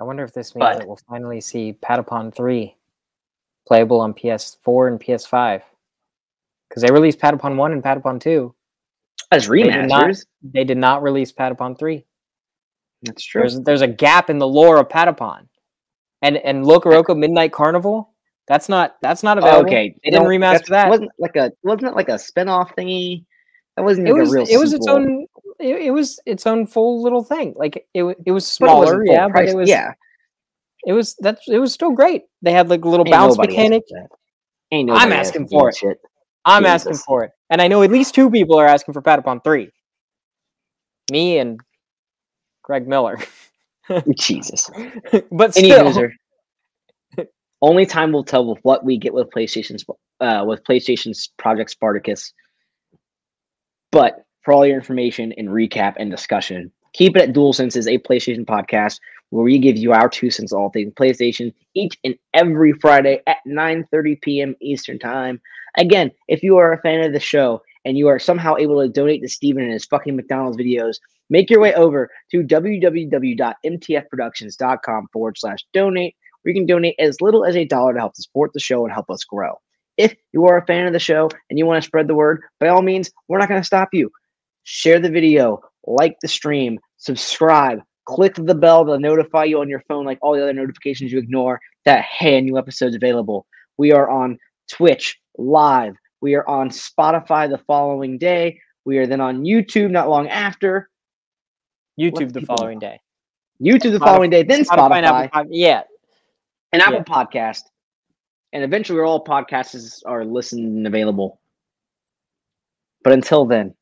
I 0.00 0.04
wonder 0.04 0.24
if 0.24 0.32
this 0.32 0.54
means 0.54 0.60
But- 0.64 0.78
that 0.78 0.86
we'll 0.86 0.98
finally 1.08 1.40
see 1.40 1.72
Patapon 1.74 2.34
3 2.34 2.76
playable 3.66 4.00
on 4.00 4.12
PS4 4.14 4.88
and 4.88 5.00
PS5. 5.00 5.62
Because 6.68 6.82
they 6.82 6.90
released 6.92 7.18
Patapon 7.20 7.56
1 7.56 7.72
and 7.72 7.82
Patapon 7.82 8.20
2. 8.20 8.54
As 9.30 9.48
remasters, 9.48 10.26
They 10.42 10.64
did 10.64 10.78
not 10.78 11.02
release 11.02 11.32
Patapon 11.32 11.78
3. 11.78 12.04
that's 13.02 13.22
true. 13.24 13.40
There's 13.42 13.60
there's 13.62 13.80
a 13.82 13.86
gap 13.88 14.30
in 14.30 14.38
the 14.38 14.46
lore 14.48 14.78
of 14.78 14.88
Patapon. 14.88 15.48
And 16.22 16.36
and 16.38 16.64
Locoroco 16.64 17.16
Midnight 17.18 17.52
Carnival, 17.52 18.14
that's 18.46 18.68
not 18.68 18.96
that's 19.02 19.22
not 19.22 19.38
available. 19.38 19.66
okay, 19.66 19.94
They 20.04 20.10
didn't 20.10 20.26
remaster 20.28 20.66
that. 20.68 20.88
Wasn't 20.88 21.10
like 21.18 21.36
a 21.36 21.52
wasn't 21.62 21.88
it 21.92 21.94
like 21.96 22.08
a 22.08 22.18
spin-off 22.18 22.74
thingy? 22.76 23.24
That 23.76 23.82
wasn't 23.82 24.08
It 24.08 24.12
was 24.12 24.32
a 24.32 24.36
real. 24.36 24.46
it 24.48 24.58
was 24.58 24.72
its 24.72 24.86
own 24.86 25.26
it, 25.58 25.86
it 25.86 25.90
was 25.90 26.20
its 26.26 26.46
own 26.46 26.66
full 26.66 27.02
little 27.02 27.24
thing. 27.24 27.54
Like 27.56 27.86
it 27.94 28.02
it 28.02 28.02
was 28.02 28.16
but 28.24 28.32
it 28.32 28.40
smaller, 28.42 29.04
yeah, 29.04 29.28
but 29.28 29.48
it 29.48 29.56
was 29.56 29.68
yeah. 29.68 29.92
it 30.86 30.92
was 30.92 31.16
that's 31.20 31.48
it 31.48 31.58
was 31.58 31.72
still 31.72 31.92
great. 31.92 32.24
They 32.42 32.52
had 32.52 32.68
like 32.68 32.84
a 32.84 32.88
little 32.88 33.06
Ain't 33.06 33.12
bounce 33.12 33.38
mechanic. 33.38 33.84
Ain't 34.72 34.90
I'm 34.90 35.12
asking 35.12 35.48
for 35.48 35.68
it. 35.68 35.76
Shit. 35.76 35.98
I'm 36.44 36.66
asking 36.66 36.96
for 36.96 37.24
it. 37.24 37.30
And 37.50 37.60
I 37.60 37.68
know 37.68 37.82
at 37.82 37.90
least 37.90 38.14
two 38.14 38.30
people 38.30 38.58
are 38.58 38.66
asking 38.66 38.94
for 38.94 39.02
Patapon 39.02 39.44
3. 39.44 39.70
Me 41.10 41.38
and 41.38 41.60
Greg 42.62 42.88
Miller. 42.88 43.18
Jesus. 44.18 44.70
but 45.30 45.56
Any 45.56 45.70
still, 45.70 45.86
user. 45.86 46.12
Only 47.62 47.86
time 47.86 48.12
will 48.12 48.24
tell 48.24 48.46
with 48.46 48.58
what 48.62 48.84
we 48.84 48.96
get 48.96 49.12
with 49.12 49.30
PlayStation's 49.30 49.84
uh, 50.20 50.44
with 50.46 50.64
PlayStation's 50.64 51.30
Project 51.36 51.70
Spartacus. 51.70 52.32
But 53.92 54.24
for 54.40 54.52
all 54.52 54.66
your 54.66 54.76
information 54.76 55.32
and 55.36 55.48
recap 55.48 55.94
and 55.98 56.10
discussion, 56.10 56.72
keep 56.94 57.16
it 57.16 57.22
at 57.22 57.32
Dual 57.32 57.52
Senses, 57.52 57.86
a 57.86 57.98
PlayStation 57.98 58.44
podcast 58.44 58.98
where 59.30 59.44
we 59.44 59.56
give 59.58 59.78
you 59.78 59.92
our 59.92 60.08
two 60.08 60.30
cents 60.30 60.52
all 60.52 60.70
things 60.70 60.92
PlayStation 60.94 61.54
each 61.74 61.96
and 62.04 62.16
every 62.34 62.72
Friday 62.72 63.20
at 63.26 63.36
9:30 63.46 64.20
p.m. 64.20 64.56
Eastern 64.60 64.98
Time. 64.98 65.40
Again, 65.78 66.10
if 66.28 66.42
you 66.42 66.58
are 66.58 66.72
a 66.72 66.80
fan 66.80 67.02
of 67.02 67.12
the 67.12 67.20
show 67.20 67.62
and 67.84 67.96
you 67.96 68.08
are 68.08 68.18
somehow 68.18 68.56
able 68.56 68.82
to 68.82 68.88
donate 68.88 69.22
to 69.22 69.28
Steven 69.28 69.62
and 69.62 69.72
his 69.72 69.86
fucking 69.86 70.16
McDonald's 70.16 70.58
videos, 70.58 70.96
make 71.30 71.48
your 71.50 71.60
way 71.60 71.72
over 71.74 72.10
to 72.30 72.42
www.mtfproductions.com 72.42 75.06
forward 75.12 75.38
slash 75.38 75.60
donate, 75.72 76.16
where 76.42 76.54
you 76.54 76.60
can 76.60 76.66
donate 76.66 76.96
as 76.98 77.20
little 77.20 77.44
as 77.44 77.56
a 77.56 77.64
dollar 77.64 77.94
to 77.94 78.00
help 78.00 78.16
support 78.16 78.52
the 78.52 78.60
show 78.60 78.84
and 78.84 78.92
help 78.92 79.10
us 79.10 79.24
grow. 79.24 79.54
If 80.02 80.14
you 80.32 80.46
are 80.46 80.58
a 80.58 80.66
fan 80.66 80.86
of 80.86 80.92
the 80.92 80.98
show 80.98 81.28
and 81.48 81.58
you 81.58 81.66
want 81.66 81.80
to 81.82 81.86
spread 81.86 82.08
the 82.08 82.14
word, 82.14 82.42
by 82.58 82.68
all 82.68 82.82
means, 82.82 83.10
we're 83.28 83.38
not 83.38 83.48
going 83.48 83.60
to 83.60 83.66
stop 83.66 83.90
you. 83.92 84.10
Share 84.64 84.98
the 84.98 85.10
video, 85.10 85.60
like 85.86 86.16
the 86.22 86.28
stream, 86.28 86.78
subscribe, 86.96 87.78
click 88.06 88.34
the 88.36 88.54
bell 88.54 88.84
to 88.86 88.98
notify 88.98 89.44
you 89.44 89.60
on 89.60 89.68
your 89.68 89.82
phone, 89.88 90.04
like 90.04 90.18
all 90.22 90.34
the 90.34 90.42
other 90.42 90.52
notifications 90.52 91.12
you 91.12 91.18
ignore, 91.18 91.60
that 91.84 92.04
hey, 92.04 92.38
a 92.38 92.40
new 92.40 92.58
episode's 92.58 92.96
available. 92.96 93.46
We 93.76 93.92
are 93.92 94.10
on 94.10 94.38
Twitch 94.70 95.18
live. 95.38 95.94
We 96.20 96.34
are 96.34 96.46
on 96.48 96.70
Spotify 96.70 97.48
the 97.48 97.58
following 97.66 98.18
day. 98.18 98.58
We 98.84 98.98
are 98.98 99.06
then 99.06 99.20
on 99.20 99.44
YouTube 99.44 99.90
not 99.90 100.08
long 100.08 100.28
after. 100.28 100.88
YouTube 102.00 102.32
the 102.32 102.40
people 102.40 102.56
following 102.56 102.78
day. 102.78 103.00
YouTube 103.62 103.92
the 103.92 103.98
Spotify- 103.98 104.04
following 104.04 104.30
day, 104.30 104.42
then 104.42 104.60
and 104.60 104.68
Spotify, 104.68 105.30
Apple 105.32 105.46
yeah. 105.50 105.82
and 106.72 106.82
Apple 106.82 107.04
Yeah. 107.06 107.14
Podcast. 107.14 107.62
And 108.52 108.62
eventually 108.62 109.00
all 109.00 109.24
podcasts 109.24 110.02
are 110.04 110.24
listened 110.24 110.64
and 110.64 110.86
available. 110.86 111.40
But 113.02 113.14
until 113.14 113.46
then, 113.46 113.74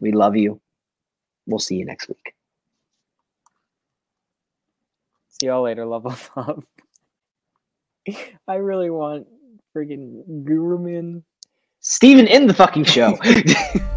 we 0.00 0.12
love 0.12 0.36
you. 0.36 0.60
We'll 1.46 1.58
see 1.58 1.76
you 1.76 1.84
next 1.84 2.08
week. 2.08 2.34
See 5.28 5.46
y'all 5.46 5.62
later, 5.62 5.86
level 5.86 6.16
up. 6.36 6.64
I 8.48 8.54
really 8.56 8.90
want 8.90 9.26
freaking 9.74 10.44
Gurumin 10.44 11.22
Steven 11.80 12.26
in 12.26 12.46
the 12.46 12.54
fucking 12.54 12.84
show. 12.84 13.18